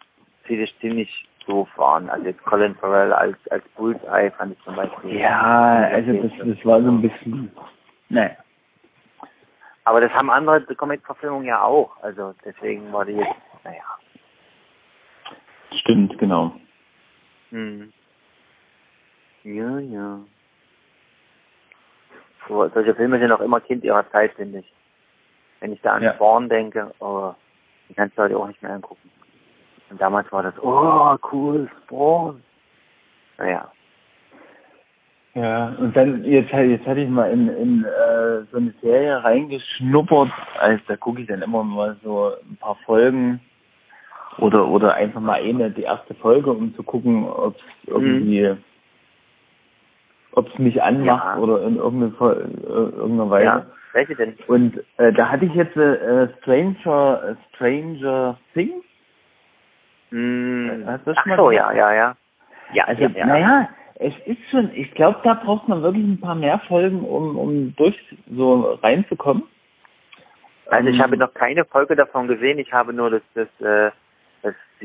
ziemlich, 0.46 0.74
ziemlich 0.80 1.28
doof 1.46 1.68
waren. 1.76 2.10
Also 2.10 2.26
jetzt 2.26 2.42
Colin 2.44 2.74
Farrell 2.76 3.12
als, 3.12 3.36
als 3.50 3.64
Bullseye 3.76 4.30
fand 4.32 4.56
ich 4.56 4.64
zum 4.64 4.74
Beispiel. 4.74 5.18
Ja, 5.18 5.88
also 5.92 6.12
das, 6.12 6.32
das 6.38 6.64
war 6.64 6.82
so 6.82 6.88
ein 6.88 7.02
bisschen, 7.02 7.50
naja. 8.08 8.36
Aber 9.84 10.00
das 10.00 10.12
haben 10.12 10.30
andere 10.30 10.62
Comic-Verfilmungen 10.74 11.46
ja 11.46 11.62
auch. 11.62 12.02
Also 12.02 12.34
deswegen 12.44 12.92
war 12.92 13.04
die 13.04 13.12
jetzt, 13.12 13.34
naja. 13.64 13.82
Stimmt, 15.80 16.18
genau. 16.18 16.54
Hm. 17.50 17.92
Ja, 19.44 19.78
ja. 19.78 20.18
So, 22.48 22.68
solche 22.68 22.94
Filme 22.94 23.18
sind 23.18 23.32
auch 23.32 23.40
immer 23.40 23.60
Kind 23.60 23.84
ihrer 23.84 24.08
Zeit, 24.10 24.32
finde 24.34 24.60
ich. 24.60 24.72
Wenn 25.60 25.72
ich 25.72 25.80
da 25.80 25.92
an 25.94 26.02
Ja. 26.02 26.14
Spawn 26.14 26.48
denke, 26.48 26.92
oh, 27.00 27.32
die 27.88 27.94
kannst 27.94 28.18
du 28.18 28.22
heute 28.22 28.36
auch 28.36 28.48
nicht 28.48 28.62
mehr 28.62 28.72
angucken. 28.72 29.10
Und 29.90 30.00
damals 30.00 30.30
war 30.32 30.42
das, 30.42 30.54
oh, 30.62 31.16
cool, 31.32 31.70
Spawn. 31.84 32.42
Naja. 33.38 33.70
Ja, 35.34 35.74
und 35.78 35.96
dann, 35.96 36.24
jetzt, 36.24 36.52
jetzt 36.52 36.86
hatte 36.86 37.00
ich 37.00 37.08
mal 37.08 37.30
in, 37.30 37.48
in 37.48 37.84
äh, 37.84 38.44
so 38.52 38.58
eine 38.58 38.72
Serie 38.80 39.22
reingeschnuppert, 39.24 40.30
also 40.60 40.82
da 40.86 40.96
gucke 40.96 41.22
ich 41.22 41.26
dann 41.26 41.42
immer 41.42 41.64
mal 41.64 41.96
so 42.04 42.30
ein 42.48 42.56
paar 42.56 42.76
Folgen 42.86 43.40
oder 44.38 44.66
oder 44.68 44.94
einfach 44.94 45.20
mal 45.20 45.40
eine, 45.42 45.70
die 45.70 45.82
erste 45.82 46.14
Folge, 46.14 46.52
um 46.52 46.72
zu 46.76 46.84
gucken, 46.84 47.28
ob 47.28 47.56
es 47.56 47.88
irgendwie, 47.88 48.56
ob 50.36 50.48
es 50.48 50.58
mich 50.58 50.82
anmacht 50.82 51.36
Ja. 51.36 51.42
oder 51.42 51.62
in 51.62 51.76
irgendeiner, 51.76 52.36
äh, 52.36 52.40
irgendeiner 52.66 53.30
Weise. 53.30 53.44
Ja, 53.44 53.66
welche 53.92 54.14
denn? 54.16 54.36
Und 54.48 54.82
äh, 54.98 55.12
da 55.12 55.30
hatte 55.30 55.44
ich 55.44 55.54
jetzt 55.54 55.76
äh, 55.76 56.28
Stranger 56.40 57.22
äh, 57.30 57.54
Stranger 57.54 58.38
Things. 58.52 58.84
Hm. 60.10 60.84
Hast 60.86 61.06
du 61.06 61.10
das 61.10 61.18
Ach 61.18 61.22
schon 61.22 61.30
mal 61.30 61.38
so, 61.38 61.50
ja, 61.50 61.72
ja, 61.72 61.94
ja. 61.94 62.16
Ja, 62.72 62.84
Also, 62.84 63.02
ja, 63.02 63.08
ja. 63.10 63.26
naja, 63.26 63.68
es 63.96 64.14
ist 64.26 64.38
schon, 64.50 64.70
ich 64.74 64.90
glaube, 64.94 65.20
da 65.22 65.34
braucht 65.34 65.68
man 65.68 65.82
wirklich 65.82 66.04
ein 66.04 66.20
paar 66.20 66.34
mehr 66.34 66.58
Folgen, 66.66 67.04
um, 67.04 67.36
um 67.36 67.76
durch 67.76 67.96
so 68.30 68.78
reinzukommen. 68.82 69.44
Also 70.66 70.88
ich 70.88 70.96
Ähm, 70.96 71.02
habe 71.02 71.16
noch 71.16 71.34
keine 71.34 71.64
Folge 71.64 71.94
davon 71.94 72.26
gesehen, 72.26 72.58
ich 72.58 72.72
habe 72.72 72.92
nur 72.92 73.10
das, 73.10 73.22
das, 73.34 73.48
äh, 73.60 73.90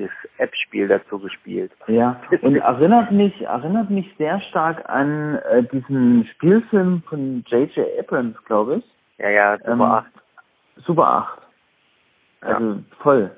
das, 0.01 0.09
das 0.23 0.31
App-Spiel 0.37 0.87
dazu 0.87 1.19
gespielt. 1.19 1.71
Ja, 1.87 2.21
und 2.41 2.55
erinnert 2.55 3.11
mich, 3.11 3.41
erinnert 3.41 3.89
mich 3.89 4.13
sehr 4.17 4.39
stark 4.41 4.87
an 4.89 5.35
äh, 5.51 5.63
diesen 5.63 6.25
Spielfilm 6.35 7.03
von 7.07 7.43
J.J. 7.47 7.85
Abrams, 7.99 8.37
glaube 8.45 8.77
ich. 8.77 8.83
Ja, 9.17 9.29
ja, 9.29 9.57
Super 9.57 9.71
Ähm, 9.71 9.81
8. 9.81 10.05
Super 10.77 11.07
8. 11.07 11.41
Ja. 12.41 12.47
Also 12.47 12.79
voll. 12.99 13.31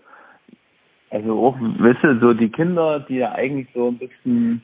Also 1.10 1.46
auch, 1.46 1.58
weißt 1.60 2.04
du, 2.04 2.20
so 2.20 2.34
die 2.34 2.50
Kinder, 2.50 3.02
die 3.02 3.18
ja 3.18 3.34
eigentlich 3.34 3.68
so 3.74 3.90
ein 3.90 3.98
bisschen 3.98 4.62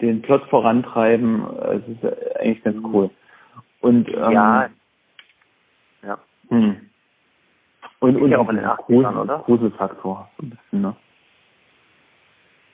den 0.00 0.22
Plot 0.22 0.44
vorantreiben. 0.48 1.44
Es 1.58 1.82
ist 1.88 2.38
eigentlich 2.38 2.64
ganz 2.64 2.78
cool. 2.84 3.10
Und 3.80 4.08
ähm, 4.08 4.32
ja. 4.32 4.70
Ja. 6.02 6.18
Hm. 6.48 6.89
Und, 8.00 8.16
und 8.16 8.30
ja 8.30 8.38
auch 8.38 8.48
in 8.48 8.56
den 8.56 8.64
80ern, 8.64 9.16
oder? 9.16 9.38
Gruselfaktor, 9.40 10.28
so 10.36 10.46
ein 10.46 10.50
bisschen, 10.50 10.82
ne? 10.82 10.96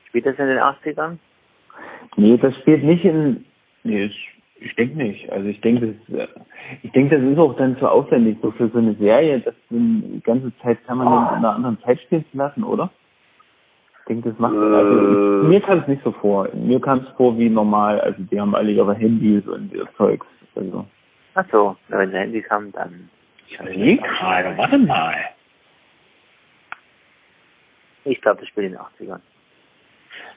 Spielt 0.09 0.27
das 0.27 0.39
in 0.39 0.47
den 0.47 0.59
80ern? 0.59 1.19
Nee, 2.17 2.37
das 2.39 2.55
spielt 2.57 2.85
nicht 2.85 3.05
in. 3.05 3.45
Nee, 3.83 4.05
ich, 4.05 4.41
ich 4.61 4.75
denke 4.77 4.97
nicht. 4.97 5.31
Also 5.31 5.49
ich 5.49 5.61
denke, 5.61 5.95
das 6.09 6.29
ich 6.83 6.93
denke, 6.93 7.19
das 7.19 7.29
ist 7.29 7.39
auch 7.39 7.57
dann 7.57 7.77
zu 7.79 7.89
aufwendig, 7.89 8.39
so 8.41 8.51
für 8.53 8.69
so 8.69 8.79
eine 8.79 8.95
Serie, 8.95 9.41
das 9.41 9.55
die 9.69 10.21
ganze 10.25 10.57
Zeit 10.59 10.85
permanent 10.87 11.29
oh. 11.31 11.35
in 11.35 11.39
einer 11.39 11.55
anderen 11.55 11.79
Zeit 11.81 12.01
spielen 12.01 12.25
zu 12.31 12.39
lassen, 12.39 12.65
oder? 12.65 12.91
Ich 14.01 14.09
denke, 14.09 14.31
das 14.31 14.39
macht 14.39 14.55
äh. 14.55 14.59
also 14.59 15.43
ich, 15.43 15.49
mir 15.49 15.61
kam 15.61 15.81
es 15.81 15.89
nicht 15.89 16.03
so 16.05 16.13
vor. 16.13 16.49
Mir 16.55 16.81
kam 16.81 17.01
es 17.01 17.09
vor 17.17 17.37
wie 17.37 17.51
normal, 17.51 18.01
also 18.01 18.23
die 18.23 18.41
haben 18.41 18.55
alle 18.55 18.71
ihre 18.71 18.95
Handys 18.95 19.47
und 19.49 19.73
ihr 19.73 19.87
Zeugs. 19.97 20.27
Also. 20.55 20.87
Ach 21.35 21.45
so, 21.51 21.77
wenn 21.89 22.11
sie 22.11 22.17
Handys 22.17 22.49
haben, 22.49 22.73
dann. 22.73 23.11
Ich 23.57 23.61
überlege 23.61 24.03
gerade, 24.03 24.57
warte 24.59 24.79
mal. 24.79 25.17
Ich 28.05 28.21
glaube, 28.21 28.41
das 28.41 28.49
spielt 28.49 28.67
in 28.67 28.73
den 28.73 28.81
80ern. 28.81 29.21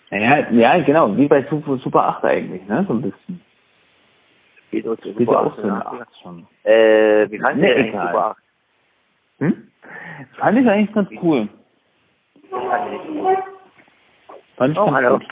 Naja, 0.09 0.49
ja, 0.51 0.83
genau, 0.83 1.15
wie 1.17 1.27
bei 1.27 1.43
Super, 1.43 1.77
Super 1.77 2.03
8 2.05 2.23
eigentlich, 2.23 2.65
ne? 2.67 2.85
So 2.87 2.93
ein 2.93 3.01
bisschen. 3.01 3.41
Spielt 4.67 4.87
auch, 4.87 4.97
Spielt 4.97 5.17
Super 5.17 5.39
auch 5.41 5.55
so 5.55 5.63
eine 5.63 5.85
8 5.85 6.07
schon. 6.23 6.47
Äh, 6.63 7.29
wie 7.29 7.39
fandest 7.39 7.61
nee, 7.61 7.73
du 7.73 7.79
eigentlich 7.79 7.91
Super 7.91 8.25
8? 8.25 8.37
Hm? 9.39 9.71
Fand 10.37 10.57
ich 10.57 10.67
eigentlich 10.69 10.93
ganz 10.93 11.09
cool. 11.21 11.49
Fand 12.49 12.93
ich. 12.93 13.37
Fand 14.55 14.73
ich 14.73 14.79
Oh, 14.79 14.91
hallo. 14.91 15.19
gut. 15.19 15.27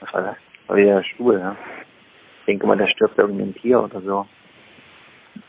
Was 0.00 0.12
war 0.12 0.22
das? 0.22 0.36
War 0.66 0.76
wieder 0.76 0.96
der 0.96 1.04
Stuhl, 1.04 1.38
ne? 1.38 1.56
Ich 2.40 2.46
denke 2.46 2.66
mal, 2.66 2.76
da 2.76 2.88
stirbt 2.88 3.16
irgendein 3.16 3.54
Tier 3.54 3.80
oder 3.80 4.00
so. 4.00 4.26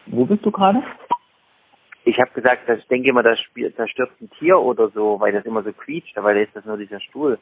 Wo 0.05 0.25
bist 0.25 0.45
du 0.45 0.51
gerade? 0.51 0.83
Ich 2.03 2.19
habe 2.19 2.31
gesagt, 2.31 2.67
dass 2.67 2.79
ich 2.79 2.87
denke 2.87 3.09
immer, 3.09 3.21
da, 3.21 3.35
stirbt 3.35 4.21
ein 4.21 4.29
Tier 4.39 4.59
oder 4.59 4.89
so, 4.89 5.19
weil 5.19 5.31
das 5.31 5.45
immer 5.45 5.61
so 5.63 5.71
quietscht, 5.71 6.17
aber 6.17 6.33
da 6.33 6.39
ist 6.39 6.55
das 6.55 6.65
nur 6.65 6.77
dieser 6.77 6.99
Stuhl. 6.99 7.37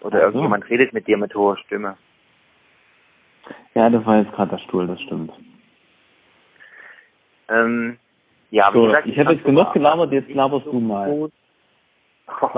Oder 0.00 0.18
Ach 0.18 0.20
so. 0.20 0.26
irgendjemand 0.26 0.68
redet 0.68 0.92
mit 0.92 1.06
dir 1.06 1.16
mit 1.16 1.34
hoher 1.34 1.56
Stimme. 1.58 1.96
Ja, 3.74 3.90
das 3.90 4.04
war 4.06 4.18
jetzt 4.18 4.32
gerade 4.32 4.50
der 4.50 4.58
Stuhl, 4.58 4.86
das 4.86 5.00
stimmt. 5.00 5.32
Ähm, 7.48 7.98
ja, 8.50 8.70
So, 8.72 8.84
gesagt, 8.84 9.06
ich 9.06 9.18
habe 9.18 9.32
jetzt 9.32 9.44
genug 9.44 9.72
gelabert, 9.72 10.08
8 10.08 10.12
jetzt 10.12 10.30
laberst 10.30 10.66
du 10.66 10.78
mal. 10.78 11.30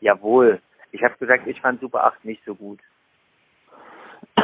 Jawohl. 0.00 0.60
Ich 0.92 1.02
habe 1.04 1.14
gesagt, 1.18 1.46
ich 1.46 1.60
fand 1.60 1.80
Super 1.80 2.04
8 2.04 2.24
nicht 2.24 2.42
so 2.44 2.54
gut. 2.54 2.80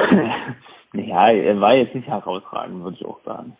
ja, 0.92 1.28
er 1.30 1.60
war 1.60 1.74
jetzt 1.74 1.94
nicht 1.94 2.06
herausragend, 2.06 2.84
würde 2.84 2.96
ich 3.00 3.04
auch 3.04 3.20
sagen. 3.24 3.56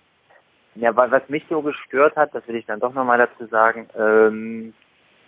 Ja, 0.76 0.94
weil 0.94 1.10
was 1.10 1.28
mich 1.28 1.44
so 1.48 1.62
gestört 1.62 2.16
hat, 2.16 2.34
das 2.34 2.46
will 2.48 2.56
ich 2.56 2.66
dann 2.66 2.80
doch 2.80 2.92
nochmal 2.92 3.18
dazu 3.18 3.46
sagen, 3.46 3.88
ähm, 3.98 4.74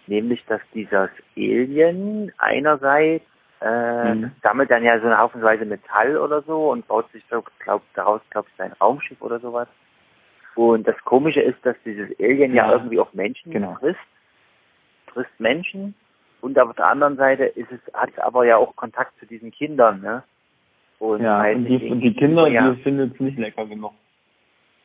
nämlich, 0.06 0.44
dass 0.46 0.60
dieses 0.74 1.10
Alien 1.36 2.32
einerseits 2.38 3.24
äh, 3.60 4.14
Mhm. 4.14 4.30
sammelt 4.42 4.70
dann 4.70 4.84
ja 4.84 5.00
so 5.00 5.06
eine 5.06 5.18
Haufenweise 5.18 5.64
Metall 5.64 6.16
oder 6.16 6.42
so 6.42 6.70
und 6.70 6.86
baut 6.86 7.10
sich 7.10 7.24
so, 7.28 7.42
glaub, 7.58 7.82
daraus, 7.94 8.20
glaube 8.30 8.46
ich, 8.50 8.56
sein 8.56 8.72
Raumschiff 8.80 9.20
oder 9.20 9.40
sowas. 9.40 9.66
Und 10.54 10.86
das 10.86 10.96
Komische 11.04 11.40
ist, 11.40 11.58
dass 11.64 11.76
dieses 11.84 12.08
Alien 12.20 12.54
ja, 12.54 12.66
Ja. 12.66 12.72
irgendwie 12.72 13.00
auch 13.00 13.12
Menschen 13.14 13.50
Genau. 13.50 13.74
frisst, 13.74 13.98
frisst 15.12 15.40
Menschen. 15.40 15.94
Und 16.40 16.56
auf 16.58 16.74
der 16.76 16.86
anderen 16.86 17.16
Seite 17.16 17.44
ist 17.46 17.72
es, 17.72 17.80
hat 17.94 18.10
es 18.10 18.18
aber 18.18 18.44
ja 18.44 18.56
auch 18.56 18.76
Kontakt 18.76 19.18
zu 19.18 19.26
diesen 19.26 19.50
Kindern, 19.50 20.02
ne? 20.02 20.22
Und 21.00 21.22
ja, 21.22 21.42
und 21.50 21.64
die, 21.64 21.90
und 21.90 22.00
die 22.00 22.14
Kinder, 22.14 22.48
ja, 22.48 22.70
die 22.70 22.82
finden 22.82 23.12
es 23.12 23.20
nicht 23.20 23.38
lecker 23.38 23.66
genug. 23.66 23.92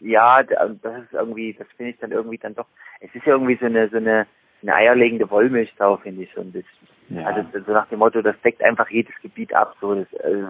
Ja, 0.03 0.43
da- 0.43 0.67
das 0.81 1.03
ist 1.03 1.13
irgendwie, 1.13 1.53
das 1.53 1.67
finde 1.77 1.91
ich 1.91 1.99
dann 1.99 2.11
irgendwie 2.11 2.37
dann 2.37 2.55
doch, 2.55 2.67
es 2.99 3.13
ist 3.15 3.25
ja 3.25 3.33
irgendwie 3.33 3.57
so 3.59 3.65
eine, 3.65 3.89
so 3.89 3.97
eine, 3.97 4.27
eine 4.61 4.75
eierlegende 4.75 5.29
Wollmilchsau, 5.29 5.97
finde 5.97 6.23
ich 6.23 6.33
so 6.33 6.41
ein 6.41 6.51
bisschen. 6.51 6.87
Ja. 7.09 7.25
Also 7.27 7.45
so 7.65 7.71
nach 7.71 7.87
dem 7.89 7.99
Motto, 7.99 8.21
das 8.21 8.39
deckt 8.41 8.63
einfach 8.63 8.89
jedes 8.89 9.13
Gebiet 9.21 9.53
ab. 9.53 9.75
So, 9.81 9.95
das 9.95 10.11
äh, 10.13 10.43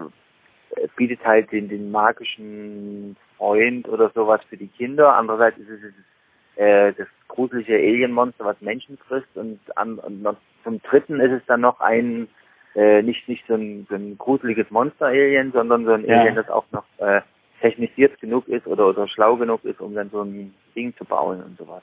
bietet 0.96 1.24
halt 1.24 1.50
den, 1.52 1.68
den 1.68 1.90
magischen 1.90 3.16
Freund 3.36 3.88
oder 3.88 4.10
sowas 4.10 4.40
für 4.48 4.56
die 4.56 4.68
Kinder. 4.68 5.14
Andererseits 5.16 5.58
ist 5.58 5.68
es 5.68 5.94
äh, 6.56 6.92
das 6.92 7.08
gruselige 7.28 7.74
Alienmonster, 7.74 8.44
was 8.44 8.60
Menschen 8.60 8.96
frisst. 8.98 9.36
Und, 9.36 9.58
an, 9.76 9.98
und 9.98 10.22
noch 10.22 10.36
zum 10.62 10.80
Dritten 10.82 11.20
ist 11.20 11.32
es 11.32 11.42
dann 11.46 11.60
noch 11.60 11.80
ein 11.80 12.28
äh, 12.76 13.02
nicht 13.02 13.28
nicht 13.28 13.44
so 13.46 13.54
ein, 13.54 13.86
so 13.88 13.94
ein 13.94 14.18
gruseliges 14.18 14.68
Monster-Alien, 14.70 15.52
sondern 15.52 15.84
so 15.84 15.92
ein 15.92 16.04
Ja. 16.06 16.20
Alien, 16.20 16.34
das 16.34 16.48
auch 16.50 16.64
noch 16.72 16.84
äh, 16.98 17.20
technisiert 17.64 18.20
genug 18.20 18.46
ist 18.48 18.66
oder 18.66 18.88
oder 18.88 19.08
schlau 19.08 19.36
genug 19.36 19.64
ist, 19.64 19.80
um 19.80 19.94
dann 19.94 20.10
so 20.10 20.20
ein 20.20 20.54
Ding 20.76 20.94
zu 20.98 21.04
bauen 21.06 21.42
und 21.42 21.56
sowas. 21.56 21.82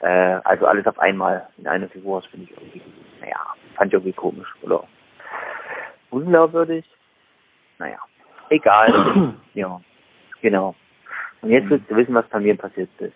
Äh, 0.00 0.40
also 0.44 0.66
alles 0.66 0.86
auf 0.86 0.98
einmal 0.98 1.48
in 1.56 1.66
einer 1.66 1.88
Figur, 1.88 2.20
das 2.20 2.30
finde 2.30 2.50
ich 2.50 2.56
irgendwie, 2.58 2.82
naja, 3.22 3.40
fand 3.76 3.88
ich 3.88 3.94
irgendwie 3.94 4.12
komisch 4.12 4.48
oder 4.60 4.84
unglaubwürdig. 6.10 6.84
Naja, 7.78 7.98
egal. 8.50 9.32
ja, 9.54 9.80
genau. 10.42 10.74
Und 11.40 11.50
jetzt 11.50 11.70
willst 11.70 11.90
du 11.90 11.96
wissen, 11.96 12.14
was 12.14 12.28
bei 12.28 12.40
mir 12.40 12.54
passiert 12.54 12.90
ist. 12.98 13.14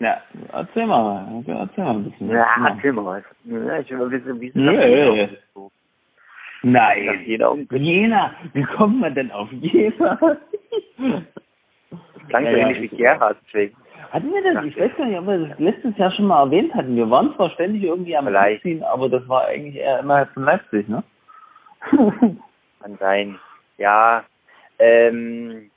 ja, 0.00 0.20
erzähl 0.52 0.86
mal, 0.86 1.44
erzähl 1.46 1.84
mal 1.84 1.94
ein 1.94 2.10
bisschen. 2.10 2.30
ja, 2.30 2.48
erzähl 2.66 2.92
mal 2.92 3.04
was. 3.04 3.24
Ja, 3.44 3.78
ich 3.78 3.90
will 3.90 4.10
wissen, 4.10 4.40
wie 4.40 4.48
ist 4.48 4.56
Nö. 4.56 4.72
das 4.72 5.28
denn 5.28 5.38
so? 5.54 5.70
Nach 5.70 5.70
Nein, 6.62 7.22
Jena. 7.24 7.56
Jena, 7.70 8.34
wie 8.52 8.62
kommt 8.62 9.00
man 9.00 9.14
denn 9.14 9.30
auf 9.30 9.50
Jena? 9.52 10.18
Klang 12.28 12.44
so 12.44 12.50
ja, 12.50 12.56
ähnlich 12.58 12.92
wie 12.92 12.96
Gerhard, 12.96 13.38
deswegen. 13.46 13.76
Hatten 14.10 14.32
wir 14.32 14.42
das, 14.42 14.64
ich 14.64 14.76
weiß 14.78 14.90
gar 14.96 15.06
nicht, 15.06 15.18
ob 15.18 15.26
wir 15.26 15.38
das 15.38 15.58
letztes 15.58 15.96
Jahr 15.96 16.10
schon 16.12 16.26
mal 16.26 16.44
erwähnt 16.44 16.74
hatten. 16.74 16.96
Wir 16.96 17.08
waren 17.10 17.34
zwar 17.36 17.50
ständig 17.50 17.84
irgendwie 17.84 18.16
am 18.16 18.26
Vielleicht. 18.26 18.62
Ziehen, 18.62 18.82
aber 18.82 19.08
das 19.08 19.26
war 19.28 19.46
eigentlich 19.46 19.76
eher 19.76 20.00
innerhalb 20.00 20.30
von 20.30 20.44
Leipzig, 20.44 20.88
ne? 20.88 21.02
Kann 21.90 22.96
sein. 22.98 23.38
Ja, 23.78 24.24
ähm, 24.78 25.70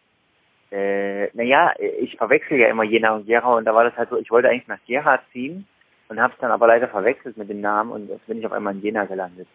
äh, 0.72 1.28
naja, 1.34 1.74
ich 1.80 2.18
verwechsel 2.18 2.58
ja 2.58 2.70
immer 2.70 2.84
Jena 2.84 3.14
und 3.14 3.26
Gera 3.26 3.56
und 3.56 3.66
da 3.66 3.76
war 3.76 3.84
das 3.84 3.96
halt 3.96 4.10
so, 4.10 4.18
ich 4.18 4.32
wollte 4.32 4.50
eigentlich 4.50 4.68
nach 4.68 4.84
Gera 4.88 5.20
ziehen 5.32 5.68
und 6.10 6.20
habe 6.20 6.34
es 6.34 6.40
dann 6.40 6.52
aber 6.52 6.68
leider 6.68 6.88
verwechselt 6.88 7.38
mit 7.38 7.50
dem 7.50 7.62
Namen 7.62 7.92
und 7.92 8.10
jetzt 8.10 8.26
bin 8.26 8.40
ich 8.40 8.46
auf 8.46 8.52
einmal 8.52 8.74
in 8.74 8.82
Jena 8.82 9.06
gelandet. 9.06 9.48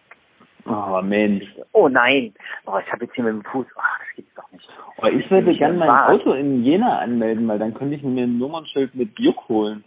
Oh 0.69 1.01
Mensch. 1.03 1.45
Oh 1.73 1.89
nein, 1.89 2.35
oh, 2.67 2.79
ich 2.85 2.93
habe 2.93 3.05
jetzt 3.05 3.15
hier 3.15 3.25
mit 3.25 3.33
dem 3.35 3.45
Fuß, 3.45 3.67
ach, 3.77 3.99
das 3.99 4.09
gibt's 4.17 4.35
doch 4.35 4.51
nicht. 4.53 4.69
Oh, 5.03 5.07
ich 5.07 5.31
würde 5.31 5.55
gerne 5.57 5.79
mein 5.79 5.89
wahr. 5.89 6.11
Auto 6.11 6.33
in 6.33 6.63
Jena 6.65 6.99
anmelden, 6.99 7.47
weil 7.49 7.59
dann 7.59 7.75
könnte 7.75 7.95
ich 7.97 8.03
mir 8.03 8.25
ein 8.25 8.39
Nummernschild 8.39 8.95
mit 8.95 9.19
Juck 9.19 9.49
holen. 9.49 9.85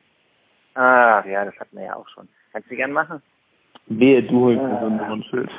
Ah, 0.76 1.24
ja, 1.28 1.46
das 1.46 1.58
hatten 1.60 1.78
wir 1.78 1.86
ja 1.86 1.96
auch 1.96 2.08
schon. 2.10 2.28
Kannst 2.54 2.70
du 2.72 2.76
gern 2.76 2.92
machen? 2.94 3.22
Wehe, 3.88 4.24
du 4.24 4.40
holst 4.46 4.62
mir 4.62 4.78
Ah. 4.78 4.80
so 4.80 4.86
ein 4.88 4.98
Nummernschild. 4.98 5.50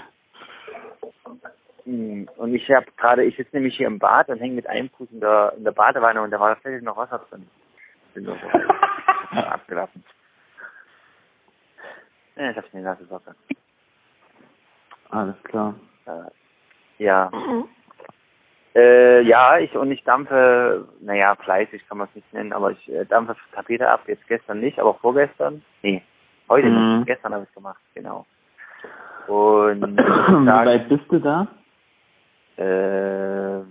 Hm, 1.84 2.28
Und 2.36 2.54
ich 2.54 2.70
habe 2.70 2.86
gerade, 2.96 3.24
ich 3.24 3.36
sitze 3.36 3.56
nämlich 3.56 3.76
hier 3.76 3.88
im 3.88 3.98
Bad 3.98 4.28
und 4.28 4.38
hänge 4.38 4.54
mit 4.54 4.66
einem 4.68 4.88
Fuß 4.90 5.10
in 5.10 5.20
der, 5.20 5.52
in 5.56 5.64
der 5.64 5.72
Badewanne 5.72 6.22
und 6.22 6.30
da 6.30 6.38
war 6.40 6.54
tatsächlich 6.54 6.82
noch 6.82 6.96
Wasser 6.96 7.20
drin. 7.28 7.46
Bin 8.14 8.24
so 8.24 8.32
abgelassen. 9.36 10.04
Ja, 12.36 12.50
ich 12.50 12.56
hab's 12.56 12.68
in 12.72 12.78
die 12.78 12.84
nasse 12.84 13.04
Socke. 13.06 13.34
Alles 15.12 15.36
klar. 15.44 15.74
Äh, 16.06 17.02
ja. 17.02 17.30
Äh, 18.74 19.20
ja, 19.22 19.58
ich 19.58 19.76
und 19.76 19.90
ich 19.92 20.02
dampfe, 20.04 20.88
naja, 21.00 21.34
fleißig 21.36 21.86
kann 21.86 21.98
man 21.98 22.08
es 22.08 22.14
nicht 22.14 22.32
nennen, 22.32 22.52
aber 22.54 22.70
ich 22.72 22.88
äh, 22.90 23.04
dampfe 23.04 23.36
Tapete 23.54 23.88
ab, 23.88 24.00
jetzt 24.06 24.26
gestern 24.26 24.60
nicht, 24.60 24.78
aber 24.78 24.94
vorgestern. 24.94 25.62
Nee, 25.82 26.02
heute 26.48 26.68
Mhm. 26.68 26.96
nicht, 26.98 27.06
gestern 27.06 27.34
habe 27.34 27.44
ich 27.48 27.54
gemacht, 27.54 27.80
genau. 27.94 28.24
Und 29.26 29.82
Wie 29.98 30.46
weit 30.46 30.88
bist 30.88 31.04
du 31.10 31.18
da? 31.20 31.46
äh, 32.56 33.62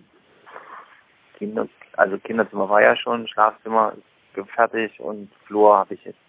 Kinder, 1.37 1.67
also 1.97 2.17
Kinderzimmer 2.19 2.69
war 2.69 2.81
ja 2.81 2.95
schon, 2.95 3.27
Schlafzimmer 3.27 3.93
ist 4.35 4.49
fertig 4.51 4.99
und 4.99 5.31
Flur 5.45 5.77
habe 5.77 5.95
ich 5.95 6.03
jetzt 6.05 6.19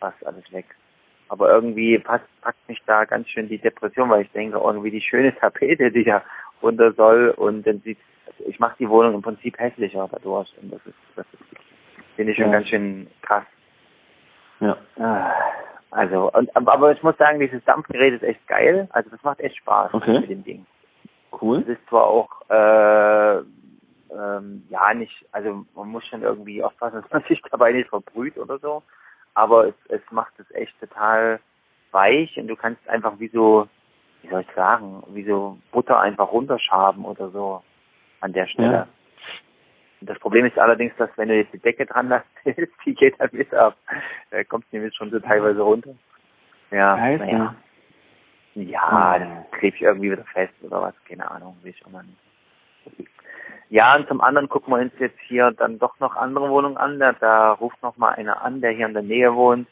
fast 0.00 0.24
alles 0.26 0.50
weg. 0.52 0.66
Aber 1.28 1.50
irgendwie 1.50 1.98
passt, 1.98 2.24
packt 2.42 2.68
mich 2.68 2.82
da 2.86 3.04
ganz 3.04 3.28
schön 3.28 3.48
die 3.48 3.58
Depression, 3.58 4.10
weil 4.10 4.22
ich 4.22 4.30
denke, 4.32 4.58
irgendwie 4.58 4.90
die 4.90 5.00
schöne 5.00 5.34
Tapete, 5.36 5.90
die 5.90 6.04
da 6.04 6.22
runter 6.62 6.92
soll 6.92 7.30
und 7.30 7.66
dann 7.66 7.80
sieht, 7.80 7.98
also 8.26 8.44
ich 8.48 8.58
mache 8.58 8.76
die 8.78 8.88
Wohnung 8.88 9.14
im 9.14 9.22
Prinzip 9.22 9.58
hässlicher 9.58 10.08
dadurch 10.10 10.52
und 10.62 10.72
das 10.72 10.80
ist, 10.86 10.94
das 11.16 11.26
ist, 11.32 11.42
finde 12.16 12.32
ich 12.32 12.38
schon 12.38 12.46
Ja. 12.46 12.52
ganz 12.52 12.68
schön 12.68 13.06
krass. 13.22 13.44
Ja. 14.60 14.76
Ah, 14.98 15.32
Also, 15.90 16.30
und, 16.32 16.54
aber 16.56 16.92
ich 16.92 17.02
muss 17.02 17.16
sagen, 17.18 17.40
dieses 17.40 17.62
Dampfgerät 17.64 18.14
ist 18.14 18.22
echt 18.22 18.46
geil. 18.48 18.88
Also 18.92 19.10
das 19.10 19.22
macht 19.22 19.40
echt 19.40 19.56
Spaß 19.58 19.94
Okay. 19.94 20.20
mit 20.20 20.30
dem 20.30 20.44
Ding. 20.44 20.66
Cool. 21.40 21.60
Es 21.62 21.68
ist 21.68 21.88
zwar 21.88 22.04
auch, 22.04 22.28
äh, 22.50 23.38
ähm, 24.16 24.62
ja, 24.68 24.94
nicht, 24.94 25.24
also 25.32 25.64
man 25.74 25.88
muss 25.88 26.06
schon 26.06 26.22
irgendwie 26.22 26.62
aufpassen, 26.62 27.00
dass 27.02 27.10
man 27.12 27.22
sich 27.28 27.40
dabei 27.50 27.72
nicht 27.72 27.88
verbrüht 27.88 28.36
oder 28.38 28.58
so, 28.58 28.82
aber 29.34 29.68
es, 29.68 29.74
es 29.88 30.00
macht 30.10 30.32
es 30.38 30.50
echt 30.54 30.78
total 30.80 31.40
weich 31.90 32.36
und 32.38 32.48
du 32.48 32.56
kannst 32.56 32.86
einfach 32.88 33.18
wie 33.18 33.28
so, 33.28 33.68
wie 34.22 34.28
soll 34.28 34.40
ich 34.40 34.54
sagen, 34.54 35.02
wie 35.08 35.24
so 35.24 35.58
Butter 35.72 36.00
einfach 36.00 36.32
runterschaben 36.32 37.04
oder 37.04 37.30
so 37.30 37.62
an 38.20 38.32
der 38.32 38.46
Stelle. 38.46 38.72
Ja. 38.72 38.88
Das 40.00 40.18
Problem 40.18 40.44
ist 40.44 40.58
allerdings, 40.58 40.94
dass 40.96 41.10
wenn 41.16 41.28
du 41.28 41.36
jetzt 41.36 41.52
die 41.52 41.58
Decke 41.58 41.86
dran 41.86 42.08
lässt, 42.08 42.26
die 42.84 42.94
geht 42.94 43.18
dann 43.18 43.30
mit 43.32 43.52
ab. 43.54 43.76
Da 44.30 44.44
kommt 44.44 44.70
nämlich 44.72 44.94
schon 44.94 45.10
so 45.10 45.18
teilweise 45.18 45.62
runter. 45.62 45.94
Ja, 46.70 46.96
naja. 46.96 47.54
Ja, 48.54 49.18
dann 49.18 49.44
klebe 49.52 49.76
ich 49.76 49.82
irgendwie 49.82 50.12
wieder 50.12 50.24
fest 50.24 50.54
oder 50.62 50.82
was, 50.82 50.94
keine 51.08 51.28
Ahnung, 51.28 51.56
wie 51.62 51.70
ich 51.70 51.82
immer 51.86 52.02
nicht. 52.02 52.18
Ja, 53.70 53.96
und 53.96 54.08
zum 54.08 54.20
anderen 54.20 54.48
gucken 54.48 54.74
wir 54.74 54.80
uns 54.80 54.92
jetzt 54.98 55.18
hier 55.26 55.50
dann 55.52 55.78
doch 55.78 55.98
noch 56.00 56.16
andere 56.16 56.48
Wohnungen 56.50 56.76
an. 56.76 56.98
Da, 56.98 57.12
da 57.12 57.52
ruft 57.52 57.82
noch 57.82 57.96
mal 57.96 58.10
einer 58.10 58.42
an, 58.42 58.60
der 58.60 58.72
hier 58.72 58.86
in 58.86 58.94
der 58.94 59.02
Nähe 59.02 59.34
wohnt. 59.34 59.68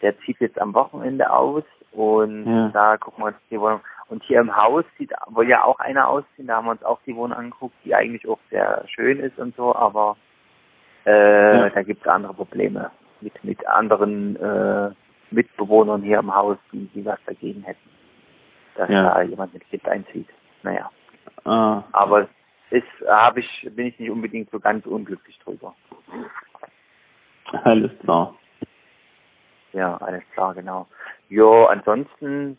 Der 0.00 0.18
zieht 0.20 0.40
jetzt 0.40 0.60
am 0.60 0.74
Wochenende 0.74 1.30
aus 1.30 1.64
und 1.92 2.46
ja. 2.46 2.68
da 2.68 2.96
gucken 2.96 3.24
wir 3.24 3.28
uns 3.28 3.36
die 3.50 3.60
Wohnung. 3.60 3.80
Und 4.08 4.22
hier 4.24 4.40
im 4.40 4.56
Haus 4.56 4.84
sieht 4.98 5.12
wohl 5.28 5.48
ja 5.48 5.64
auch 5.64 5.78
einer 5.78 6.08
ausziehen. 6.08 6.48
Da 6.48 6.56
haben 6.56 6.66
wir 6.66 6.72
uns 6.72 6.82
auch 6.82 7.00
die 7.06 7.14
Wohnung 7.16 7.36
angeguckt, 7.36 7.74
die 7.84 7.94
eigentlich 7.94 8.26
auch 8.28 8.38
sehr 8.50 8.84
schön 8.88 9.20
ist 9.20 9.38
und 9.38 9.54
so, 9.56 9.74
aber 9.74 10.16
äh, 11.06 11.58
ja. 11.58 11.70
da 11.70 11.82
gibt 11.82 12.02
es 12.02 12.08
andere 12.08 12.34
Probleme 12.34 12.90
mit 13.20 13.42
mit 13.44 13.66
anderen 13.66 14.36
äh, 14.36 14.90
Mitbewohnern 15.30 16.02
hier 16.02 16.18
im 16.18 16.34
Haus, 16.34 16.58
die, 16.72 16.88
die 16.94 17.04
was 17.04 17.18
dagegen 17.26 17.62
hätten, 17.62 17.90
dass 18.76 18.88
ja. 18.90 19.14
da 19.14 19.22
jemand 19.22 19.54
mit 19.54 19.68
Kind 19.68 19.86
einzieht. 19.88 20.28
Naja. 20.62 20.90
Ah. 21.44 21.82
Aber 21.92 22.28
ist 22.72 23.08
habe 23.08 23.40
ich 23.40 23.68
bin 23.72 23.86
ich 23.86 23.98
nicht 23.98 24.10
unbedingt 24.10 24.50
so 24.50 24.58
ganz 24.58 24.86
unglücklich 24.86 25.38
drüber. 25.40 25.74
Alles 27.64 27.90
klar. 28.00 28.34
Ja, 29.72 29.96
alles 29.98 30.22
klar, 30.32 30.54
genau. 30.54 30.86
Jo, 31.28 31.66
ansonsten, 31.66 32.58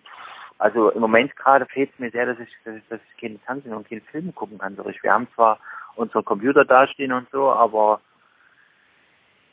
also 0.57 0.89
im 0.91 1.01
Moment 1.01 1.35
gerade 1.35 1.65
fehlt 1.65 1.91
es 1.93 1.99
mir 1.99 2.11
sehr, 2.11 2.25
dass 2.25 2.39
ich, 2.39 2.49
dass 2.65 2.75
ich, 2.75 2.87
dass 2.89 2.99
ich 3.01 3.21
keinen 3.21 3.39
Fernsehen 3.39 3.73
und 3.73 3.87
keinen 3.87 4.01
Film 4.01 4.33
gucken 4.33 4.57
kann. 4.57 4.75
So 4.75 4.85
Wir 4.85 5.13
haben 5.13 5.27
zwar 5.35 5.59
unsere 5.95 6.23
Computer 6.23 6.65
dastehen 6.65 7.11
und 7.11 7.29
so, 7.29 7.51
aber 7.51 8.01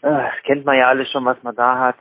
äh, 0.03 0.09
das 0.11 0.43
kennt 0.45 0.65
man 0.65 0.79
ja 0.79 0.89
alles 0.89 1.11
schon, 1.11 1.25
was 1.25 1.43
man 1.43 1.55
da 1.55 1.79
hat. 1.79 1.97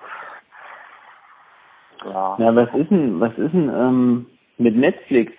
Ja. 2.06 2.38
Ja, 2.40 2.56
was 2.56 2.74
ist 2.74 2.90
denn, 2.90 3.20
was 3.20 3.38
ist 3.38 3.54
denn 3.54 3.70
ähm, 3.70 4.26
mit 4.58 4.76
Netflix? 4.76 5.34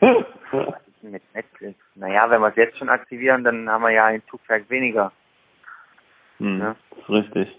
denn 1.06 1.12
mit 1.12 1.34
Netflix? 1.34 1.78
Naja, 1.94 2.28
wenn 2.30 2.40
wir 2.40 2.48
es 2.48 2.56
jetzt 2.56 2.78
schon 2.78 2.88
aktivieren, 2.88 3.44
dann 3.44 3.68
haben 3.68 3.82
wir 3.82 3.90
ja 3.90 4.06
ein 4.06 4.22
Zugwerk 4.28 4.68
weniger. 4.68 5.12
Hm, 6.38 6.60
ja? 6.60 6.76
richtig. 7.08 7.58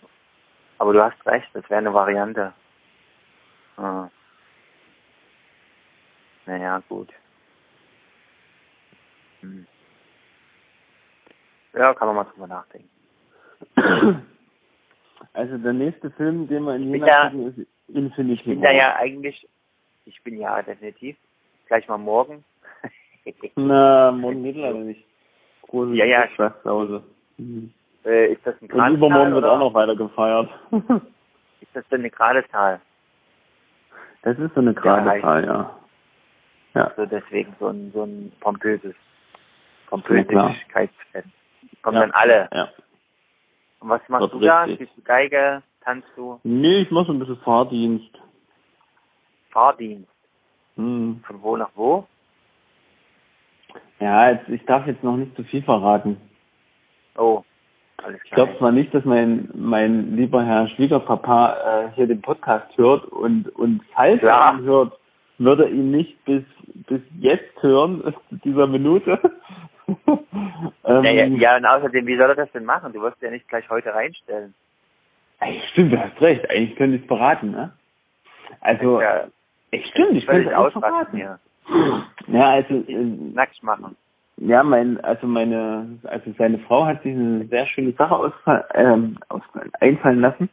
Aber 0.77 0.93
du 0.93 1.03
hast 1.03 1.25
recht, 1.25 1.47
das 1.53 1.67
wäre 1.69 1.79
eine 1.79 1.93
Variante. 1.93 2.53
Ah. 3.77 4.09
Naja, 6.45 6.81
gut. 6.87 7.11
Hm. 9.41 9.65
Ja, 11.73 11.93
kann 11.93 12.07
man 12.07 12.15
mal 12.15 12.23
drüber 12.25 12.47
nachdenken. 12.47 12.89
Also 15.33 15.57
der 15.57 15.73
nächste 15.73 16.11
Film, 16.11 16.47
den 16.47 16.63
wir 16.63 16.75
in 16.75 16.93
Jena 16.93 17.29
gucken, 17.29 17.47
ist 17.47 17.67
Infinity 17.95 18.41
Ich 18.41 18.45
bin 18.45 18.61
da 18.61 18.71
ja 18.71 18.95
eigentlich, 18.95 19.47
ich 20.05 20.21
bin 20.23 20.39
ja 20.39 20.61
definitiv, 20.61 21.17
gleich 21.67 21.87
mal 21.87 21.97
morgen. 21.97 22.43
Na, 23.55 24.11
morgen 24.11 24.43
geht 24.43 24.55
leider 24.55 24.79
nicht. 24.79 25.03
Große 25.63 25.93
ja, 25.93 26.05
ja. 26.05 26.27
zu 26.37 26.69
Hause. 26.69 27.03
Mhm. 27.37 27.73
Äh, 28.05 28.33
ist 28.33 28.45
das 28.45 28.55
ein 28.61 28.67
Grad 28.67 28.89
Und 28.89 28.97
übermorgen 28.97 29.33
wird 29.33 29.45
auch 29.45 29.59
noch 29.59 29.73
weiter 29.73 29.95
gefeiert. 29.95 30.49
ist 30.71 31.75
das 31.75 31.87
denn 31.89 31.99
eine 31.99 32.09
gerade 32.09 32.47
Zahl? 32.49 32.79
Das 34.21 34.37
ist 34.39 34.53
so 34.53 34.61
eine 34.61 34.73
gerade 34.73 35.21
Zahl, 35.21 35.45
ja. 35.45 35.77
Ja. 36.73 36.83
Also 36.87 37.05
deswegen 37.05 37.55
so 37.59 37.67
ein, 37.67 37.91
so 37.93 38.03
ein 38.03 38.31
pompöses, 38.39 38.95
Pompösigkeitsfest. 39.87 41.27
Kommen 41.81 41.95
ja. 41.95 42.01
dann 42.01 42.11
alle. 42.11 42.49
Ja. 42.53 42.69
Und 43.79 43.89
was 43.89 44.01
machst 44.09 44.33
du 44.33 44.39
da? 44.39 44.67
Spielst 44.67 44.97
du 44.97 45.01
Geige? 45.01 45.63
Tanzt 45.81 46.07
du? 46.15 46.39
Nee, 46.43 46.81
ich 46.81 46.91
mach 46.91 47.05
so 47.05 47.13
ein 47.13 47.19
bisschen 47.19 47.37
Fahrdienst. 47.37 48.11
Fahrdienst? 49.51 50.11
Hm. 50.75 51.23
Von 51.25 51.41
wo 51.41 51.57
nach 51.57 51.71
wo? 51.75 52.05
Ja, 53.99 54.31
jetzt, 54.31 54.49
ich 54.49 54.63
darf 54.65 54.85
jetzt 54.87 55.03
noch 55.03 55.17
nicht 55.17 55.35
zu 55.35 55.43
viel 55.43 55.63
verraten. 55.63 56.17
Oh, 57.17 57.43
ich 58.23 58.31
glaube 58.31 58.55
zwar 58.59 58.71
nicht, 58.71 58.93
dass 58.93 59.03
mein 59.05 59.49
mein 59.55 60.15
lieber 60.15 60.43
Herr 60.43 60.67
Schwiegerpapa 60.69 61.87
äh, 61.87 61.95
hier 61.95 62.07
den 62.07 62.21
Podcast 62.21 62.77
hört 62.77 63.05
und 63.05 63.49
und 63.55 63.81
falls 63.93 64.19
Klar. 64.19 64.53
er 64.53 64.59
ihn 64.59 64.65
hört, 64.65 64.99
würde 65.39 65.65
er 65.65 65.71
ihn 65.71 65.91
nicht 65.91 66.23
bis 66.25 66.43
bis 66.87 67.01
jetzt 67.19 67.61
hören, 67.61 68.13
dieser 68.43 68.67
Minute. 68.67 69.19
ähm, 69.87 70.19
ja, 71.03 71.11
ja, 71.11 71.25
ja, 71.25 71.57
und 71.57 71.65
außerdem, 71.65 72.05
wie 72.05 72.17
soll 72.17 72.29
er 72.29 72.35
das 72.35 72.51
denn 72.51 72.65
machen? 72.65 72.93
Du 72.93 73.01
wirst 73.01 73.21
ja 73.21 73.31
nicht 73.31 73.47
gleich 73.47 73.67
heute 73.69 73.93
reinstellen. 73.93 74.53
Ey, 75.39 75.61
stimmt, 75.71 75.93
du 75.93 75.99
hast 75.99 76.19
recht. 76.21 76.49
Eigentlich 76.49 76.75
könnte 76.75 76.97
ich 76.97 77.01
es 77.03 77.07
beraten, 77.07 77.51
ne? 77.51 77.71
Also, 78.61 79.01
ja, 79.01 79.27
ich 79.71 79.85
stimmt, 79.87 80.13
ich 80.13 80.25
könnte 80.25 80.49
es 80.49 80.73
verraten. 80.73 81.17
Ja. 81.17 81.39
Ja, 82.27 82.49
also 82.49 82.73
äh, 82.73 83.03
nackt 83.33 83.61
machen. 83.63 83.95
Ja, 84.37 84.63
mein, 84.63 84.99
also 85.03 85.25
meine, 85.25 85.99
also 86.03 86.31
seine 86.37 86.59
Frau 86.59 86.85
hat 86.85 87.01
sich 87.01 87.13
eine 87.13 87.45
sehr 87.47 87.65
schöne 87.67 87.93
Sache 87.93 88.15
ausfall, 88.15 88.65
ähm, 88.75 89.17
aus, 89.29 89.41
einfallen 89.79 90.21
lassen. 90.21 90.49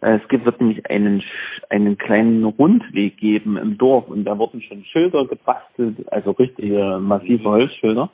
Äh, 0.00 0.16
es 0.16 0.28
gibt, 0.28 0.44
wird 0.44 0.60
nämlich 0.60 0.88
einen, 0.90 1.22
einen 1.70 1.96
kleinen 1.98 2.44
Rundweg 2.44 3.16
geben 3.18 3.56
im 3.56 3.78
Dorf 3.78 4.08
und 4.08 4.24
da 4.24 4.36
wurden 4.38 4.60
schon 4.62 4.84
Schilder 4.84 5.26
gebastelt, 5.26 6.12
also 6.12 6.32
richtige 6.32 6.98
massive 6.98 7.48
Holzschilder. 7.48 8.10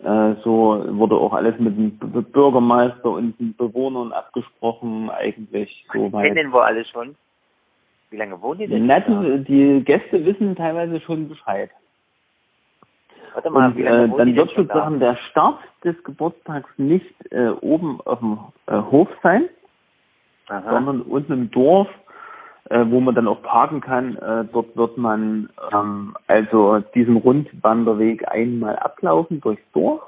Äh, 0.00 0.34
so 0.42 0.84
wurde 0.88 1.14
auch 1.14 1.32
alles 1.32 1.58
mit 1.58 1.76
dem 1.76 1.96
Bürgermeister 1.98 3.10
und 3.10 3.38
den 3.38 3.56
Bewohnern 3.56 4.12
abgesprochen, 4.12 5.08
eigentlich 5.10 5.86
so 5.92 6.10
Kennen 6.10 6.52
wohl 6.52 6.62
alle 6.62 6.84
schon? 6.84 7.14
Wie 8.12 8.18
lange 8.18 8.40
wohnen 8.42 8.58
die 8.58 8.66
denn? 8.66 8.86
Na, 8.86 9.00
die, 9.00 9.42
die 9.44 9.84
Gäste 9.84 10.24
wissen 10.26 10.54
teilweise 10.54 11.00
schon 11.00 11.30
Bescheid. 11.30 11.70
Warte 13.32 13.48
mal, 13.48 13.72
und 13.72 13.78
äh, 13.80 14.08
dann 14.08 14.36
wird 14.36 14.50
sozusagen 14.50 15.00
der 15.00 15.16
Start 15.30 15.60
des 15.82 15.96
Geburtstags 16.04 16.68
nicht 16.76 17.14
äh, 17.32 17.48
oben 17.48 18.02
auf 18.02 18.18
dem 18.18 18.38
äh, 18.66 18.76
Hof 18.76 19.08
sein, 19.22 19.48
Aha. 20.48 20.62
sondern 20.70 21.00
unten 21.00 21.32
im 21.32 21.50
Dorf, 21.50 21.88
äh, 22.68 22.84
wo 22.86 23.00
man 23.00 23.14
dann 23.14 23.26
auch 23.26 23.42
parken 23.42 23.80
kann. 23.80 24.16
Äh, 24.16 24.44
dort 24.52 24.76
wird 24.76 24.98
man 24.98 25.48
ähm, 25.72 26.14
also 26.26 26.80
diesen 26.94 27.16
Rundwanderweg 27.16 28.30
einmal 28.30 28.76
ablaufen 28.76 29.40
durchs 29.40 29.64
Dorf 29.72 30.02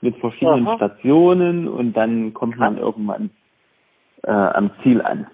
mit 0.00 0.16
verschiedenen 0.16 0.66
Aha. 0.66 0.76
Stationen 0.76 1.68
und 1.68 1.92
dann 1.92 2.32
kommt 2.32 2.56
man 2.56 2.78
irgendwann 2.78 3.28
äh, 4.22 4.30
am 4.30 4.70
Ziel 4.82 5.02
an. 5.02 5.26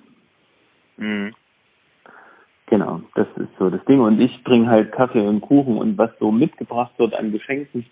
Mhm. 0.96 1.34
Genau, 2.70 3.00
das 3.16 3.26
ist 3.36 3.48
so 3.58 3.68
das 3.68 3.84
Ding. 3.86 4.00
Und 4.00 4.20
ich 4.20 4.44
bringe 4.44 4.68
halt 4.68 4.92
Kaffee 4.92 5.26
und 5.26 5.40
Kuchen 5.40 5.76
und 5.76 5.98
was 5.98 6.10
so 6.20 6.30
mitgebracht 6.30 6.92
wird 6.98 7.14
an 7.14 7.32
Geschenken, 7.32 7.84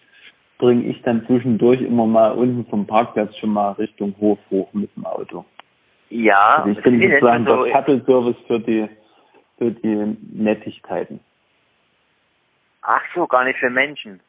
bringe 0.58 0.84
ich 0.84 1.02
dann 1.02 1.26
zwischendurch 1.26 1.80
immer 1.80 2.06
mal 2.06 2.30
unten 2.30 2.64
vom 2.70 2.86
Parkplatz 2.86 3.36
schon 3.38 3.50
mal 3.50 3.72
Richtung 3.72 4.14
Hof 4.20 4.38
hoch 4.50 4.72
mit 4.72 4.94
dem 4.94 5.04
Auto. 5.04 5.44
Ja, 6.10 6.62
also 6.62 6.70
ich 6.70 6.82
bin 6.82 7.00
sozusagen 7.00 7.44
so 7.44 7.64
der 7.64 7.72
Shuttle-Service 7.72 8.36
für 8.46 8.60
die, 8.60 8.88
für 9.58 9.72
die 9.72 10.16
Nettigkeiten. 10.32 11.20
Ach 12.82 13.02
so, 13.16 13.26
gar 13.26 13.44
nicht 13.44 13.58
für 13.58 13.70
Menschen. 13.70 14.20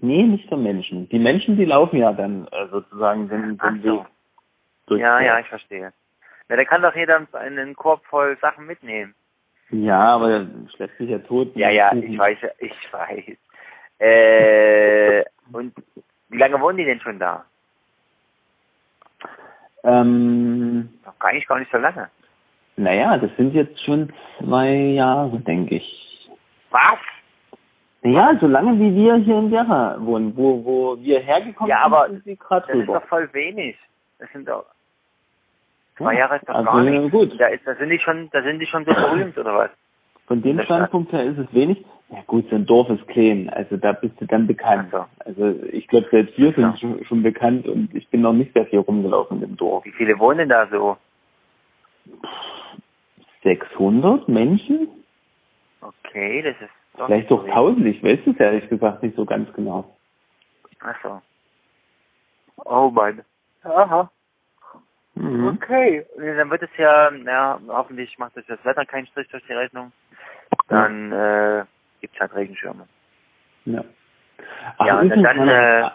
Nee, 0.00 0.24
nicht 0.24 0.48
für 0.48 0.56
Menschen. 0.56 1.08
Die 1.10 1.18
Menschen, 1.20 1.56
die 1.56 1.64
laufen 1.64 1.98
ja 1.98 2.12
dann 2.12 2.48
äh, 2.50 2.66
sozusagen 2.70 3.28
den, 3.28 3.56
den 3.56 3.82
so. 3.82 4.04
Weg. 4.88 5.00
Ja, 5.00 5.20
ja, 5.20 5.38
ich 5.38 5.46
verstehe. 5.46 5.92
Ja, 6.48 6.56
da 6.56 6.64
kann 6.64 6.82
doch 6.82 6.96
jeder 6.96 7.24
einen 7.34 7.76
Korb 7.76 8.04
voll 8.06 8.36
Sachen 8.40 8.66
mitnehmen. 8.66 9.14
Ja, 9.70 10.00
aber 10.16 10.46
schleppt 10.74 10.98
sich 10.98 11.10
ja 11.10 11.18
tot. 11.18 11.54
Ja, 11.54 11.70
ja, 11.70 11.92
ich 11.94 12.18
weiß, 12.18 12.38
ich 12.58 12.92
weiß. 12.92 13.24
Äh, 14.00 15.24
und 15.52 15.74
wie 16.28 16.38
lange 16.38 16.60
wohnen 16.60 16.78
die 16.78 16.84
denn 16.84 17.00
schon 17.00 17.18
da? 17.18 17.44
Ähm, 19.84 20.88
Noch 21.04 21.18
gar 21.18 21.32
nicht, 21.32 21.46
gar 21.48 21.58
nicht 21.58 21.70
so 21.70 21.78
lange. 21.78 22.08
Naja, 22.76 23.16
das 23.18 23.30
sind 23.36 23.54
jetzt 23.54 23.82
schon 23.84 24.12
zwei 24.38 24.70
Jahre, 24.72 25.38
denke 25.40 25.76
ich. 25.76 26.28
Was? 26.70 26.98
Ja, 28.02 28.34
so 28.40 28.46
lange 28.46 28.78
wie 28.78 28.94
wir 28.94 29.16
hier 29.16 29.38
in 29.38 29.50
Gera 29.50 29.96
wohnen, 30.00 30.34
wo, 30.36 30.64
wo 30.64 30.96
wir 31.02 31.20
hergekommen 31.20 31.68
ja, 31.68 31.80
aber 31.82 32.08
sind, 32.08 32.24
sie 32.24 32.36
gerade 32.36 32.66
Das 32.66 32.76
rüber. 32.76 32.94
ist 32.96 33.02
doch 33.02 33.08
voll 33.08 33.28
wenig. 33.34 33.76
Das 34.18 34.30
sind 34.32 34.48
doch 34.48 34.64
Zwei 36.00 36.14
Jahre 36.14 36.36
ist 36.36 36.48
doch 36.48 36.54
also, 36.54 36.70
gar 36.70 36.82
nicht. 36.82 37.10
Gut. 37.10 37.38
Da, 37.38 37.48
ist, 37.48 37.66
da 37.66 37.74
sind 37.74 37.90
die 37.90 37.98
schon, 37.98 38.30
da 38.32 38.42
sind 38.42 38.58
die 38.58 38.66
schon 38.66 38.86
so 38.86 38.92
berühmt 38.92 39.36
oder 39.36 39.54
was? 39.54 39.70
Von 40.26 40.40
dem 40.42 40.60
Standpunkt 40.60 41.12
her 41.12 41.24
ist 41.24 41.38
es 41.38 41.52
wenig. 41.52 41.84
Ja 42.08 42.22
gut, 42.26 42.48
so 42.48 42.56
ein 42.56 42.64
Dorf 42.66 42.88
ist 42.88 43.06
klein, 43.08 43.50
also 43.50 43.76
da 43.76 43.92
bist 43.92 44.20
du 44.20 44.26
dann 44.26 44.46
bekannt. 44.46 44.90
So. 44.90 45.04
Also 45.18 45.62
ich 45.70 45.86
glaube, 45.88 46.08
selbst 46.10 46.36
wir 46.38 46.52
sind 46.52 46.78
schon, 46.80 47.04
schon, 47.04 47.22
bekannt 47.22 47.68
und 47.68 47.94
ich 47.94 48.08
bin 48.08 48.22
noch 48.22 48.32
nicht 48.32 48.52
sehr 48.52 48.66
viel 48.66 48.80
rumgelaufen 48.80 49.42
im 49.42 49.56
Dorf. 49.56 49.84
Wie 49.84 49.92
viele 49.92 50.18
wohnen 50.18 50.48
da 50.48 50.66
so? 50.68 50.96
600 53.44 54.28
Menschen? 54.28 54.88
Okay, 55.80 56.42
das 56.42 56.56
ist 56.60 56.70
doch 56.96 57.06
Vielleicht 57.06 57.30
doch 57.30 57.46
tausend, 57.46 57.86
ich 57.86 58.02
weiß 58.02 58.20
es 58.26 58.40
ehrlich 58.40 58.68
gesagt 58.68 59.02
nicht 59.02 59.16
so 59.16 59.24
ganz 59.24 59.52
genau. 59.52 59.96
Ach 60.80 60.96
so. 61.02 61.20
Oh 62.64 62.90
mein. 62.90 63.22
Aha. 63.62 64.10
Mhm. 65.20 65.48
Okay, 65.48 66.06
dann 66.16 66.50
wird 66.50 66.62
es 66.62 66.70
ja, 66.78 67.10
ja, 67.10 67.60
hoffentlich 67.68 68.18
macht 68.18 68.36
euch 68.36 68.46
das 68.46 68.64
Wetter 68.64 68.86
keinen 68.86 69.06
Strich 69.06 69.28
durch 69.28 69.44
die 69.46 69.52
Rechnung. 69.52 69.92
Dann 70.68 71.12
äh, 71.12 71.64
gibt's 72.00 72.18
halt 72.18 72.34
Regenschirme. 72.34 72.86
Ja. 73.66 73.84
Ach, 74.78 74.86
ja, 74.86 74.98
und 75.00 75.10
dann, 75.10 75.48
äh, 75.48 75.90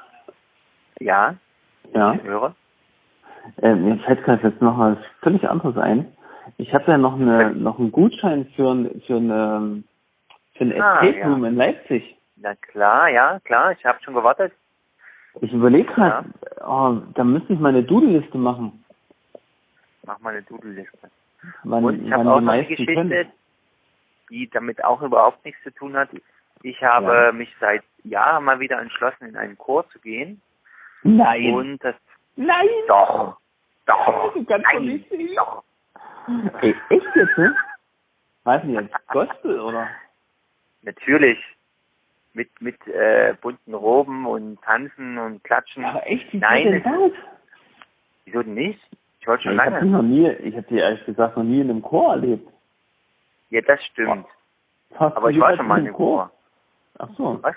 ja. 1.00 1.36
Ja. 1.94 2.14
Ich 2.14 2.24
höre. 2.24 2.56
Äh, 3.62 3.76
mir 3.76 3.98
fällt 4.00 4.24
gerade 4.24 4.48
jetzt 4.48 4.62
noch 4.62 4.78
was 4.78 4.98
völlig 5.22 5.48
anderes 5.50 5.78
ein. 5.78 6.16
Ich 6.58 6.74
habe 6.74 6.92
ja 6.92 6.98
noch 6.98 7.16
eine 7.16 7.52
noch 7.56 7.80
einen 7.80 7.92
Gutschein 7.92 8.46
für 8.56 8.72
ein 8.72 9.02
für 9.08 9.18
eine 9.18 9.84
für 10.54 10.64
ein 10.64 10.82
ah, 10.82 11.04
Escape 11.04 11.28
Room 11.28 11.44
ja. 11.44 11.50
in 11.50 11.56
Leipzig. 11.56 12.16
Na 12.38 12.54
klar, 12.56 13.10
ja, 13.10 13.40
klar, 13.40 13.72
ich 13.72 13.84
habe 13.86 14.00
schon 14.04 14.14
gewartet. 14.14 14.54
Ich 15.42 15.52
überlege 15.52 15.92
gerade, 15.92 16.28
ja. 16.60 16.68
oh, 16.68 17.02
da 17.14 17.24
müsste 17.24 17.54
ich 17.54 17.60
meine 17.60 17.84
Doodle-Liste 17.84 18.38
machen. 18.38 18.85
Mach 20.06 20.20
mal 20.20 20.32
eine 20.32 20.44
Doodle-Liste. 20.44 21.10
Und 21.64 22.06
ich 22.06 22.12
habe 22.12 22.30
auch 22.32 22.42
noch 22.42 22.52
eine 22.52 22.66
Geschichte, 22.66 22.94
können. 22.94 23.32
die 24.30 24.50
damit 24.50 24.84
auch 24.84 25.02
überhaupt 25.02 25.44
nichts 25.46 25.62
zu 25.64 25.72
tun 25.72 25.96
hat. 25.96 26.10
Ich 26.64 26.82
habe 26.84 27.26
ja. 27.26 27.32
mich 27.32 27.54
seit 27.60 27.84
Jahren 28.04 28.44
mal 28.44 28.60
wieder 28.60 28.80
entschlossen, 28.80 29.28
in 29.28 29.38
einen 29.38 29.58
Chor 29.58 29.88
zu 29.90 30.00
gehen. 30.00 30.42
Nein. 31.04 31.54
Und 31.54 31.84
das 31.84 31.96
Nein. 32.36 32.68
Doch. 32.88 33.38
Doch. 33.86 34.34
Du 34.34 34.44
kannst 34.46 34.66
Nein. 34.74 34.86
nicht 34.86 35.10
sehen. 35.10 35.36
Doch. 35.36 35.64
Ey, 36.62 36.76
echt 36.90 37.16
jetzt, 37.16 37.38
ne? 37.38 37.56
Weiß 38.44 38.64
nicht, 38.64 38.82
jetzt 38.82 39.08
Gospel, 39.08 39.60
oder? 39.60 39.88
Natürlich. 40.82 41.40
Mit, 42.34 42.50
mit 42.62 42.76
äh, 42.88 43.36
bunten 43.42 43.74
Roben 43.74 44.26
und 44.26 44.62
Tanzen 44.62 45.18
und 45.18 45.44
Klatschen. 45.44 45.86
Aber 45.86 46.06
echt, 46.06 46.34
wie 46.34 46.38
Nein, 46.38 46.66
denn 46.66 46.84
das? 46.84 47.12
Wieso 48.26 48.44
denn 48.44 48.56
nicht? 48.56 48.80
Ich 49.26 49.28
wollte 49.28 49.42
schon 49.42 49.54
ich 49.54 49.58
lange. 49.58 49.76
Hab 49.78 49.84
noch 49.86 50.02
nie, 50.04 50.30
ich 50.30 50.56
habe 50.56 50.68
die 50.70 50.78
ehrlich 50.78 51.04
gesagt 51.04 51.36
noch 51.36 51.44
nie 51.44 51.60
in 51.60 51.72
einem 51.72 51.82
Chor 51.82 52.12
erlebt. 52.12 52.48
Ja, 53.50 53.60
das 53.62 53.84
stimmt. 53.86 54.28
Aber 55.00 55.32
ich 55.32 55.40
war 55.40 55.56
schon 55.56 55.68
mal 55.68 55.80
in 55.80 55.88
einem 55.88 55.96
Chor. 55.96 56.30
Chor. 56.30 56.32
Ach 57.00 57.10
so. 57.18 57.40
Was? 57.42 57.56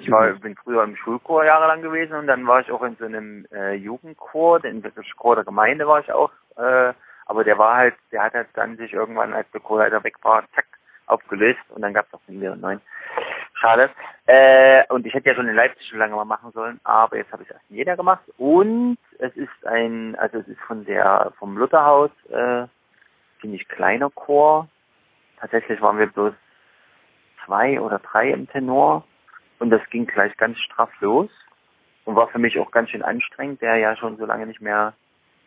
Ich 0.00 0.10
war, 0.12 0.32
bin 0.34 0.54
früher 0.54 0.84
im 0.84 0.94
Schulchor 0.94 1.44
jahrelang 1.44 1.82
gewesen 1.82 2.14
und 2.14 2.28
dann 2.28 2.46
war 2.46 2.60
ich 2.60 2.70
auch 2.70 2.84
in 2.84 2.94
so 3.00 3.06
einem 3.06 3.46
äh, 3.50 3.74
Jugendchor, 3.74 4.60
den 4.60 4.80
Chor 5.16 5.34
der 5.34 5.44
Gemeinde 5.44 5.88
war 5.88 5.98
ich 5.98 6.12
auch, 6.12 6.30
äh, 6.56 6.92
aber 7.26 7.42
der 7.42 7.58
war 7.58 7.76
halt, 7.76 7.94
der 8.12 8.22
hat 8.22 8.34
halt 8.34 8.48
dann 8.54 8.76
sich 8.76 8.92
irgendwann, 8.92 9.34
als 9.34 9.50
der 9.50 9.60
Chorleiter 9.60 10.04
weg 10.04 10.14
war, 10.22 10.44
zack, 10.54 10.66
aufgelöst 11.06 11.58
und 11.70 11.82
dann 11.82 11.94
gab 11.94 12.06
es 12.06 12.14
auch 12.14 12.20
nie 12.28 12.46
und 12.46 12.60
neun. 12.60 12.80
Schade. 13.60 13.90
Äh, 14.26 14.84
und 14.88 15.06
ich 15.06 15.14
hätte 15.14 15.28
ja 15.28 15.34
schon 15.34 15.48
in 15.48 15.54
Leipzig 15.54 15.88
schon 15.88 15.98
lange 15.98 16.14
mal 16.14 16.24
machen 16.24 16.52
sollen, 16.52 16.80
aber 16.84 17.16
jetzt 17.16 17.32
habe 17.32 17.42
ich 17.42 17.48
es 17.48 17.54
erst 17.54 17.70
in 17.70 17.76
jeder 17.76 17.96
gemacht 17.96 18.22
und 18.36 18.98
es 19.18 19.34
ist 19.36 19.66
ein, 19.66 20.16
also 20.16 20.38
es 20.38 20.48
ist 20.48 20.60
von 20.60 20.84
der, 20.84 21.32
vom 21.38 21.56
Lutherhaus, 21.56 22.10
äh, 22.28 22.66
ziemlich 23.40 23.66
kleiner 23.68 24.10
Chor. 24.10 24.68
Tatsächlich 25.40 25.80
waren 25.80 25.98
wir 25.98 26.06
bloß 26.08 26.34
zwei 27.46 27.80
oder 27.80 27.98
drei 27.98 28.30
im 28.30 28.48
Tenor 28.48 29.04
und 29.58 29.70
das 29.70 29.82
ging 29.90 30.06
gleich 30.06 30.36
ganz 30.36 30.58
straff 30.58 30.90
los 31.00 31.30
und 32.04 32.16
war 32.16 32.28
für 32.28 32.38
mich 32.38 32.58
auch 32.58 32.70
ganz 32.70 32.90
schön 32.90 33.02
anstrengend, 33.02 33.60
der 33.60 33.76
ja 33.76 33.96
schon 33.96 34.18
so 34.18 34.26
lange 34.26 34.46
nicht 34.46 34.60
mehr 34.60 34.94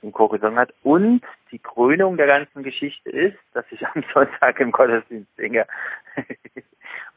im 0.01 0.11
Chor 0.11 0.29
gesungen 0.29 0.57
hat. 0.57 0.73
Und 0.83 1.21
die 1.51 1.59
Krönung 1.59 2.17
der 2.17 2.27
ganzen 2.27 2.63
Geschichte 2.63 3.09
ist, 3.09 3.37
dass 3.53 3.65
ich 3.71 3.85
am 3.87 4.03
Sonntag 4.13 4.59
im 4.59 4.71
Gottesdienst 4.71 5.33
singe. 5.37 5.67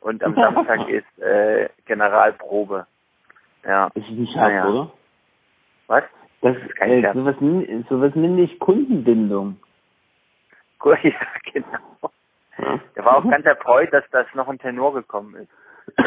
und 0.05 0.23
am 0.23 0.35
Samstag 0.35 0.87
ist 0.89 1.19
äh, 1.19 1.69
Generalprobe. 1.87 2.87
Ja. 3.65 3.91
Ist 3.95 4.11
nicht 4.11 4.37
hart, 4.37 4.53
ja. 4.53 4.67
oder? 4.67 4.93
Was? 5.87 6.05
Das, 6.43 6.57
ist 6.59 6.77
kein 6.77 7.03
äh, 7.03 7.13
sowas, 7.15 7.37
sowas 7.89 8.15
nenne 8.15 8.43
ich 8.43 8.59
Kundenbindung. 8.59 9.59
Ja, 10.85 11.17
genau. 11.51 12.11
Der 12.95 13.05
war 13.07 13.17
auch 13.17 13.31
ganz 13.31 13.47
erfreut, 13.47 13.91
dass 13.95 14.05
das 14.11 14.27
noch 14.35 14.49
ein 14.49 14.59
Tenor 14.59 14.93
gekommen 14.93 15.35
ist. 15.35 15.49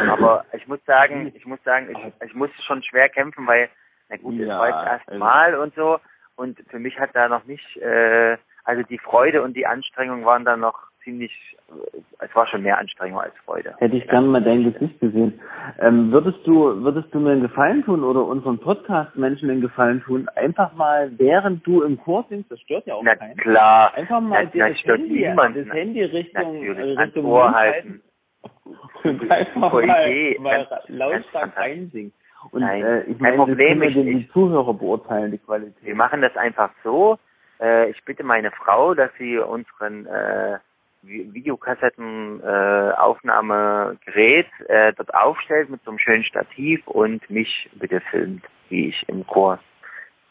Aber 0.08 0.45
ich 0.54 0.68
muss 0.68 0.80
sagen, 0.86 1.32
ich 1.36 1.48
muss 1.48 1.58
sagen, 1.64 1.89
ich, 1.89 2.28
ich 2.28 2.36
muss 2.36 2.52
schon 2.68 2.84
schwer 2.84 3.10
kämpfen, 3.10 3.48
weil, 3.48 3.70
na 4.10 4.18
gut, 4.18 4.39
es 4.39 4.48
ja, 4.48 4.60
war 4.60 4.70
das 4.70 4.86
erste 4.86 5.12
also 5.14 5.20
Mal 5.20 5.56
und 5.56 5.74
so. 5.74 6.00
Und 6.36 6.60
für 6.70 6.78
mich 6.78 7.00
hat 7.00 7.10
da 7.16 7.28
noch 7.28 7.45
nicht, 7.45 7.78
äh, 7.78 8.38
also 8.66 8.84
die 8.84 9.00
Freude 9.00 9.41
und 9.41 9.56
die 9.56 9.66
Anstrengung 9.66 10.26
waren 10.26 10.45
da 10.45 10.56
noch 10.56 10.78
ziemlich, 11.08 11.32
äh, 11.70 12.26
es 12.26 12.36
war 12.36 12.47
schon 12.47 12.64
mehr 12.64 12.78
Anstrengung 12.78 13.22
als 13.22 13.34
Freude. 13.45 13.76
Hätte 13.78 13.95
ich 13.95 14.05
gerne 14.10 14.28
mal 14.28 14.43
dein 14.43 14.66
Gesicht 14.66 14.99
gesehen. 14.99 15.39
Ähm, 15.80 16.12
würdest 16.12 16.45
du, 16.45 16.84
würdest 16.84 17.14
du 17.14 17.20
mir 17.20 17.32
einen 17.32 17.43
Gefallen 17.43 17.86
tun 17.86 18.03
oder 18.03 18.26
unseren 18.26 18.60
Podcast-Menschen 18.60 19.49
einen 19.49 19.62
Gefallen 19.62 20.01
tun? 20.01 20.28
Einfach 20.36 20.74
mal, 20.74 21.12
während 21.18 21.66
du 21.66 21.82
im 21.84 21.97
Chor 22.01 22.26
singst, 22.28 22.51
das 22.51 22.60
stört 22.60 22.86
ja 22.88 22.95
auch 22.95 23.03
Na 23.03 23.16
keinen. 23.16 23.38
klar. 23.38 23.93
Einfach 23.95 24.20
mal 24.20 24.49
Na, 24.53 24.68
das, 24.70 24.84
Handy, 24.84 25.24
das 25.24 25.74
Handy 25.74 26.03
Richtung, 26.03 26.53
Natürlich, 26.55 26.99
Richtung 26.99 27.26
Ohr 27.26 27.53
halten. 27.53 28.01
Und 29.03 29.32
einfach 29.32 29.72
mal, 29.74 30.10
Idee. 30.10 30.38
mal 30.41 30.68
lautstark 30.88 31.58
einsingen. 31.58 32.12
Und 32.51 32.62
Nein, 32.62 32.84
äh, 32.84 33.01
ich 33.03 33.20
meine, 33.20 33.38
Problem, 33.38 33.82
ich, 33.82 33.93
die 33.93 34.30
Zuhörer 34.34 34.74
beurteilen, 34.74 35.32
die 35.32 35.38
Qualität. 35.38 35.84
Wir 35.84 35.95
machen 35.95 36.22
das 36.22 36.36
einfach 36.36 36.72
so. 36.84 37.18
Äh, 37.60 37.89
ich 37.91 38.03
bitte 38.03 38.24
meine 38.24 38.51
Frau, 38.51 38.93
dass 38.93 39.10
sie 39.18 39.38
unseren 39.38 40.05
äh, 40.05 40.60
Videokassetten 41.02 42.41
äh, 42.41 42.91
Aufnahmegerät 42.98 44.48
äh, 44.68 44.93
dort 44.93 45.14
aufstellt 45.14 45.70
mit 45.70 45.84
so 45.84 45.91
einem 45.91 46.00
schönen 46.00 46.24
Stativ 46.24 46.86
und 46.88 47.30
mich 47.30 47.70
bitte 47.74 48.02
filmt, 48.12 48.43
wie 48.70 48.89
ich 48.89 49.08
im 49.08 49.26
Chor 49.26 49.60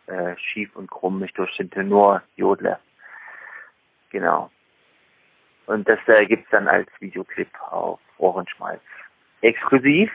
äh, 0.06 0.36
schief 0.36 0.74
und 0.76 0.90
krumm 0.90 1.20
mich 1.20 1.32
durch 1.34 1.54
den 1.56 1.70
Tenor 1.70 2.22
jodle. 2.36 2.78
Genau. 4.10 4.50
Und 5.66 5.88
das 5.88 5.98
äh, 6.06 6.26
gibt's 6.26 6.48
dann 6.50 6.68
als 6.68 6.88
Videoclip 7.00 7.48
auf 7.70 8.00
Ohrenschmalz. 8.18 8.82
Exklusiv. 9.40 10.10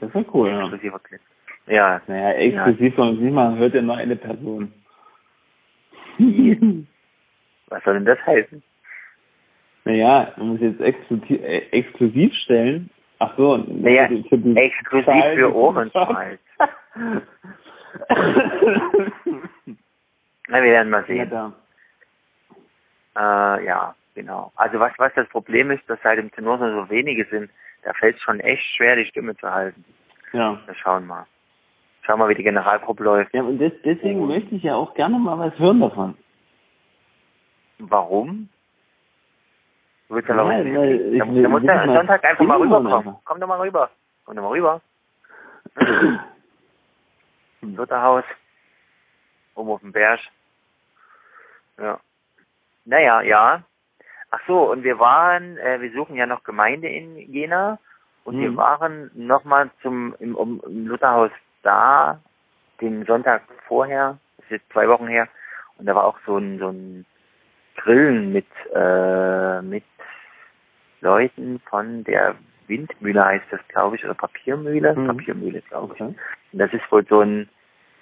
Das 0.00 0.08
ist 0.08 0.14
ja 0.14 0.24
cool, 0.32 0.48
ja. 0.48 0.60
Exklusiver 0.62 0.98
Clip. 1.00 1.20
Ja. 1.66 2.00
Naja, 2.06 2.32
exklusiv 2.32 2.96
ja. 2.96 3.30
man 3.30 3.58
hört 3.58 3.74
ja 3.74 3.82
nur 3.82 3.96
eine 3.96 4.16
Person. 4.16 4.72
Was 7.68 7.84
soll 7.84 7.94
denn 7.94 8.04
das 8.04 8.18
heißen? 8.26 8.62
Naja, 9.88 10.32
man 10.36 10.48
muss 10.48 10.60
jetzt 10.60 10.80
exklusiv, 10.82 11.40
äh, 11.40 11.62
exklusiv 11.70 12.34
stellen. 12.44 12.90
Ach 13.20 13.34
so. 13.38 13.56
Naja, 13.56 14.04
exklusiv 14.04 15.24
für 15.34 15.54
Ohrenschmalz. 15.54 16.40
Na, 20.48 20.62
wir 20.62 20.70
werden 20.70 20.90
mal 20.90 21.06
sehen. 21.06 21.30
Ja, 21.32 21.52
äh, 23.16 23.64
ja. 23.64 23.94
Genau. 24.14 24.52
Also 24.56 24.78
was, 24.80 24.92
was 24.98 25.14
das 25.14 25.28
Problem 25.28 25.70
ist, 25.70 25.88
dass 25.88 26.02
halt 26.04 26.18
im 26.18 26.30
Tenor 26.32 26.58
so 26.58 26.90
wenige 26.90 27.24
sind, 27.30 27.50
da 27.84 27.94
fällt 27.94 28.16
es 28.16 28.22
schon 28.22 28.40
echt 28.40 28.64
schwer, 28.76 28.96
die 28.96 29.06
Stimme 29.06 29.36
zu 29.36 29.48
halten. 29.50 29.84
Ja. 30.32 30.58
Wir 30.66 30.74
schauen 30.74 31.06
mal. 31.06 31.24
Schauen 32.02 32.18
mal, 32.18 32.28
wie 32.28 32.34
die 32.34 32.42
Generalprobe 32.42 33.04
läuft. 33.04 33.32
Ja, 33.32 33.42
und 33.42 33.58
das, 33.58 33.72
deswegen 33.84 34.20
und 34.20 34.28
möchte 34.28 34.54
ich 34.54 34.64
ja 34.64 34.74
auch 34.74 34.92
gerne 34.94 35.18
mal 35.18 35.38
was 35.38 35.58
hören 35.58 35.80
davon. 35.80 36.14
Warum? 37.78 38.50
Du 40.08 40.14
willst 40.14 40.28
ja, 40.28 40.36
ja 40.36 40.44
weil 40.44 40.66
ich, 40.66 41.18
da, 41.18 41.28
will, 41.28 41.42
da 41.42 41.48
muss 41.48 41.62
der 41.62 41.84
Sonntag 41.86 42.24
einfach 42.24 42.44
mal 42.44 42.58
rüberkommen. 42.58 43.16
Komm 43.24 43.40
doch 43.40 43.46
mal 43.46 43.60
rüber. 43.60 43.90
Komm 44.24 44.36
doch 44.36 44.42
mal 44.42 44.50
rüber. 44.50 44.80
Im 47.60 47.74
Lutherhaus. 47.76 48.24
Oben 49.54 49.70
auf 49.70 49.80
dem 49.80 49.92
Berg. 49.92 50.20
Ja. 51.78 52.00
Naja, 52.84 53.20
ja. 53.22 53.62
Ach 54.30 54.40
so, 54.46 54.70
und 54.70 54.82
wir 54.82 54.98
waren, 54.98 55.56
äh, 55.58 55.80
wir 55.80 55.92
suchen 55.92 56.16
ja 56.16 56.26
noch 56.26 56.44
Gemeinde 56.44 56.88
in 56.88 57.16
Jena 57.16 57.78
und 58.24 58.36
mhm. 58.36 58.40
wir 58.42 58.56
waren 58.56 59.10
nochmal 59.14 59.70
zum 59.82 60.14
im, 60.20 60.34
um, 60.34 60.60
im 60.66 60.86
Lutherhaus 60.86 61.30
da, 61.62 62.20
den 62.80 63.04
Sonntag 63.06 63.42
vorher, 63.66 64.18
das 64.36 64.44
ist 64.46 64.50
jetzt 64.52 64.72
zwei 64.72 64.86
Wochen 64.88 65.06
her, 65.06 65.28
und 65.78 65.86
da 65.86 65.94
war 65.94 66.04
auch 66.04 66.18
so 66.26 66.36
ein 66.36 66.58
so 66.58 66.68
ein 66.68 67.06
Grillen 67.76 68.32
mit 68.32 68.46
äh, 68.74 69.62
mit 69.62 69.84
Leuten 71.00 71.60
von 71.68 72.04
der 72.04 72.34
Windmühle 72.66 73.24
heißt 73.24 73.46
das, 73.50 73.60
glaube 73.68 73.96
ich, 73.96 74.04
oder 74.04 74.14
Papiermühle, 74.14 74.94
mhm. 74.94 75.06
Papiermühle, 75.06 75.62
glaube 75.62 75.94
ich. 75.94 76.00
Okay. 76.00 76.14
Und 76.52 76.58
das 76.58 76.72
ist 76.72 76.90
wohl 76.90 77.04
so 77.06 77.20
ein 77.20 77.48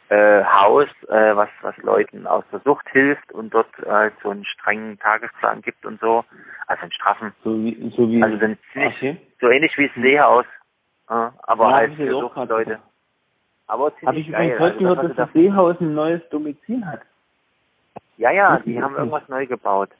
äh, 0.08 0.44
Haus, 0.44 0.88
äh, 1.08 1.36
was 1.36 1.48
was 1.62 1.76
Leuten 1.78 2.26
aus 2.26 2.44
der 2.52 2.60
Sucht 2.60 2.88
hilft 2.90 3.32
und 3.32 3.52
dort 3.52 3.68
äh, 3.80 4.10
so 4.22 4.30
einen 4.30 4.44
strengen 4.44 4.98
Tagesplan 4.98 5.62
gibt 5.62 5.84
und 5.84 6.00
so, 6.00 6.24
also 6.66 6.82
einen 6.82 6.92
straffen. 6.92 7.32
So 7.42 7.56
wie, 7.56 7.92
so 7.96 8.08
wie 8.08 8.22
also 8.22 8.38
sind 8.38 8.58
ziemlich, 8.72 8.96
okay. 8.96 9.16
so 9.40 9.48
ähnlich 9.48 9.76
wie 9.76 9.88
das 9.88 9.96
Seehaus, 9.96 10.46
äh, 11.08 11.30
aber 11.42 11.70
ja, 11.70 11.76
halt 11.76 11.94
für 11.94 12.10
Suchtleute. 12.10 12.78
Aber 13.68 13.96
ziemlich 13.96 14.06
Habe 14.06 14.18
ich 14.20 14.30
geil. 14.30 14.60
heute 14.60 14.78
gehört, 14.78 15.02
dass 15.02 15.16
das 15.16 15.32
Seehaus 15.32 15.80
ein 15.80 15.94
neues 15.94 16.22
Domizil 16.28 16.86
hat. 16.86 17.00
Ja, 18.16 18.30
ja, 18.30 18.60
die 18.60 18.80
haben 18.80 18.94
irgendwas 18.94 19.28
neu 19.28 19.46
gebaut. 19.46 19.90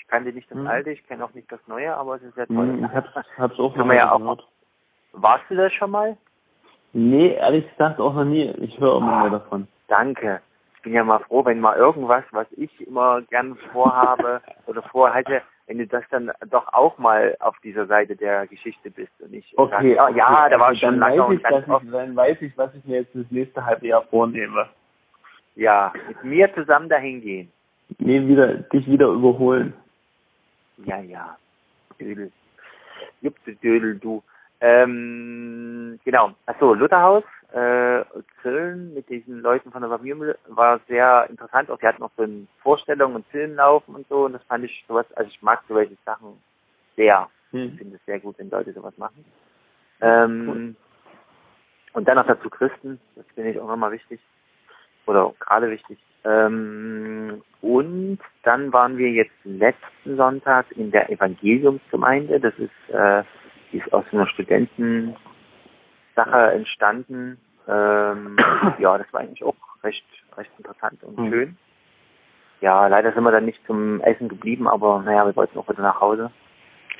Ich 0.00 0.08
kannte 0.08 0.32
nicht 0.32 0.50
das 0.50 0.56
Mhm. 0.58 0.66
alte, 0.66 0.90
ich 0.90 1.06
kenne 1.06 1.24
auch 1.24 1.34
nicht 1.34 1.52
das 1.52 1.60
neue, 1.66 1.94
aber 1.94 2.16
es 2.16 2.22
ist 2.22 2.34
sehr 2.34 2.46
toll. 2.46 2.56
Hm, 2.68 2.84
Ich 2.84 2.90
hab's, 2.90 3.14
hab's 3.36 3.58
auch 3.58 3.76
noch 3.76 3.86
ja 3.92 4.06
mal 4.06 4.08
auch- 4.12 4.18
gehört. 4.18 4.48
Warst 5.12 5.44
du 5.50 5.56
das 5.56 5.72
schon 5.74 5.90
mal? 5.90 6.16
Nee, 6.92 7.34
ehrlich 7.34 7.68
gesagt 7.70 8.00
auch 8.00 8.14
noch 8.14 8.24
nie. 8.24 8.48
Ich 8.60 8.78
höre 8.80 8.96
immer 8.98 9.20
mehr 9.22 9.30
davon. 9.30 9.68
Danke. 9.88 10.40
Ich 10.76 10.82
bin 10.82 10.94
ja 10.94 11.04
mal 11.04 11.18
froh, 11.18 11.44
wenn 11.44 11.60
mal 11.60 11.76
irgendwas, 11.76 12.24
was 12.30 12.46
ich 12.52 12.86
immer 12.86 13.20
gern 13.22 13.56
vorhabe 13.72 14.40
oder 14.66 14.82
vorhatte, 14.82 15.42
wenn 15.66 15.78
du 15.78 15.86
das 15.86 16.04
dann 16.10 16.32
doch 16.48 16.72
auch 16.72 16.96
mal 16.98 17.36
auf 17.40 17.58
dieser 17.62 17.86
Seite 17.86 18.16
der 18.16 18.46
Geschichte 18.46 18.90
bist 18.90 19.12
und 19.20 19.34
ich 19.34 19.50
sag, 19.56 19.58
Okay, 19.58 19.94
ja, 19.94 20.08
ja, 20.08 20.44
okay, 20.44 20.50
da 20.50 20.58
war 20.58 20.68
also 20.68 20.80
schon 20.80 20.98
dann 20.98 21.10
lange 21.10 21.20
weiß 21.22 21.28
und 21.28 21.36
ich, 21.36 21.42
ganz 21.42 21.68
oft. 21.68 21.84
ich, 21.84 21.90
Dann 21.90 22.16
weiß 22.16 22.42
ich, 22.42 22.56
was 22.58 22.74
ich 22.74 22.84
mir 22.86 23.00
jetzt 23.00 23.14
das 23.14 23.26
nächste 23.30 23.64
halbe 23.66 23.86
Jahr 23.86 24.02
vornehme. 24.04 24.66
Ja, 25.56 25.92
mit 26.08 26.24
mir 26.24 26.54
zusammen 26.54 26.88
dahin 26.88 27.20
gehen. 27.20 27.52
Nee, 27.98 28.26
wieder, 28.26 28.54
dich 28.54 28.86
wieder 28.88 29.08
überholen. 29.08 29.74
Ja, 30.84 31.00
ja. 31.00 31.38
Dödel. 31.98 32.32
Jupse 33.20 33.54
Dödel, 33.56 33.98
du. 33.98 34.22
Ähm, 34.60 35.98
genau. 36.04 36.34
Achso, 36.46 36.74
Lutherhaus, 36.74 37.24
äh, 37.52 38.04
Köln 38.42 38.94
mit 38.94 39.08
diesen 39.08 39.40
Leuten 39.40 39.72
von 39.72 39.80
der 39.82 39.90
Familie 39.90 40.38
war 40.48 40.80
sehr 40.86 41.26
interessant. 41.30 41.70
Auch 41.70 41.78
die 41.78 41.86
hatten 41.86 42.02
noch 42.02 42.12
so 42.16 42.24
eine 42.24 42.46
Vorstellung 42.62 43.14
und 43.14 43.26
Film 43.28 43.54
laufen 43.56 43.94
und 43.94 44.06
so. 44.08 44.26
Und 44.26 44.34
das 44.34 44.42
fand 44.44 44.64
ich 44.64 44.84
sowas, 44.86 45.06
also 45.14 45.30
ich 45.30 45.40
mag 45.42 45.62
solche 45.68 45.96
Sachen 46.04 46.42
sehr. 46.96 47.28
Ich 47.52 47.60
Hm. 47.60 47.78
finde 47.78 47.96
es 47.96 48.04
sehr 48.06 48.20
gut, 48.20 48.38
wenn 48.38 48.50
Leute 48.50 48.72
sowas 48.72 48.96
machen. 48.96 49.24
Ähm, 50.00 50.76
und 51.92 52.06
dann 52.06 52.16
noch 52.16 52.26
dazu 52.26 52.48
Christen, 52.48 53.00
das 53.16 53.26
finde 53.34 53.50
ich 53.50 53.58
auch 53.58 53.66
nochmal 53.66 53.92
wichtig. 53.92 54.20
Oder 55.06 55.32
gerade 55.40 55.70
wichtig. 55.70 55.98
Ähm, 56.24 57.42
und 57.62 58.18
dann 58.42 58.72
waren 58.72 58.96
wir 58.98 59.10
jetzt 59.10 59.34
letzten 59.44 60.16
Sonntag 60.16 60.66
in 60.72 60.90
der 60.90 61.10
Evangeliumsgemeinde. 61.10 62.40
Das 62.40 62.54
ist, 62.58 62.94
äh, 62.94 63.22
die 63.72 63.78
ist 63.78 63.92
aus 63.92 64.04
einer 64.12 64.26
Studentensache 64.26 65.16
entstanden. 66.52 67.38
Ähm, 67.68 68.36
ja, 68.78 68.98
das 68.98 69.12
war 69.12 69.20
eigentlich 69.20 69.44
auch 69.44 69.54
recht, 69.82 70.04
recht 70.36 70.50
interessant 70.58 71.02
und 71.04 71.18
Mhm. 71.18 71.30
schön. 71.30 71.56
Ja, 72.60 72.86
leider 72.88 73.12
sind 73.12 73.22
wir 73.24 73.30
dann 73.32 73.46
nicht 73.46 73.64
zum 73.66 74.00
Essen 74.02 74.28
geblieben, 74.28 74.68
aber 74.68 75.02
naja, 75.02 75.24
wir 75.26 75.36
wollten 75.36 75.58
auch 75.58 75.68
wieder 75.68 75.82
nach 75.82 76.00
Hause. 76.00 76.30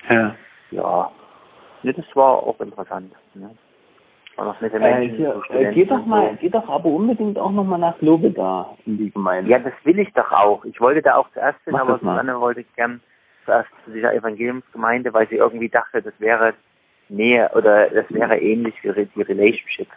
Ja. 0.09 0.35
Ja, 0.71 1.11
nee, 1.83 1.93
das 1.93 2.07
war 2.15 2.43
auch 2.43 2.61
interessant. 2.61 3.13
Ne? 3.35 3.51
Noch 4.45 4.61
nette 4.61 4.77
Äh, 4.77 4.81
Menschen. 4.81 5.17
hier, 5.17 5.43
so 5.49 5.55
äh, 5.55 5.73
geh 5.73 5.85
doch 5.85 6.05
mal, 6.07 6.37
geh 6.41 6.49
doch 6.49 6.69
aber 6.69 6.87
unbedingt 6.89 7.39
auch 7.39 7.51
nochmal 7.53 7.79
nach 7.79 8.01
Lobeda 8.01 8.77
in 8.87 8.99
die 8.99 9.11
Gemeinde. 9.11 9.51
Ja, 9.51 9.59
das 9.59 9.73
will 9.85 9.99
ich 9.99 10.13
doch 10.15 10.31
auch. 10.33 10.65
Ich 10.65 10.81
wollte 10.81 11.03
da 11.03 11.17
auch 11.17 11.29
zuerst 11.33 11.63
hin, 11.65 11.73
Mach 11.73 11.81
aber 11.81 11.99
mal. 12.03 12.15
Susanne 12.17 12.41
wollte 12.41 12.65
gern 12.77 13.01
zuerst 13.45 13.69
zu 13.85 13.91
dieser 13.93 14.15
Evangeliumsgemeinde, 14.15 15.13
weil 15.13 15.29
sie 15.29 15.37
irgendwie 15.37 15.69
dachte, 15.69 16.03
das 16.03 16.15
wäre 16.19 16.55
näher 17.09 17.51
oder 17.55 17.91
das 17.91 18.07
wäre 18.11 18.39
ähnlich 18.39 18.75
wie 18.83 19.07
die 19.15 19.23
Relationship, 19.23 19.89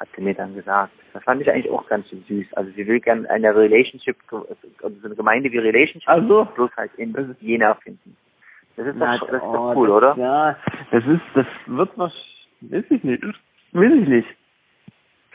hat 0.00 0.08
sie 0.16 0.22
mir 0.22 0.34
dann 0.34 0.54
gesagt. 0.54 0.92
Das 1.12 1.22
fand 1.24 1.42
ich 1.42 1.50
eigentlich 1.50 1.70
auch 1.70 1.86
ganz 1.88 2.06
süß. 2.08 2.54
Also 2.54 2.70
sie 2.72 2.86
will 2.86 3.00
gern 3.00 3.26
eine 3.26 3.54
Relationship, 3.54 4.16
also 4.30 4.46
so 5.00 5.06
eine 5.06 5.14
Gemeinde 5.14 5.50
wie 5.52 5.58
Relationship, 5.58 6.08
Also, 6.08 6.46
bloß 6.54 6.70
halt 6.76 6.90
in 6.96 7.36
Jena 7.40 7.74
finden. 7.74 8.16
Das 8.76 8.86
ist 8.86 8.94
doch, 8.94 9.06
Na, 9.06 9.18
das 9.18 9.30
ist 9.30 9.42
oh, 9.42 9.52
doch 9.52 9.76
cool, 9.76 9.88
das, 9.88 9.96
oder? 9.96 10.16
Ja, 10.18 10.56
das 10.90 11.04
ist, 11.06 11.20
das 11.34 11.46
wird 11.66 11.90
was, 11.96 12.12
weiß 12.60 12.84
ich 12.90 13.04
nicht, 13.04 13.22
weiß 13.74 13.92
ich 14.02 14.08
nicht. 14.08 14.28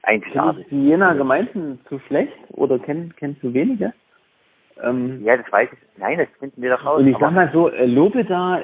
Einzigartig. 0.03 0.67
Kennst 0.67 0.71
du 0.71 0.75
Jena 0.89 1.13
Gemeinden 1.13 1.79
zu 1.89 1.99
schlecht 2.07 2.33
oder 2.51 2.79
kenn, 2.79 3.13
kennst 3.17 3.43
du 3.43 3.53
wenige? 3.53 3.93
Ähm, 4.81 5.21
Ja, 5.23 5.35
das 5.37 5.51
weiß 5.51 5.69
ich. 5.73 5.79
Nein, 5.99 6.17
das 6.17 6.27
finden 6.39 6.61
wir 6.61 6.71
doch 6.71 6.85
raus. 6.85 6.99
und 7.01 7.07
ich 7.07 7.17
sag 7.19 7.31
mal 7.33 7.49
so, 7.51 7.69
äh, 7.69 7.85
Lobeda 7.85 8.59
äh, 8.59 8.63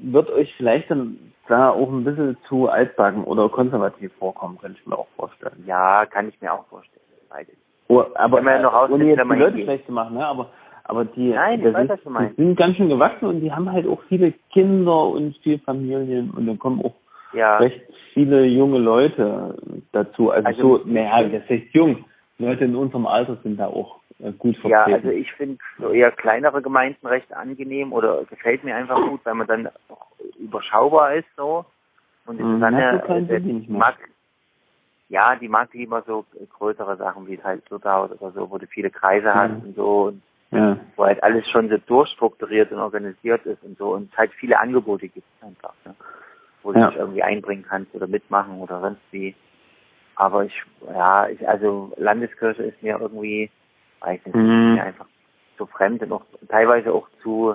wird 0.00 0.30
euch 0.30 0.52
vielleicht 0.56 0.90
dann 0.90 1.18
da 1.48 1.70
auch 1.70 1.90
ein 1.90 2.04
bisschen 2.04 2.36
zu 2.48 2.68
altbacken 2.68 3.24
oder 3.24 3.48
konservativ 3.48 4.12
vorkommen, 4.18 4.56
könnte 4.58 4.78
ich 4.80 4.86
mir 4.86 4.96
auch 4.96 5.08
vorstellen. 5.16 5.62
Ja, 5.66 6.06
kann 6.06 6.28
ich 6.28 6.40
mir 6.40 6.52
auch 6.52 6.64
vorstellen. 6.68 7.02
Beides. 7.28 7.54
Oh, 7.88 8.04
aber 8.14 8.36
Kann 8.36 8.44
man 8.46 8.54
ja 8.54 8.62
noch 8.62 8.72
rausfinden, 8.72 9.02
ohne 9.02 9.10
jetzt 9.10 9.28
wenn 9.28 9.36
die 9.36 9.42
Leute 9.44 9.62
schlecht 9.62 9.86
zu 9.86 9.92
machen, 9.92 10.16
ne? 10.16 10.26
aber 10.26 10.50
aber 10.84 11.04
die, 11.04 11.28
Nein, 11.30 11.60
ich 11.64 11.72
weiß, 11.72 11.84
ist, 11.84 11.90
was 11.90 12.02
du 12.02 12.10
meinst. 12.10 12.38
die 12.38 12.42
sind 12.42 12.56
ganz 12.56 12.76
schön 12.76 12.88
gewachsen 12.88 13.26
und 13.26 13.40
die 13.40 13.52
haben 13.52 13.70
halt 13.70 13.86
auch 13.86 14.00
viele 14.08 14.32
Kinder 14.52 15.08
und 15.08 15.36
viele 15.42 15.58
Familien 15.60 16.30
und 16.30 16.46
dann 16.46 16.58
kommen 16.58 16.80
auch 16.84 16.94
Ja. 17.32 17.58
recht 17.58 17.80
viele 18.12 18.44
junge 18.44 18.78
Leute 18.78 19.56
dazu. 19.92 20.30
Also, 20.30 20.46
Also- 20.48 20.78
so, 20.78 20.84
naja, 20.86 21.22
das 21.28 21.48
heißt 21.48 21.72
jung. 21.72 22.04
Leute 22.38 22.64
in 22.64 22.74
unserem 22.74 23.06
Alter 23.06 23.36
sind 23.42 23.58
da 23.58 23.66
auch 23.66 24.00
äh, 24.18 24.32
gut 24.32 24.56
Ja, 24.64 24.84
vertreten. 24.84 24.94
also 24.94 25.08
ich 25.10 25.32
finde 25.32 25.58
so 25.78 25.90
eher 25.90 26.10
kleinere 26.10 26.62
Gemeinden 26.62 27.06
recht 27.06 27.32
angenehm 27.32 27.92
oder 27.92 28.24
gefällt 28.24 28.64
mir 28.64 28.74
einfach 28.76 28.96
gut, 29.08 29.20
weil 29.24 29.34
man 29.34 29.46
dann 29.46 29.68
auch 29.88 30.06
überschaubar 30.38 31.14
ist 31.14 31.28
so. 31.36 31.64
Und 32.26 32.38
die 32.38 32.42
Mhm, 32.44 32.54
Susanne, 32.54 32.90
so 32.98 33.06
klein 33.06 33.28
äh, 33.30 33.40
mehr. 33.40 33.78
mag, 33.78 33.96
ja, 35.08 35.36
die 35.36 35.48
mag 35.48 35.72
lieber 35.74 36.02
so 36.06 36.24
größere 36.58 36.96
Sachen 36.96 37.26
wie 37.26 37.38
halt 37.42 37.68
Lutherhaus 37.70 38.10
oder 38.12 38.30
so, 38.32 38.50
wo 38.50 38.58
du 38.58 38.66
viele 38.66 38.90
Kreise 38.90 39.34
hast 39.34 39.50
Mhm. 39.52 39.62
und 39.68 39.76
so 39.76 40.02
und 40.04 40.22
ja. 40.52 40.76
wo 40.96 41.04
halt 41.04 41.22
alles 41.22 41.48
schon 41.50 41.68
so 41.68 41.78
durchstrukturiert 41.78 42.72
und 42.72 42.78
organisiert 42.78 43.44
ist 43.46 43.62
und 43.62 43.78
so 43.78 43.94
und 43.94 44.10
es 44.12 44.18
halt 44.18 44.32
viele 44.32 44.58
Angebote 44.58 45.08
gibt 45.08 45.26
einfach, 45.42 45.72
ne? 45.84 45.94
Wo 46.62 46.72
du 46.72 46.78
Ja. 46.80 46.88
dich 46.88 46.98
irgendwie 46.98 47.22
einbringen 47.22 47.64
kannst 47.68 47.94
oder 47.94 48.06
mitmachen 48.06 48.60
oder 48.60 48.80
sonst 48.80 49.00
wie. 49.10 49.34
Aber 50.16 50.44
ich, 50.44 50.62
ja, 50.92 51.28
ich, 51.28 51.48
also 51.48 51.92
Landeskirche 51.96 52.62
ist 52.62 52.82
mir 52.82 52.98
irgendwie, 53.00 53.50
weiß 54.00 54.20
nicht, 54.26 54.34
Mhm. 54.34 54.40
ist 54.70 54.74
mir 54.76 54.84
einfach 54.84 55.06
zu 55.56 55.66
fremd 55.66 56.02
und 56.02 56.12
auch 56.12 56.24
teilweise 56.48 56.92
auch 56.92 57.08
zu, 57.22 57.54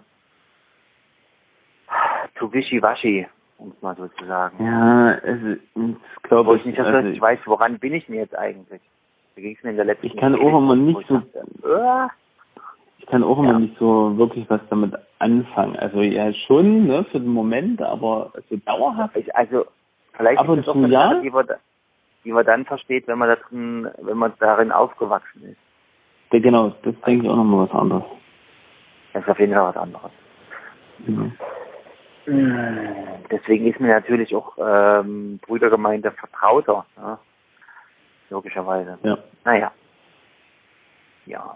zu 2.37 2.51
wischiwaschi, 2.51 3.27
um 3.57 3.71
es 3.75 3.81
mal 3.81 3.95
so 3.95 4.07
zu 4.07 4.25
sagen. 4.25 4.63
Ja, 4.63 5.11
es 5.13 5.39
das 5.75 5.91
glaube 6.23 6.55
ich, 6.55 6.61
ich 6.61 6.65
nicht 6.67 6.77
so 6.77 6.83
also, 6.83 6.97
richtig 6.99 7.21
weiß, 7.21 7.39
woran 7.45 7.79
bin 7.79 7.93
ich 7.93 8.05
denn 8.07 8.15
jetzt 8.15 8.35
eigentlich? 8.37 8.81
Da 9.35 9.41
ging 9.41 9.55
es 9.55 9.63
mir 9.63 9.71
in 9.71 9.75
der 9.75 9.85
letzten 9.85 10.07
Ich 10.07 10.17
kann 10.17 10.35
auch 10.35 10.57
immer 10.57 10.75
nicht 10.75 10.99
ich 11.01 11.07
so- 11.07 11.15
dachte, 11.17 11.39
äh, 11.63 12.07
ich 12.99 13.05
kann 13.07 13.23
auch 13.23 13.37
immer 13.37 13.51
Ja. 13.51 13.59
nicht 13.59 13.77
so 13.77 14.17
wirklich 14.17 14.49
was 14.49 14.61
damit 14.69 14.93
anfangen. 15.19 15.75
Also 15.77 16.01
ja 16.01 16.33
schon, 16.33 16.87
ne, 16.87 17.05
für 17.11 17.19
den 17.19 17.29
Moment, 17.33 17.81
aber 17.81 18.31
so 18.49 18.57
dauerhaft. 18.57 19.15
Ich, 19.15 19.35
also, 19.35 19.65
vielleicht 20.13 20.39
Ab 20.39 20.45
ist 20.45 20.51
und 20.51 20.59
es 20.59 20.67
auch 20.67 20.75
eine. 20.75 20.89
Sache, 20.89 21.21
die 21.21 21.29
man, 21.29 21.47
die 22.23 22.31
man 22.31 22.45
dann 22.45 22.65
versteht, 22.65 23.07
wenn 23.07 23.17
man 23.17 23.29
da 23.29 23.35
drin, 23.35 23.89
wenn 24.01 24.17
man 24.17 24.33
darin 24.39 24.71
aufgewachsen 24.71 25.43
ist. 25.43 25.57
Ja, 26.31 26.39
genau, 26.39 26.69
das 26.83 26.95
denke 27.05 27.25
ich 27.25 27.31
auch 27.31 27.37
nochmal 27.37 27.67
was 27.67 27.75
anderes. 27.75 28.03
Das 29.13 29.23
ist 29.23 29.29
auf 29.29 29.39
jeden 29.39 29.53
Fall 29.53 29.69
was 29.69 29.77
anderes. 29.77 30.11
Ja. 31.07 31.31
Deswegen 33.31 33.67
ist 33.67 33.79
mir 33.79 33.93
natürlich 33.93 34.35
auch 34.35 34.57
ähm, 34.59 35.39
Brüdergemeinde 35.45 36.11
vertrauter, 36.11 36.85
ja? 36.97 37.19
logischerweise. 38.29 38.97
ja. 39.03 39.17
Naja. 39.43 39.71
Ja. 41.27 41.55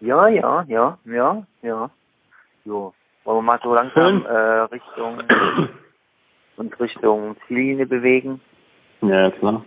Ja, 0.00 0.28
ja, 0.28 0.64
ja, 0.68 0.98
ja, 1.04 1.46
ja. 1.62 1.90
Jo. 2.70 2.94
Wollen 3.24 3.38
wir 3.38 3.42
mal 3.42 3.60
so 3.64 3.74
langsam 3.74 4.24
äh, 4.24 4.60
Richtung 4.72 5.20
und 6.56 6.80
Richtung 6.80 7.36
Ziellinie 7.48 7.84
bewegen? 7.84 8.40
Ja, 9.02 9.32
klar. 9.32 9.64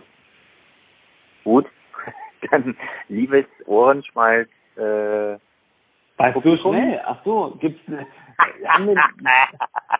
Gut. 1.44 1.66
Dann 2.50 2.74
liebes 3.08 3.44
Ohrenschmalz, 3.66 4.48
äh, 4.76 5.36
so 6.16 6.32
Publikum? 6.32 6.72
schnell. 6.72 7.02
Ach 7.04 7.18
so, 7.24 7.54
gibt's 7.60 7.82
haben 8.66 8.86
wir, 8.86 8.96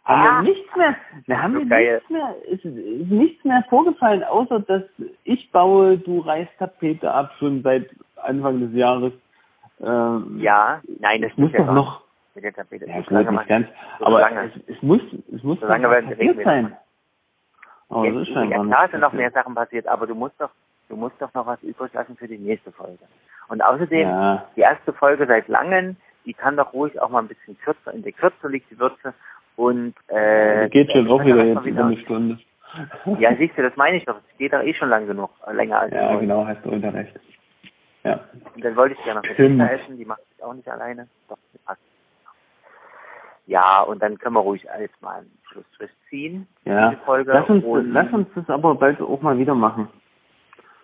haben 0.07 0.23
wir 0.25 0.43
nichts 0.51 0.77
mehr, 0.77 0.97
wir 1.27 1.43
haben 1.43 1.55
wir 1.59 1.67
geil. 1.67 1.95
nichts 1.97 2.11
mehr, 2.11 2.35
ist, 2.49 2.65
ist 2.65 3.11
nichts 3.11 3.45
mehr 3.45 3.65
vorgefallen, 3.69 4.25
außer 4.25 4.61
dass 4.61 4.83
ich 5.25 5.53
baue, 5.53 5.99
du 5.99 6.21
reißt 6.21 6.51
Tapete 6.59 7.13
ab, 7.13 7.33
schon 7.39 7.63
seit 7.63 7.91
Anfang 8.17 8.61
des 8.61 8.73
Jahres. 8.73 9.13
Ähm, 9.81 10.39
ja, 10.41 10.81
nein, 11.01 11.21
das 11.21 11.37
muss 11.37 11.53
doch 11.53 11.71
noch, 11.73 12.04
mit 12.35 12.45
der 12.45 12.53
Tapete. 12.55 12.87
ja, 12.87 13.03
lange 13.09 13.31
nicht 13.33 13.49
ganz, 13.49 13.67
so 13.99 14.07
aber 14.07 14.21
lange. 14.21 14.51
es, 14.67 14.77
es 14.77 14.83
muss, 14.83 15.01
es 15.35 15.43
muss 15.43 15.61
So 15.61 15.67
lange 15.67 15.89
passiert 15.89 16.19
reden. 16.19 16.45
sein. 16.45 16.77
Aber 17.89 18.11
das 18.11 18.29
ist 18.29 18.35
ja, 18.35 18.47
klar 18.65 18.89
sind 18.91 19.01
noch 19.01 19.13
mehr 19.13 19.31
Sachen 19.31 19.55
passiert, 19.55 19.87
aber 19.87 20.07
du 20.07 20.15
musst 20.15 20.41
doch, 20.41 20.51
du 20.89 20.97
musst 20.97 21.21
doch 21.21 21.33
noch 21.35 21.47
was 21.47 21.63
übrig 21.63 21.93
lassen 21.93 22.17
für 22.17 22.27
die 22.27 22.39
nächste 22.39 22.73
Folge. 22.73 22.99
Und 23.49 23.63
außerdem, 23.63 24.09
Ja, 24.09 24.47
die 24.57 24.61
erste 24.63 24.93
Folge 24.93 25.27
seit 25.27 25.49
langem, 25.49 25.97
die 26.25 26.33
kann 26.35 26.57
doch 26.57 26.73
ruhig 26.73 26.99
auch 27.01 27.11
mal 27.11 27.21
ein 27.21 27.29
bisschen 27.29 27.59
kürzer, 27.59 27.93
in 27.93 28.03
der 28.03 28.13
Kürze 28.13 28.49
liegt 28.49 28.71
die 28.71 28.79
Würze 28.79 29.13
und 29.57 29.95
äh, 30.09 30.69
geht 30.71 30.91
schon 30.91 31.09
auch 31.09 31.23
wieder 31.23 31.45
jetzt 31.45 31.55
mal 31.57 31.67
über 31.69 31.85
eine 31.85 31.97
Stunde. 31.99 32.39
Ja, 33.19 33.35
siehst 33.39 33.57
du, 33.57 33.63
das 33.63 33.77
meine 33.77 33.99
ich 33.99 34.05
doch. 34.07 34.17
Es 34.33 34.39
geht 34.39 34.53
doch 34.53 34.63
eh 34.63 34.75
schon 34.75 34.89
lang 34.89 35.07
genug, 35.07 35.31
länger 35.53 35.81
als 35.81 35.93
Ja, 35.93 36.17
genau, 36.17 36.47
hast 36.47 36.65
du 36.65 36.71
unter 36.71 36.93
recht. 36.93 37.15
Ja. 38.03 38.21
Und 38.55 38.65
dann 38.65 38.75
wollte 38.77 38.95
ich 38.99 39.05
gerne 39.05 39.21
noch 39.21 39.35
Stimmt. 39.35 39.61
Pizza 39.61 39.73
essen, 39.73 39.97
die 39.99 40.05
macht 40.05 40.21
ich 40.37 40.43
auch 40.43 40.55
nicht 40.55 40.69
alleine. 40.69 41.07
Doch, 41.29 41.37
passt. 41.65 41.81
Ja, 43.47 43.83
und 43.83 44.03
dann 44.03 44.19
können 44.19 44.35
wir 44.35 44.41
ruhig 44.41 44.65
jetzt 44.81 45.01
mal 45.03 45.19
einen 45.19 45.39
Schlussstrich 45.51 45.91
ziehen. 46.09 46.47
Ja. 46.65 46.93
Folge. 47.05 47.33
Lass 47.33 47.49
uns, 47.49 47.65
und, 47.65 47.93
lass 47.93 48.13
uns 48.13 48.29
das 48.35 48.49
aber 48.49 48.75
bald 48.75 49.01
auch 49.01 49.21
mal 49.21 49.39
wieder 49.39 49.55
machen. 49.55 49.89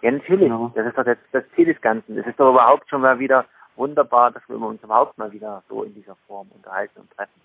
Ja, 0.03 0.11
natürlich. 0.11 0.49
Genau. 0.49 0.71
Das 0.75 0.87
ist 0.87 0.97
doch 0.97 1.05
das, 1.05 1.19
das 1.33 1.45
Ziel 1.55 1.67
des 1.67 1.81
Ganzen. 1.81 2.19
Es 2.19 2.27
ist 2.27 2.39
doch 2.39 2.51
überhaupt 2.51 2.89
schon 2.89 3.01
mal 3.01 3.19
wieder 3.19 3.45
wunderbar, 3.77 4.31
dass 4.31 4.43
wir 4.49 4.61
uns 4.61 4.83
überhaupt 4.83 5.17
mal 5.19 5.33
wieder 5.33 5.63
so 5.69 5.83
in 5.83 5.95
dieser 5.95 6.17
Form 6.27 6.49
unterhalten 6.55 7.01
und 7.01 7.11
treffen. 7.11 7.41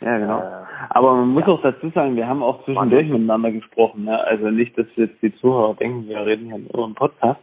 Ja, 0.00 0.16
genau. 0.18 0.38
Äh, 0.38 0.64
Aber 0.90 1.14
man 1.14 1.28
muss 1.28 1.42
ja. 1.42 1.48
auch 1.48 1.62
dazu 1.62 1.90
sagen, 1.90 2.14
wir 2.16 2.28
haben 2.28 2.42
auch 2.42 2.64
zwischendurch 2.64 3.08
miteinander 3.08 3.50
gesprochen. 3.50 4.04
Ne? 4.04 4.22
Also 4.24 4.50
nicht, 4.50 4.76
dass 4.78 4.86
jetzt 4.94 5.20
die 5.22 5.34
Zuhörer 5.36 5.74
denken, 5.74 6.06
wir 6.06 6.24
reden 6.24 6.46
hier 6.46 6.58
nur 6.58 6.86
im 6.86 6.94
Podcast. 6.94 7.40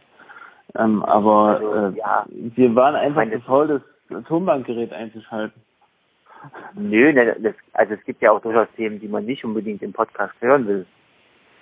Ähm, 0.74 1.02
aber 1.04 1.60
also, 1.60 1.74
äh, 1.74 1.98
ja. 1.98 2.24
wir 2.28 2.74
waren 2.74 2.94
einfach 2.94 3.24
zu 3.30 3.40
faul, 3.40 3.82
das 4.08 4.24
Tonbandgerät 4.24 4.92
einzuschalten. 4.92 5.60
Nö, 6.74 7.12
ne, 7.12 7.36
das, 7.38 7.54
also 7.72 7.94
es 7.94 8.04
gibt 8.04 8.22
ja 8.22 8.32
auch 8.32 8.40
durchaus 8.40 8.68
Themen, 8.76 9.00
die 9.00 9.08
man 9.08 9.24
nicht 9.24 9.44
unbedingt 9.44 9.82
im 9.82 9.92
Podcast 9.92 10.34
hören 10.40 10.66
will. 10.66 10.86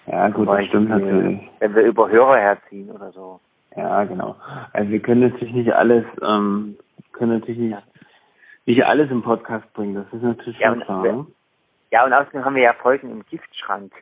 Ja, 0.06 0.28
gut, 0.28 0.48
das 0.48 0.66
stimmt 0.66 0.90
natürlich. 0.90 1.40
Wenn 1.60 1.74
wir 1.74 1.82
über 1.82 2.10
Hörer 2.10 2.38
herziehen 2.38 2.90
oder 2.90 3.10
so. 3.12 3.40
Ja, 3.76 4.04
genau. 4.04 4.36
Also 4.72 4.90
wir 4.90 5.00
können 5.00 5.22
natürlich 5.22 5.54
nicht 5.54 5.72
alles, 5.72 6.04
ähm, 6.22 6.76
können 7.12 7.38
natürlich 7.38 7.58
nicht, 7.58 7.76
nicht 8.66 8.84
alles 8.84 9.10
im 9.10 9.22
Podcast 9.22 9.72
bringen. 9.72 9.94
Das 9.94 10.12
ist 10.12 10.22
natürlich 10.22 10.58
ja, 10.58 10.74
klar. 10.74 11.02
Wir, 11.02 11.26
ja, 11.90 12.04
und 12.04 12.12
außerdem 12.12 12.44
haben 12.44 12.54
wir 12.54 12.62
ja 12.62 12.72
Folgen 12.74 13.10
im 13.10 13.24
Giftschrank. 13.26 13.92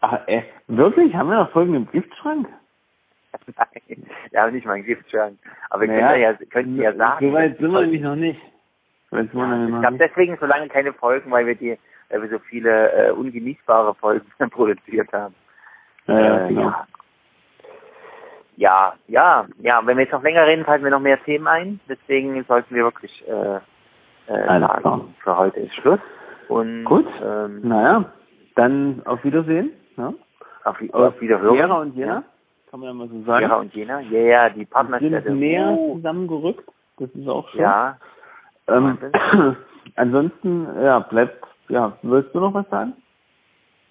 Ach, 0.00 0.26
äh, 0.26 0.42
wirklich? 0.66 1.14
Haben 1.14 1.30
wir 1.30 1.36
noch 1.36 1.50
Folgen 1.50 1.74
im 1.74 1.90
Giftschrank? 1.90 2.48
Nein, 3.56 4.06
wir 4.30 4.40
haben 4.40 4.52
nicht 4.52 4.66
mal 4.66 4.74
einen 4.74 4.84
Giftschrank. 4.84 5.38
Aber 5.70 5.82
wir 5.82 5.88
naja, 5.88 6.32
können 6.32 6.38
ja, 6.40 6.46
könnten 6.50 6.76
ja 6.76 6.94
sagen. 6.94 7.26
So 7.26 7.32
weit 7.32 7.58
sind 7.58 7.72
wir 7.72 7.80
nämlich 7.80 8.02
noch 8.02 8.16
nicht. 8.16 8.40
Ja, 9.14 9.64
ich 9.66 9.80
glaube 9.80 9.98
deswegen 9.98 10.36
so 10.38 10.46
lange 10.46 10.68
keine 10.68 10.92
Folgen, 10.92 11.30
weil 11.30 11.46
wir 11.46 11.54
die, 11.54 11.78
weil 12.10 12.22
wir 12.22 12.28
so 12.30 12.38
viele 12.38 12.92
äh, 12.92 13.10
ungenießbare 13.10 13.94
Folgen 13.94 14.26
produziert 14.50 15.12
haben. 15.12 15.34
Ja, 16.06 16.20
ja, 16.20 16.44
äh, 16.44 16.48
genau. 16.48 16.60
ja. 16.62 16.86
Ja, 18.56 18.94
ja, 19.08 19.46
ja. 19.58 19.80
Wenn 19.84 19.96
wir 19.96 20.04
jetzt 20.04 20.12
noch 20.12 20.22
länger 20.22 20.46
reden, 20.46 20.64
fallen 20.64 20.82
mir 20.82 20.90
noch 20.90 21.00
mehr 21.00 21.22
Themen 21.24 21.48
ein. 21.48 21.80
Deswegen 21.88 22.42
sollten 22.44 22.74
wir 22.74 22.84
wirklich 22.84 23.24
äh, 23.26 23.56
äh, 24.32 24.60
sagen, 24.60 25.14
für 25.22 25.36
heute 25.36 25.60
ist 25.60 25.74
Schluss. 25.74 26.00
Und, 26.48 26.84
Gut. 26.84 27.06
Ähm, 27.22 27.60
naja, 27.62 28.12
dann 28.54 29.02
auf 29.06 29.24
Wiedersehen. 29.24 29.72
Ja? 29.96 30.12
Auf, 30.64 30.76
auf 30.92 31.20
Wiederhören. 31.20 31.56
Gera 31.56 31.80
und 31.80 31.96
Jena, 31.96 32.14
ja. 32.14 32.22
kann 32.70 32.80
man 32.80 32.88
ja 32.88 32.94
mal 32.94 33.08
so 33.08 33.22
sagen. 33.24 33.46
Gera 33.46 33.56
und 33.56 33.74
Jena, 33.74 34.00
ja, 34.00 34.20
ja, 34.20 34.50
die 34.50 34.64
Partnerstädte. 34.64 35.22
sind 35.22 35.38
mehr 35.38 35.68
uh. 35.68 35.96
zusammengerückt, 35.96 36.64
das 36.98 37.10
ist 37.10 37.28
auch 37.28 37.48
schon. 37.50 37.60
Ja. 37.60 37.98
Ähm, 38.68 38.98
ansonsten, 39.96 40.66
ja, 40.82 41.00
bleibt, 41.00 41.44
ja, 41.68 41.96
willst 42.02 42.34
du 42.34 42.40
noch 42.40 42.54
was 42.54 42.68
sagen? 42.70 42.94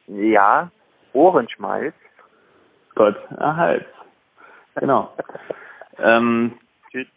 Ja, 0.08 0.72
Ohrenschmalz. 1.14 1.94
Gott 2.96 3.18
erhalt. 3.38 3.86
Genau. 4.76 5.12
ähm, 5.98 6.54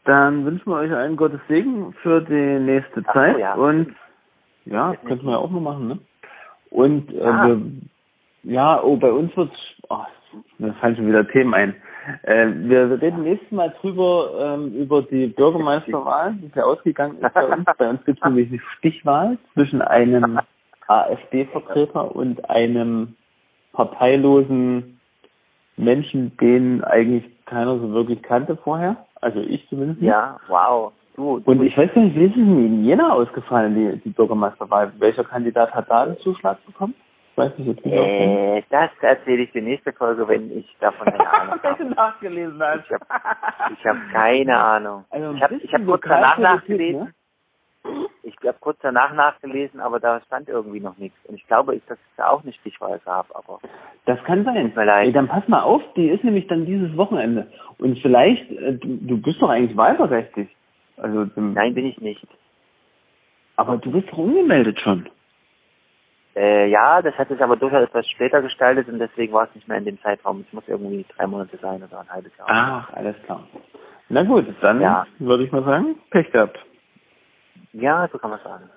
dann 0.05 0.45
wünschen 0.47 0.71
wir 0.71 0.77
euch 0.77 0.93
allen 0.93 1.17
Gottes 1.17 1.41
Segen 1.49 1.93
für 2.03 2.23
die 2.23 2.59
nächste 2.61 3.03
Zeit. 3.05 3.35
So, 3.35 3.41
ja. 3.41 3.55
Und 3.55 3.95
ja, 4.65 4.93
das 4.93 5.05
könnten 5.05 5.27
wir 5.27 5.33
ja 5.33 5.39
auch 5.39 5.51
noch 5.51 5.61
machen, 5.61 5.89
ne? 5.89 5.99
Und 6.71 7.13
äh, 7.13 7.23
ah. 7.23 7.47
wir, 7.47 7.63
ja, 8.43 8.83
oh, 8.83 8.97
bei 8.97 9.11
uns 9.11 9.37
wird 9.37 9.51
oh, 9.89 10.05
mir 10.59 10.73
fallen 10.75 10.97
schon 10.97 11.09
wieder 11.09 11.27
Themen 11.29 11.55
ein. 11.55 11.75
Äh, 12.23 12.47
wir 12.55 13.01
reden 13.01 13.23
nächstes 13.23 13.51
Mal 13.51 13.75
drüber 13.81 14.31
ähm, 14.39 14.73
über 14.75 15.03
die 15.03 15.27
Bürgermeisterwahl, 15.29 16.35
die 16.35 16.51
ja 16.55 16.65
ausgegangen 16.65 17.19
ist 17.21 17.35
bei 17.35 17.47
uns. 17.47 17.65
bei 17.79 17.89
uns 17.89 18.05
gibt 18.05 18.19
es 18.19 18.25
nämlich 18.25 18.51
eine 18.51 18.61
Stichwahl 18.79 19.39
zwischen 19.55 19.83
einem 19.83 20.41
AfD-Vertreter 20.87 22.15
und 22.15 22.49
einem 22.49 23.17
parteilosen 23.73 25.01
Menschen, 25.77 26.37
den 26.39 26.83
eigentlich 26.85 27.25
keiner 27.45 27.79
so 27.79 27.93
wirklich 27.93 28.23
kannte 28.23 28.57
vorher. 28.57 28.97
Also 29.21 29.41
ich 29.41 29.69
zumindest. 29.69 30.01
Nicht. 30.01 30.11
Ja, 30.11 30.39
wow. 30.49 30.93
Du, 31.17 31.41
du 31.41 31.51
und 31.51 31.63
ich 31.63 31.77
weiß 31.77 31.95
nicht, 31.97 32.15
wie 32.17 32.27
ist 32.27 32.33
es 32.33 32.37
in 32.37 32.85
Jena 32.85 33.13
ausgefallen, 33.13 33.75
die, 33.75 34.01
die 34.01 34.11
Bürgermeisterwahl? 34.11 34.93
Welcher 34.99 35.25
Kandidat 35.25 35.75
hat 35.75 35.91
da 35.91 36.07
den 36.07 36.19
Zuschlag 36.19 36.65
bekommen? 36.67 36.95
Ich 37.37 37.43
weiß 37.43 37.59
nicht, 37.59 37.85
äh, 37.85 38.63
Das 38.71 38.91
erzähle 39.03 39.43
ich 39.43 39.53
die 39.53 39.61
nächste 39.61 39.93
Folge, 39.93 40.27
wenn 40.27 40.57
ich 40.57 40.75
davon 40.81 41.07
eine 41.07 41.31
Ahnung 41.31 41.61
habe. 41.63 41.85
nachgelesen 41.85 42.63
hast. 42.63 42.85
Ich 42.87 43.85
habe 43.85 43.99
hab 44.01 44.13
keine 44.13 44.57
Ahnung. 44.59 45.05
Also 45.11 45.33
ich 45.35 45.43
habe 45.43 45.55
ich 45.57 45.75
hab 45.75 45.85
kurz 45.85 46.03
danach 46.09 46.39
nachgelesen. 46.39 47.01
Ne? 47.03 47.15
Ich 48.23 48.37
habe 48.43 48.57
kurz 48.59 48.79
danach 48.81 49.13
nachgelesen, 49.13 49.81
aber 49.81 50.01
da 50.01 50.23
stand 50.23 50.49
irgendwie 50.49 50.81
noch 50.81 50.97
nichts. 50.97 51.19
Und 51.27 51.35
ich 51.35 51.47
glaube, 51.47 51.79
dass 51.87 51.99
es 51.99 52.17
da 52.17 52.29
auch 52.29 52.43
eine 52.43 52.55
Stichwahl 52.55 52.99
gab, 53.05 53.27
aber. 53.37 53.61
Das 54.07 54.19
kann 54.25 54.43
sein. 54.47 54.73
Ey, 54.75 55.13
dann 55.13 55.29
pass 55.29 55.47
mal 55.47 55.61
auf, 55.61 55.83
die 55.95 56.09
ist 56.09 56.25
nämlich 56.25 56.47
dann 56.47 56.65
dieses 56.65 56.97
Wochenende. 56.97 57.49
Und 57.77 57.99
vielleicht, 57.99 58.51
äh, 58.51 58.79
du, 58.79 58.97
du 58.97 59.21
bist 59.21 59.43
doch 59.43 59.51
eigentlich 59.51 59.77
wahlberechtigt. 59.77 60.51
Also, 60.97 61.27
Nein, 61.37 61.75
bin 61.75 61.85
ich 61.85 62.01
nicht. 62.01 62.27
Aber 63.57 63.77
du 63.77 63.93
bist 63.93 64.09
doch 64.11 64.19
umgemeldet 64.19 64.81
schon. 64.81 65.07
Äh, 66.37 66.69
ja, 66.69 67.01
das 67.01 67.15
hat 67.15 67.29
sich 67.29 67.41
aber 67.41 67.57
durchaus 67.57 67.85
etwas 67.85 68.07
später 68.11 68.43
gestaltet 68.43 68.89
und 68.89 68.99
deswegen 68.99 69.33
war 69.33 69.45
es 69.45 69.55
nicht 69.55 69.67
mehr 69.69 69.79
in 69.79 69.87
dem 69.87 69.99
Zeitraum. 70.03 70.45
Es 70.47 70.53
muss 70.53 70.69
irgendwie 70.69 71.07
drei 71.17 71.27
Monate 71.27 71.57
sein 71.57 71.83
oder 71.83 72.01
ein 72.01 72.11
halbes 72.11 72.37
Jahr. 72.37 72.47
Ach, 72.51 72.93
alles 72.93 73.17
klar. 73.25 73.47
Na 74.11 74.23
gut, 74.23 74.47
dann 74.61 74.83
ja. 74.83 75.07
würde 75.19 75.45
ich 75.45 75.53
mal 75.53 75.65
sagen, 75.65 75.99
Pech 76.11 76.31
gehabt. 76.31 76.59
Ja, 77.73 78.07
so 78.13 78.19
kann 78.19 78.31
man 78.31 78.41
sagen. 78.41 78.69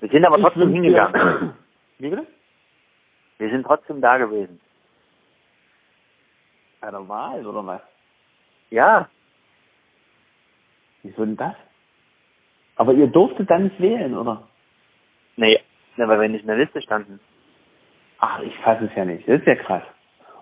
Wir 0.00 0.08
sind 0.08 0.24
aber 0.24 0.40
trotzdem 0.40 0.72
hingegangen. 0.72 1.54
Wie 1.98 2.10
bitte? 2.10 2.26
Wir 3.38 3.50
sind 3.50 3.64
trotzdem 3.64 4.00
da 4.00 4.18
gewesen. 4.18 4.60
Bei 6.80 6.90
der 6.90 7.08
Wahl, 7.08 7.46
oder 7.46 7.64
was? 7.64 7.80
Ja. 8.70 9.08
Wieso 11.04 11.24
denn 11.24 11.36
das? 11.36 11.54
Aber 12.74 12.92
ihr 12.92 13.06
durftet 13.06 13.48
dann 13.48 13.64
nicht 13.64 13.80
wählen, 13.80 14.16
oder? 14.16 14.48
Nee, 15.36 15.60
weil 15.96 16.20
wir 16.20 16.28
nicht 16.28 16.42
in 16.42 16.48
der 16.48 16.56
Liste 16.56 16.82
standen. 16.82 17.20
Ach, 18.18 18.40
ich 18.40 18.56
fasse 18.58 18.86
es 18.86 18.94
ja 18.96 19.04
nicht. 19.04 19.28
Das 19.28 19.40
ist 19.40 19.46
ja 19.46 19.54
krass. 19.54 19.82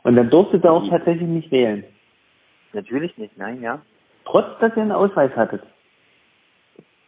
Und 0.02 0.16
dann 0.16 0.30
durftet 0.30 0.64
ihr 0.64 0.72
auch 0.72 0.88
tatsächlich 0.88 1.28
nicht 1.28 1.50
wählen? 1.50 1.84
Natürlich 2.72 3.16
nicht, 3.18 3.36
nein, 3.36 3.60
ja. 3.62 3.80
Trotz, 4.24 4.58
dass 4.60 4.74
ihr 4.76 4.82
einen 4.82 4.92
Ausweis 4.92 5.34
hattet? 5.36 5.62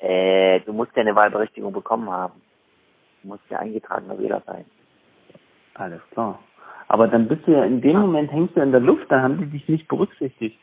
Äh, 0.00 0.60
du 0.60 0.72
musst 0.72 0.94
ja 0.96 1.02
eine 1.02 1.14
Wahlberechtigung 1.14 1.72
bekommen 1.72 2.10
haben. 2.10 2.40
Du 3.22 3.28
musst 3.28 3.44
ja 3.50 3.58
eingetragener 3.58 4.18
Wähler 4.18 4.42
sein. 4.46 4.64
Alles 5.74 6.00
klar. 6.10 6.38
Aber 6.88 7.08
dann 7.08 7.26
bist 7.28 7.46
du 7.46 7.52
ja 7.52 7.64
in 7.64 7.80
dem 7.80 7.98
Moment 7.98 8.30
hängst 8.30 8.56
du 8.56 8.60
in 8.60 8.70
der 8.70 8.80
Luft, 8.80 9.10
da 9.10 9.22
haben 9.22 9.38
die 9.38 9.46
dich 9.46 9.66
nicht 9.68 9.88
berücksichtigt. 9.88 10.58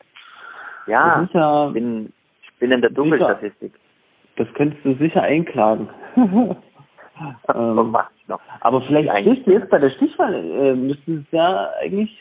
Ja, 0.87 1.27
ja 1.33 1.67
ich 1.67 1.73
bin, 1.73 2.13
ich 2.43 2.59
bin 2.59 2.71
in 2.71 2.81
der 2.81 2.91
Dunkelstatistik. 2.91 3.73
Das 4.35 4.47
könntest 4.53 4.85
du 4.85 4.93
sicher 4.95 5.23
einklagen. 5.23 5.89
ähm, 7.53 7.97
aber 8.61 8.81
vielleicht 8.81 9.45
du 9.47 9.51
jetzt 9.51 9.69
bei 9.69 9.79
der 9.79 9.89
Stichwahl, 9.91 10.33
äh, 10.33 10.73
müsste 10.73 11.13
es 11.13 11.31
ja 11.31 11.69
eigentlich 11.81 12.17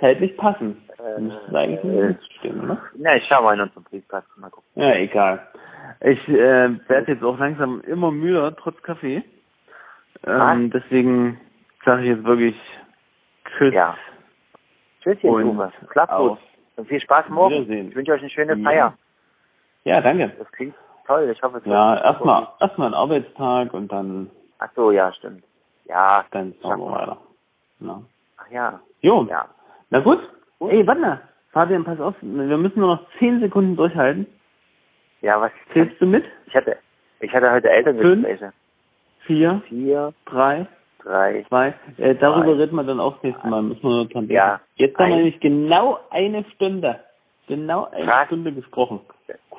zeitlich 0.00 0.36
passen. 0.36 0.76
Äh, 0.98 1.20
müsste 1.20 1.58
eigentlich 1.58 1.84
äh, 1.84 2.14
stimmen, 2.38 2.66
ne? 2.66 2.78
Na, 2.96 3.16
ich 3.16 3.24
schau 3.28 3.42
mal 3.42 3.54
in 3.54 3.60
unseren 3.60 3.84
Briefkasten, 3.84 4.40
mal 4.40 4.50
gucken. 4.50 4.82
Ja, 4.82 4.94
egal. 4.94 5.46
Ich 6.00 6.28
äh, 6.28 6.88
werde 6.88 7.12
jetzt 7.12 7.24
auch 7.24 7.38
langsam 7.38 7.80
immer 7.82 8.10
müder, 8.10 8.54
trotz 8.56 8.80
Kaffee. 8.82 9.22
Ähm, 10.26 10.70
deswegen 10.70 11.40
sage 11.84 12.02
ich 12.02 12.08
jetzt 12.08 12.24
wirklich 12.24 12.56
Tschüss. 13.56 13.74
Ja. 13.74 13.96
Tschüsschen, 15.02 15.30
Uwe. 15.30 15.72
Klappt 15.88 16.16
gut. 16.16 16.38
Und 16.76 16.88
viel 16.88 17.00
Spaß 17.00 17.28
morgen. 17.28 17.70
Ich 17.70 17.94
wünsche 17.94 18.12
euch 18.12 18.20
eine 18.20 18.30
schöne 18.30 18.56
Feier. 18.58 18.96
Ja, 19.84 20.00
danke. 20.00 20.32
Das 20.38 20.50
klingt 20.52 20.74
toll. 21.06 21.30
Ich 21.30 21.42
hoffe, 21.42 21.58
es 21.58 21.66
Ja, 21.66 21.96
erstmal 22.02 22.48
erstmal 22.60 22.88
ein 22.88 22.94
Arbeitstag 22.94 23.74
und 23.74 23.90
dann. 23.90 24.30
Ach 24.58 24.70
so, 24.74 24.90
ja, 24.90 25.12
stimmt. 25.12 25.44
Ja. 25.86 26.24
Dann 26.30 26.54
schauen 26.62 26.80
wir 26.80 26.92
weiter. 26.92 27.18
Na. 27.80 28.02
Ach 28.38 28.50
ja. 28.50 28.80
Jo. 29.00 29.26
Ja. 29.28 29.46
Na 29.90 30.00
gut. 30.00 30.20
gut. 30.58 30.70
Ey, 30.70 30.86
warte 30.86 31.00
mal. 31.00 31.20
Fabian, 31.52 31.84
pass 31.84 32.00
auf. 32.00 32.14
Wir 32.20 32.56
müssen 32.56 32.80
nur 32.80 32.96
noch 32.96 33.06
zehn 33.18 33.40
Sekunden 33.40 33.76
durchhalten. 33.76 34.26
Ja, 35.20 35.40
was 35.40 35.52
zählst 35.72 36.00
du 36.00 36.06
mit? 36.06 36.24
Ich 36.46 36.54
hatte, 36.54 36.76
ich 37.20 37.32
hatte 37.32 37.50
heute 37.50 37.70
Elterngespräche. 37.70 38.38
Fünf, 38.38 38.54
vier, 39.26 39.62
vier, 39.68 40.12
drei, 40.24 40.66
drei, 41.02 41.44
zwei. 41.48 41.74
Äh, 41.98 42.14
darüber 42.16 42.58
reden 42.58 42.74
wir 42.74 42.84
dann 42.84 43.00
auch 43.00 43.14
das 43.14 43.22
nächste 43.22 43.46
Mal. 43.46 43.62
Müssen 43.62 43.82
wir 43.82 43.90
nur 43.90 44.08
dran 44.08 44.28
Ja. 44.28 44.60
Jetzt 44.76 44.98
haben 44.98 45.10
wir 45.10 45.16
nämlich 45.16 45.40
genau 45.40 46.00
eine 46.10 46.44
Stunde. 46.54 47.00
Genau 47.48 47.88
eine 47.90 48.06
Krass. 48.06 48.26
Stunde 48.26 48.52
gesprochen. 48.52 49.00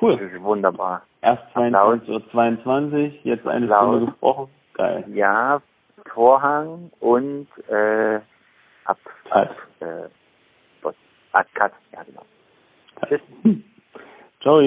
Cool. 0.00 0.16
Das 0.16 0.32
ist 0.32 0.42
wunderbar. 0.42 1.02
Erst 1.20 1.42
22 1.52 2.08
Uhr 2.08 2.30
22, 2.30 3.24
jetzt 3.24 3.46
eine 3.46 3.66
Applaus. 3.66 3.88
Stunde 3.88 4.06
gesprochen. 4.06 4.50
Geil. 4.74 5.04
Ja, 5.08 5.62
Vorhang 6.12 6.90
und 7.00 7.46
äh, 7.68 8.20
ab, 8.84 8.98
ab 9.30 9.56
äh, 9.80 10.08
Cut. 11.54 11.72
Ja, 11.92 12.02
genau. 12.02 12.22
Tschüss. 13.08 13.20
Ciao. 14.40 14.60